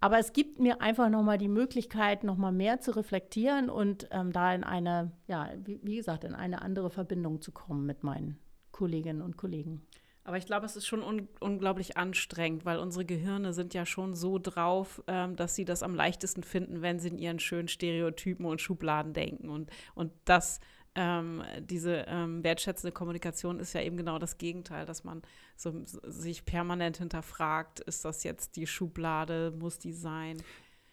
aber 0.00 0.18
es 0.18 0.32
gibt 0.32 0.60
mir 0.60 0.80
einfach 0.80 1.10
nochmal 1.10 1.38
die 1.38 1.48
Möglichkeit, 1.48 2.22
nochmal 2.22 2.52
mehr 2.52 2.80
zu 2.80 2.94
reflektieren 2.94 3.68
und 3.68 4.08
ähm, 4.10 4.32
da 4.32 4.54
in 4.54 4.62
eine, 4.64 5.10
ja, 5.26 5.50
wie, 5.64 5.80
wie 5.82 5.96
gesagt, 5.96 6.24
in 6.24 6.34
eine 6.34 6.62
andere 6.62 6.88
Verbindung 6.88 7.40
zu 7.40 7.50
kommen 7.52 7.84
mit 7.84 8.04
meinen 8.04 8.38
Kolleginnen 8.70 9.22
und 9.22 9.36
Kollegen. 9.36 9.82
Aber 10.24 10.36
ich 10.36 10.46
glaube, 10.46 10.66
es 10.66 10.76
ist 10.76 10.86
schon 10.86 11.02
un 11.02 11.28
unglaublich 11.40 11.96
anstrengend, 11.96 12.64
weil 12.64 12.78
unsere 12.78 13.04
Gehirne 13.04 13.52
sind 13.54 13.72
ja 13.72 13.86
schon 13.86 14.14
so 14.14 14.38
drauf, 14.38 15.02
ähm, 15.06 15.36
dass 15.36 15.54
sie 15.54 15.64
das 15.64 15.82
am 15.82 15.94
leichtesten 15.94 16.42
finden, 16.42 16.82
wenn 16.82 16.98
sie 16.98 17.08
in 17.08 17.18
ihren 17.18 17.38
schönen 17.38 17.68
Stereotypen 17.68 18.44
und 18.44 18.60
Schubladen 18.60 19.14
denken. 19.14 19.48
Und, 19.48 19.70
und 19.94 20.12
das, 20.26 20.60
ähm, 20.94 21.42
diese 21.60 22.04
ähm, 22.08 22.44
wertschätzende 22.44 22.92
Kommunikation 22.92 23.60
ist 23.60 23.72
ja 23.72 23.82
eben 23.82 23.96
genau 23.96 24.18
das 24.18 24.36
Gegenteil, 24.36 24.84
dass 24.84 25.04
man 25.04 25.22
so, 25.56 25.72
sich 25.84 26.44
permanent 26.44 26.98
hinterfragt, 26.98 27.80
ist 27.80 28.04
das 28.04 28.24
jetzt 28.24 28.56
die 28.56 28.66
Schublade, 28.66 29.52
muss 29.58 29.78
die 29.78 29.92
sein? 29.92 30.42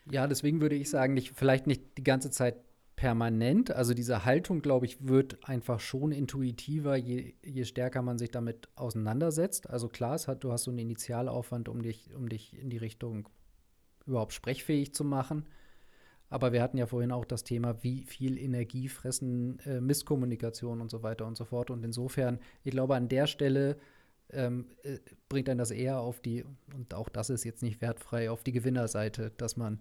Ja, 0.09 0.27
deswegen 0.27 0.61
würde 0.61 0.75
ich 0.75 0.89
sagen, 0.89 1.13
nicht, 1.13 1.33
vielleicht 1.35 1.67
nicht 1.67 1.97
die 1.97 2.03
ganze 2.03 2.29
Zeit 2.29 2.55
permanent. 3.05 3.69
Also 3.69 3.93
diese 3.93 4.25
Haltung, 4.25 4.63
glaube 4.63 4.87
ich, 4.87 5.07
wird 5.07 5.47
einfach 5.47 5.79
schon 5.79 6.11
intuitiver, 6.11 6.95
je, 6.95 7.35
je 7.43 7.63
stärker 7.63 8.01
man 8.01 8.17
sich 8.17 8.31
damit 8.31 8.67
auseinandersetzt. 8.75 9.69
Also 9.69 9.89
klar, 9.89 10.17
hat, 10.25 10.43
du 10.43 10.51
hast 10.51 10.63
so 10.63 10.71
einen 10.71 10.79
Initialaufwand, 10.79 11.69
um 11.69 11.83
dich, 11.83 12.15
um 12.15 12.27
dich 12.29 12.59
in 12.59 12.71
die 12.71 12.77
Richtung 12.77 13.29
überhaupt 14.07 14.33
sprechfähig 14.33 14.95
zu 14.95 15.03
machen. 15.03 15.45
Aber 16.31 16.51
wir 16.51 16.63
hatten 16.63 16.79
ja 16.79 16.87
vorhin 16.87 17.11
auch 17.11 17.25
das 17.25 17.43
Thema, 17.43 17.83
wie 17.83 18.05
viel 18.05 18.39
Energie 18.39 18.89
fressen 18.89 19.59
äh, 19.59 19.81
Misskommunikation 19.81 20.81
und 20.81 20.89
so 20.89 21.03
weiter 21.03 21.27
und 21.27 21.37
so 21.37 21.45
fort. 21.45 21.69
Und 21.69 21.85
insofern, 21.85 22.39
ich 22.63 22.71
glaube, 22.71 22.95
an 22.95 23.07
der 23.07 23.27
Stelle 23.27 23.77
ähm, 24.31 24.65
äh, 24.81 24.97
bringt 25.29 25.47
einen 25.47 25.59
das 25.59 25.69
eher 25.69 25.99
auf 25.99 26.21
die, 26.21 26.43
und 26.75 26.95
auch 26.95 27.09
das 27.09 27.29
ist 27.29 27.43
jetzt 27.43 27.61
nicht 27.61 27.81
wertfrei, 27.81 28.31
auf 28.31 28.43
die 28.43 28.51
Gewinnerseite, 28.51 29.31
dass 29.37 29.57
man, 29.57 29.79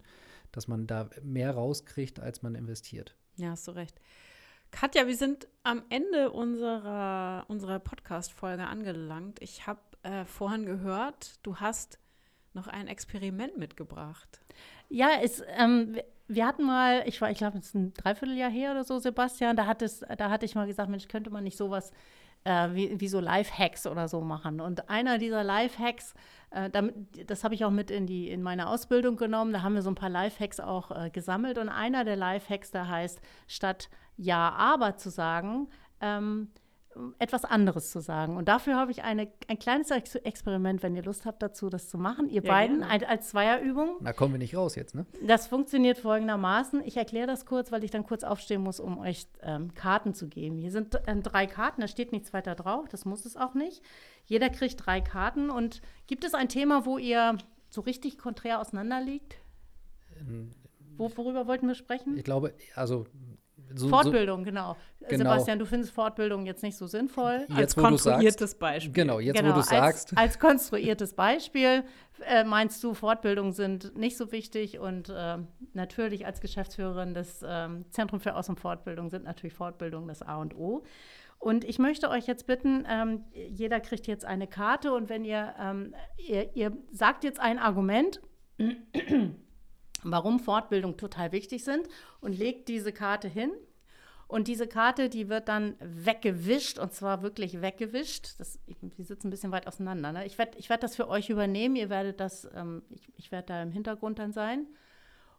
dass 0.57 0.69
man 0.69 0.87
da 0.87 1.11
mehr 1.23 1.53
rauskriegt, 1.53 2.21
als 2.21 2.43
man 2.43 2.55
investiert. 2.55 3.15
Ja, 3.37 3.51
hast 3.51 3.67
du 3.67 3.73
recht. 3.73 4.01
Katja, 4.71 5.07
wir 5.07 5.17
sind 5.17 5.47
am 5.63 5.83
Ende 5.89 6.31
unserer, 6.33 7.45
unserer 7.49 7.79
Podcast-Folge 7.79 8.67
angelangt. 8.67 9.41
Ich 9.41 9.67
habe 9.67 9.81
äh, 10.03 10.25
vorhin 10.25 10.67
gehört, 10.67 11.39
du 11.45 11.57
hast 11.57 11.99
noch 12.55 12.67
ein 12.67 12.89
Experiment 12.89 13.57
mitgebracht. 13.57 14.41
Ja, 14.89 15.11
es, 15.23 15.43
ähm, 15.57 15.97
wir 16.29 16.47
hatten 16.47 16.65
mal, 16.65 17.05
ich 17.07 17.21
war, 17.21 17.31
ich 17.31 17.39
glaube, 17.39 17.59
es 17.59 17.67
ist 17.67 17.75
ein 17.75 17.95
Dreivierteljahr 17.95 18.51
her 18.51 18.73
oder 18.73 18.85
so, 18.85 18.99
Sebastian, 18.99 19.57
da, 19.57 19.67
hat 19.67 19.83
es, 19.83 20.01
da 20.01 20.31
hatte 20.31 20.45
ich 20.45 20.55
mal 20.55 20.67
gesagt, 20.67 20.91
Mensch, 20.91 21.09
könnte 21.09 21.31
man 21.31 21.45
nicht 21.45 21.57
sowas 21.57 21.93
äh, 22.45 22.69
wie, 22.73 23.01
wie 23.01 23.09
so 23.09 23.21
Live-Hacks 23.21 23.87
oder 23.87 24.09
so 24.09 24.21
machen. 24.21 24.61
Und 24.61 24.89
einer 24.89 25.19
dieser 25.19 25.43
Live-Hacks, 25.43 26.15
äh, 26.51 26.71
das 27.27 27.45
habe 27.45 27.55
ich 27.55 27.65
auch 27.65 27.71
mit 27.71 27.91
in, 27.91 28.07
die, 28.07 28.31
in 28.31 28.43
meine 28.43 28.69
Ausbildung 28.69 29.17
genommen, 29.17 29.53
da 29.53 29.63
haben 29.63 29.75
wir 29.75 29.83
so 29.83 29.91
ein 29.91 29.95
paar 29.95 30.11
Live-Hacks 30.11 30.61
auch 30.61 30.91
äh, 30.91 31.11
gesammelt. 31.11 31.59
Und 31.59 31.69
einer 31.69 32.05
der 32.05 32.17
Live-Hacks, 32.17 32.71
der 32.71 32.89
heißt, 32.89 33.21
statt 33.47 33.89
Ja, 34.17 34.51
aber 34.51 34.97
zu 34.97 35.11
sagen, 35.11 35.69
ähm, 36.01 36.51
etwas 37.19 37.45
anderes 37.45 37.91
zu 37.91 38.01
sagen. 38.01 38.37
Und 38.37 38.49
dafür 38.49 38.77
habe 38.77 38.91
ich 38.91 39.03
eine, 39.03 39.29
ein 39.49 39.59
kleines 39.59 39.91
Ex 39.91 40.15
Experiment, 40.15 40.83
wenn 40.83 40.95
ihr 40.95 41.03
Lust 41.03 41.27
habt 41.27 41.43
dazu, 41.43 41.69
das 41.69 41.89
zu 41.89 41.99
machen. 41.99 42.29
Ihr 42.29 42.43
Ja, 42.43 42.51
beiden 42.51 42.83
ein, 42.83 43.05
als 43.05 43.29
Zweierübung. 43.31 43.97
Da 44.01 44.13
kommen 44.13 44.35
wir 44.35 44.39
nicht 44.39 44.57
raus 44.57 44.75
jetzt, 44.75 44.95
ne? 44.95 45.07
Das 45.27 45.47
funktioniert 45.47 45.99
folgendermaßen. 45.99 46.83
Ich 46.85 46.97
erkläre 46.97 47.27
das 47.27 47.47
kurz, 47.47 47.73
weil 47.73 47.85
ich 47.85 47.91
dann 47.91 48.05
kurz 48.05 48.25
aufstehen 48.25 48.63
muss, 48.63 48.81
um 48.81 48.99
euch 48.99 49.27
ähm, 49.43 49.75
Karten 49.75 50.15
zu 50.15 50.29
geben. 50.29 50.59
Hier 50.59 50.71
sind 50.71 50.99
ähm, 51.07 51.23
drei 51.23 51.47
Karten, 51.47 51.81
da 51.81 51.89
steht 51.89 52.13
nichts 52.13 52.33
weiter 52.33 52.55
drauf, 52.55 52.89
das 52.89 53.05
muss 53.05 53.25
es 53.25 53.37
auch 53.37 53.55
nicht. 53.55 53.83
Jeder 54.27 54.51
kriegt 54.51 54.85
drei 54.85 55.01
Karten. 55.01 55.51
Und 55.51 55.83
gibt 56.07 56.25
es 56.25 56.35
ein 56.35 56.49
Thema, 56.49 56.87
wo 56.87 56.99
ihr 56.99 57.37
so 57.69 57.81
richtig 57.81 58.19
konträr 58.19 58.61
auseinanderliegt? 58.61 59.37
Ähm, 60.21 60.51
Wo, 60.97 61.11
worüber 61.17 61.47
wollten 61.47 61.67
wir 61.67 61.75
sprechen? 61.75 62.17
Ich 62.17 62.25
glaube, 62.25 62.55
also 62.77 63.07
So, 63.75 63.89
Fortbildung, 63.89 64.45
genau. 64.45 64.77
Genau. 65.09 65.31
Sebastian, 65.31 65.59
du 65.59 65.67
findest 65.67 65.93
Fortbildung 65.93 66.47
jetzt 66.47 66.63
nicht 66.63 66.77
so 66.77 66.87
sinnvoll. 66.87 67.45
So, 67.49 67.55
als 67.55 67.61
jetzt, 67.61 67.77
wo 67.77 67.83
du 67.83 67.97
sagst, 67.97 68.01
konstruiertes 68.01 68.55
Beispiel. 68.55 68.93
genau, 68.93 69.21
jetzt, 69.21 69.37
genau, 69.37 69.51
wo 69.51 69.53
du 69.53 69.59
als, 69.61 69.69
sagst, 69.69 70.13
Als 70.17 70.39
konstruiertes 70.39 71.15
Beispiel 71.15 71.85
äh, 72.27 72.45
meinst 72.45 72.83
du, 72.83 72.95
Fortbildungen 72.95 73.53
sind 73.53 73.97
nicht 73.97 74.17
so 74.17 74.33
wichtig 74.33 74.79
und 74.79 75.09
äh, 75.09 75.39
natürlich 75.73 76.27
als 76.27 76.41
Geschäftsführerin 76.41 77.15
des 77.15 77.45
ähm, 77.47 77.85
Zentrum 77.91 78.21
für 78.21 78.35
Aus- 78.35 78.49
und 78.49 78.61
Fortbildung 78.61 79.11
sind 79.11 79.25
natürlich 79.25 79.55
Fortbildungen 79.55 80.09
das 80.09 80.23
A 80.23 80.37
und 80.37 80.57
O. 80.57 80.85
Und 81.39 81.65
ich 81.65 81.79
möchte 81.79 82.09
euch 82.09 82.27
jetzt 82.27 82.47
bitten, 82.47 82.87
ähm, 82.89 83.25
jeder 83.33 83.81
kriegt 83.81 84.07
jetzt 84.07 84.25
eine 84.25 84.47
Karte 84.47 84.93
und 84.93 85.11
wenn 85.11 85.25
ihr, 85.25 85.55
ähm, 85.61 85.95
ihr, 86.17 86.55
ihr 86.57 86.73
sagt 86.91 87.25
jetzt 87.25 87.39
ein 87.41 87.59
Argument, 87.59 88.21
warum 90.05 90.39
Fortbildung 90.41 90.97
total 90.97 91.33
wichtig 91.33 91.65
sind 91.65 91.89
und 92.21 92.39
legt 92.39 92.69
diese 92.69 92.93
Karte 92.93 93.29
hin. 93.29 93.51
Und 94.27 94.49
diese 94.49 94.67
Karte, 94.67 95.09
die 95.09 95.29
wird 95.29 95.49
dann 95.49 95.77
weggewischt 95.81 96.79
und 96.79 96.93
zwar 96.93 97.23
wirklich 97.23 97.61
weggewischt. 97.61 98.35
Das, 98.39 98.59
ich, 98.67 98.77
wir 98.81 99.05
sitzen 99.05 99.29
ein 99.29 99.31
bisschen 99.31 99.53
weit 99.53 99.67
auseinander. 99.67 100.13
Ne? 100.13 100.27
Ich 100.27 100.39
werde 100.39 100.59
ich 100.59 100.71
werd 100.71 100.83
das 100.83 100.97
für 100.97 101.09
euch 101.09 101.29
übernehmen. 101.29 101.77
Ihr 101.77 101.91
werdet 101.91 102.21
das, 102.21 102.49
ähm, 102.55 102.83
ich, 102.91 103.13
ich 103.17 103.33
werde 103.33 103.47
da 103.47 103.63
im 103.63 103.71
Hintergrund 103.71 104.19
dann 104.19 104.33
sein. 104.33 104.67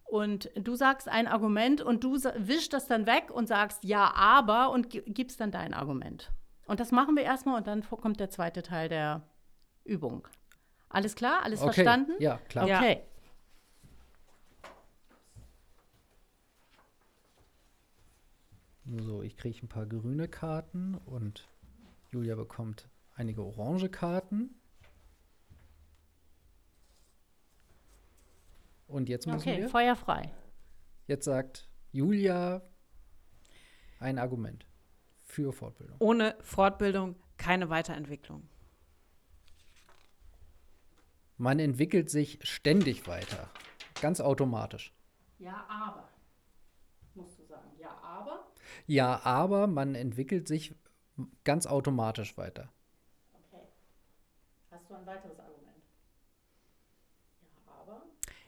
Und 0.03 0.51
du 0.55 0.75
sagst 0.75 1.09
ein 1.09 1.27
Argument 1.27 1.81
und 1.81 2.03
du 2.03 2.13
wischst 2.13 2.73
das 2.73 2.85
dann 2.85 3.07
weg 3.07 3.31
und 3.31 3.47
sagst 3.47 3.83
ja, 3.83 4.13
aber 4.13 4.69
und 4.69 4.89
gibst 4.89 5.39
dann 5.39 5.49
dein 5.49 5.73
Argument. 5.73 6.31
Und 6.67 6.79
das 6.79 6.91
machen 6.91 7.15
wir 7.15 7.23
erstmal 7.23 7.57
und 7.57 7.67
dann 7.67 7.83
kommt 7.83 8.19
der 8.19 8.29
zweite 8.29 8.61
Teil 8.61 8.87
der 8.87 9.23
Übung. 9.83 10.27
Alles 10.89 11.15
klar? 11.15 11.43
Alles 11.43 11.61
okay, 11.61 11.73
verstanden? 11.73 12.13
ja, 12.19 12.39
klar. 12.49 12.65
Okay. 12.65 13.01
So, 18.85 19.23
ich 19.23 19.35
kriege 19.35 19.65
ein 19.65 19.67
paar 19.67 19.85
grüne 19.87 20.27
Karten 20.27 20.95
und 20.95 21.47
Julia 22.11 22.35
bekommt 22.35 22.87
einige 23.15 23.43
orange 23.43 23.89
Karten. 23.89 24.53
Und 28.87 29.09
jetzt 29.09 29.25
müssen 29.25 29.39
Okay, 29.39 29.61
wir. 29.61 29.69
Feuer 29.69 29.95
frei. 29.95 30.31
Jetzt 31.07 31.25
sagt 31.25 31.67
Julia 31.91 32.61
ein 33.99 34.19
Argument 34.19 34.67
für 35.23 35.51
Fortbildung. 35.51 35.95
Ohne 35.99 36.35
Fortbildung 36.41 37.15
keine 37.37 37.69
Weiterentwicklung. 37.69 38.47
Man 41.37 41.59
entwickelt 41.59 42.09
sich 42.09 42.39
ständig 42.43 43.07
weiter. 43.07 43.49
Ganz 43.99 44.21
automatisch. 44.21 44.93
Ja, 45.39 45.65
aber. 45.67 46.07
Musst 47.15 47.39
du 47.39 47.45
sagen. 47.45 47.71
Ja, 47.79 47.97
aber. 48.01 48.45
Ja, 48.87 49.21
aber 49.23 49.67
man 49.67 49.95
entwickelt 49.95 50.47
sich 50.47 50.75
ganz 51.43 51.65
automatisch 51.65 52.37
weiter. 52.37 52.69
Okay. 53.33 53.63
Hast 54.71 54.89
du 54.89 54.95
ein 54.95 55.05
weiteres 55.05 55.39
Argument? 55.39 55.77
Ja, 57.65 57.73
aber. 57.81 58.03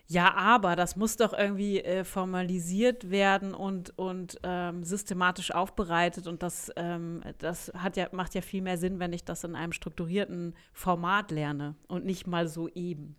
Ja, 0.07 0.33
aber 0.35 0.75
das 0.75 0.95
muss 0.95 1.17
doch 1.17 1.33
irgendwie 1.33 1.81
äh, 1.81 2.03
formalisiert 2.03 3.09
werden 3.09 3.53
und, 3.53 3.97
und 3.97 4.39
ähm, 4.43 4.83
systematisch 4.83 5.51
aufbereitet. 5.51 6.27
Und 6.27 6.43
das, 6.43 6.71
ähm, 6.75 7.21
das 7.39 7.71
hat 7.75 7.97
ja, 7.97 8.09
macht 8.11 8.35
ja 8.35 8.41
viel 8.41 8.61
mehr 8.61 8.77
Sinn, 8.77 8.99
wenn 8.99 9.13
ich 9.13 9.25
das 9.25 9.43
in 9.43 9.55
einem 9.55 9.71
strukturierten 9.71 10.55
Format 10.73 11.31
lerne 11.31 11.75
und 11.88 12.05
nicht 12.05 12.27
mal 12.27 12.47
so 12.47 12.67
eben. 12.69 13.15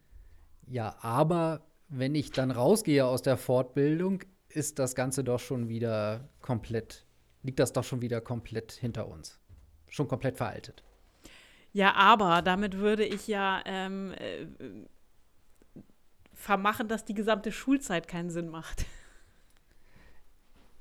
Ja, 0.67 0.97
aber 1.01 1.63
wenn 1.89 2.15
ich 2.15 2.31
dann 2.33 2.51
rausgehe 2.51 3.07
aus 3.07 3.23
der 3.23 3.39
Fortbildung, 3.39 4.23
ist 4.49 4.79
das 4.79 4.95
Ganze 4.95 5.25
doch 5.25 5.41
schon 5.41 5.69
wieder 5.69 6.29
komplett, 6.41 7.07
liegt 7.49 7.61
das 7.61 7.73
doch 7.73 7.83
schon 7.83 8.03
wieder 8.03 8.21
komplett 8.21 8.73
hinter 8.73 9.09
uns. 9.09 9.39
Schon 9.89 10.07
komplett 10.07 10.37
veraltet. 10.37 10.83
Ja, 11.73 11.95
aber 11.95 12.43
damit 12.43 12.77
würde 12.77 13.07
ich 13.07 13.27
ja 13.27 13.63
ähm, 13.65 14.13
äh, 14.19 14.45
vermachen, 16.35 16.89
dass 16.89 17.07
die 17.07 17.15
gesamte 17.15 17.51
Schulzeit 17.51 18.07
keinen 18.07 18.29
Sinn 18.31 18.49
macht. 18.51 18.85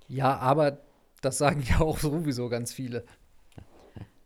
Ja, 0.10 0.38
aber 0.38 0.78
das 1.20 1.38
sagen 1.38 1.62
ja 1.68 1.82
auch 1.82 1.98
sowieso 1.98 2.48
ganz 2.48 2.72
viele. 2.72 3.04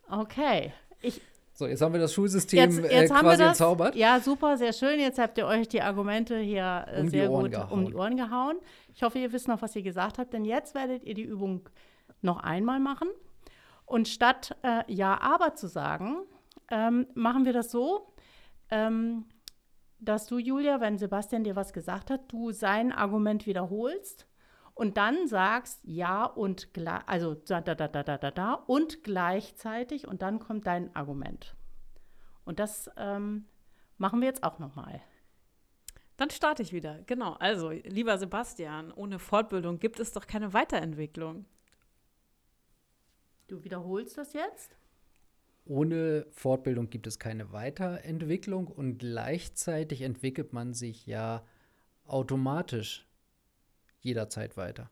Okay. 0.08 0.72
Ich, 1.02 1.20
So, 1.54 1.66
jetzt 1.66 1.82
haben 1.82 1.94
wir 1.94 2.00
das 2.00 2.14
Schulsystem 2.14 2.60
jetzt, 2.60 2.92
jetzt 2.92 3.10
äh, 3.10 3.14
haben 3.16 3.26
wir 3.26 3.32
quasi 3.32 3.38
das. 3.40 3.50
entzaubert. 3.54 3.96
Ja, 3.96 4.20
super, 4.20 4.58
sehr 4.60 4.74
schön. 4.74 5.00
Jetzt 5.00 5.18
habt 5.18 5.40
ihr 5.40 5.48
euch 5.48 5.68
die 5.68 5.82
Argumente 5.82 6.38
hier 6.38 6.86
äh, 6.88 7.02
Um 7.02 7.10
sehr 7.10 7.30
gut 7.30 7.38
um 7.38 7.44
die 7.46 7.50
gehauen. 7.52 7.96
Ohren 7.96 8.16
gehauen. 8.16 8.58
Ich 8.94 9.02
hoffe, 9.02 9.18
ihr 9.18 9.32
wisst 9.32 9.48
noch, 9.48 9.64
was 9.64 9.76
ihr 9.76 9.82
gesagt 9.82 10.20
habt, 10.20 10.34
denn 10.34 10.46
jetzt 10.46 10.76
werdet 10.76 11.04
ihr 11.04 11.16
die 11.16 11.24
Übung 11.24 11.68
noch 12.22 12.40
einmal 12.40 12.80
machen. 12.80 13.10
Und 13.86 14.08
statt 14.08 14.58
äh, 14.64 14.84
Ja, 14.92 15.20
aber 15.22 15.56
zu 15.56 15.68
sagen, 15.68 16.18
ähm, 16.70 17.08
machen 17.14 17.46
wir 17.46 17.54
das 17.54 17.72
so, 17.72 18.14
ähm, 18.70 19.26
dass 20.00 20.26
du, 20.26 20.38
Julia, 20.38 20.82
wenn 20.82 20.98
Sebastian 20.98 21.44
dir 21.44 21.56
was 21.56 21.74
gesagt 21.74 22.10
hat, 22.10 22.32
du 22.32 22.52
sein 22.52 22.92
Argument 22.92 23.46
wiederholst 23.46 24.28
und 24.74 24.98
dann 24.98 25.28
sagst 25.28 25.80
Ja 25.84 26.26
und 26.26 26.70
also 27.06 27.36
da, 27.36 27.62
da, 27.62 27.76
da, 27.76 27.88
da, 27.88 28.04
da, 28.04 28.32
da 28.32 28.54
und 28.54 29.04
gleichzeitig 29.04 30.08
und 30.08 30.22
dann 30.22 30.40
kommt 30.40 30.66
dein 30.66 30.96
Argument. 30.96 31.56
Und 32.46 32.60
das 32.60 32.90
ähm, 32.98 33.46
machen 33.98 34.22
wir 34.22 34.28
jetzt 34.28 34.44
auch 34.44 34.58
nochmal. 34.60 35.02
Dann 36.18 36.30
starte 36.30 36.62
ich 36.62 36.74
wieder. 36.74 37.02
Genau. 37.08 37.34
Also, 37.34 37.70
lieber 37.70 38.18
Sebastian, 38.18 38.92
ohne 38.92 39.20
Fortbildung 39.20 39.80
gibt 39.80 40.00
es 40.00 40.12
doch 40.12 40.28
keine 40.28 40.54
Weiterentwicklung. 40.54 41.46
Du 43.52 43.66
wiederholst 43.66 44.18
das 44.18 44.32
jetzt? 44.32 44.78
Ohne 45.66 46.26
Fortbildung 46.32 46.90
gibt 46.90 47.06
es 47.06 47.20
keine 47.20 47.52
Weiterentwicklung 47.52 48.68
und 48.68 49.00
gleichzeitig 49.00 50.04
entwickelt 50.04 50.54
man 50.54 50.74
sich 50.74 51.06
ja 51.06 51.46
automatisch 52.06 53.06
jederzeit 54.00 54.56
weiter. 54.56 54.90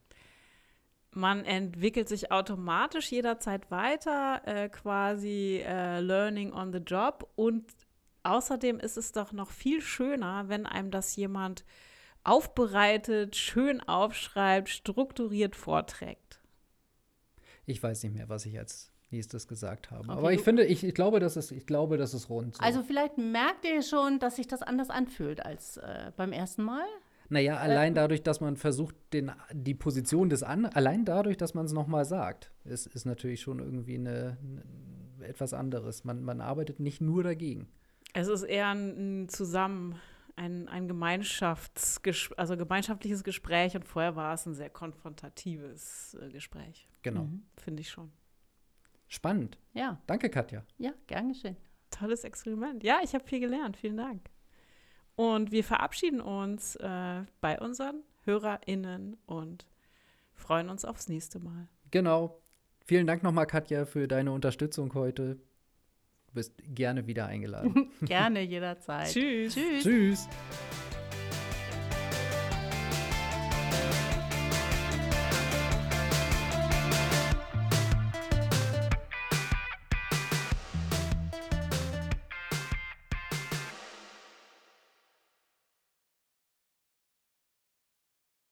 Man 1.11 1.45
entwickelt 1.45 2.09
sich 2.09 2.33
automatisch 2.33 3.09
jederzeit 3.13 3.71
weiter, 3.71 4.41
äh, 4.45 4.67
quasi 4.67 5.63
äh, 5.65 6.01
Learning 6.01 6.51
on 6.51 6.73
the 6.73 6.79
Job. 6.79 7.31
Und 7.37 7.63
außerdem 8.23 8.81
ist 8.81 8.97
es 8.97 9.13
doch 9.13 9.31
noch 9.31 9.51
viel 9.51 9.79
schöner, 9.79 10.49
wenn 10.49 10.65
einem 10.65 10.91
das 10.91 11.15
jemand 11.15 11.63
aufbereitet, 12.25 13.37
schön 13.37 13.79
aufschreibt, 13.79 14.67
strukturiert 14.67 15.55
vorträgt. 15.55 16.38
Ich 17.69 17.81
weiß 17.83 18.03
nicht 18.03 18.15
mehr, 18.15 18.29
was 18.29 18.45
ich 18.45 18.57
als 18.57 18.91
nächstes 19.11 19.47
gesagt 19.47 19.91
habe. 19.91 20.09
Okay, 20.09 20.17
Aber 20.17 20.33
ich 20.33 20.41
finde, 20.41 20.65
ich, 20.65 20.83
ich, 20.83 20.93
glaube, 20.93 21.19
das 21.19 21.37
ist, 21.37 21.51
ich 21.51 21.65
glaube, 21.65 21.97
das 21.97 22.13
ist 22.13 22.29
rund. 22.29 22.55
So. 22.55 22.63
Also 22.63 22.83
vielleicht 22.83 23.17
merkt 23.17 23.65
ihr 23.65 23.81
schon, 23.81 24.19
dass 24.19 24.35
sich 24.35 24.47
das 24.47 24.61
anders 24.61 24.89
anfühlt 24.89 25.45
als 25.45 25.77
äh, 25.77 26.11
beim 26.15 26.31
ersten 26.31 26.63
Mal. 26.63 26.85
Naja, 27.29 27.57
allein 27.57 27.93
dadurch, 27.93 28.23
dass 28.23 28.41
man 28.41 28.57
versucht, 28.57 28.95
den, 29.13 29.31
die 29.53 29.75
Position 29.75 30.29
des 30.29 30.41
anderen, 30.41 30.75
allein 30.75 31.05
dadurch, 31.05 31.37
dass 31.37 31.53
man 31.53 31.65
es 31.65 31.73
nochmal 31.73 32.05
sagt, 32.05 32.51
ist, 32.65 32.87
ist 32.87 33.05
natürlich 33.05 33.41
schon 33.41 33.59
irgendwie 33.59 33.95
eine, 33.95 34.37
eine, 35.19 35.27
etwas 35.27 35.53
anderes. 35.53 36.03
Man, 36.05 36.23
man 36.23 36.41
arbeitet 36.41 36.79
nicht 36.79 37.01
nur 37.01 37.21
dagegen. 37.21 37.67
Es 38.13 38.27
ist 38.27 38.43
eher 38.43 38.69
ein, 38.69 39.25
ein 39.25 39.29
Zusammen, 39.29 39.95
ein, 40.39 40.67
ein 40.69 40.87
Gemeinschaftsges 40.87 42.31
also 42.37 42.55
gemeinschaftliches 42.57 43.23
Gespräch 43.23 43.75
und 43.75 43.85
vorher 43.85 44.15
war 44.15 44.33
es 44.33 44.45
ein 44.45 44.53
sehr 44.53 44.69
konfrontatives 44.69 46.17
äh, 46.21 46.29
Gespräch, 46.29 46.87
Genau. 47.01 47.23
Mhm. 47.25 47.43
finde 47.57 47.81
ich 47.81 47.89
schon. 47.89 48.11
Spannend. 49.07 49.57
Ja, 49.73 50.01
Danke, 50.07 50.29
Katja. 50.29 50.63
ja, 50.77 50.91
gern 51.07 51.29
geschehen. 51.29 51.57
Tolles 51.91 52.23
Experiment. 52.23 52.83
Ja, 52.83 52.99
ich 53.03 53.13
habe 53.15 53.25
viel 53.25 53.39
gelernt. 53.39 53.75
Vielen 53.77 53.97
Dank. 53.97 54.29
Und 55.15 55.51
wir 55.51 55.63
verabschieden 55.63 56.21
uns 56.21 56.75
äh, 56.77 57.23
bei 57.41 57.59
unseren 57.59 58.03
HörerInnen 58.25 59.17
und 59.25 59.65
freuen 60.35 60.69
uns 60.69 60.85
aufs 60.85 61.09
nächste 61.09 61.39
Mal. 61.39 61.67
Genau. 61.91 62.39
Vielen 62.85 63.07
Dank 63.07 63.23
nochmal, 63.23 63.47
Katja, 63.47 63.85
für 63.85 64.07
deine 64.07 64.31
Unterstützung 64.31 64.93
heute. 64.93 65.39
Du 66.29 66.35
bist 66.35 66.53
gerne 66.75 67.07
wieder 67.07 67.25
eingeladen. 67.25 67.89
Gerne 68.01 68.41
jederzeit. 68.43 69.11
Tschüss. 69.11 69.55
Tschüss. 69.55 69.83
Tschüss. 69.83 70.29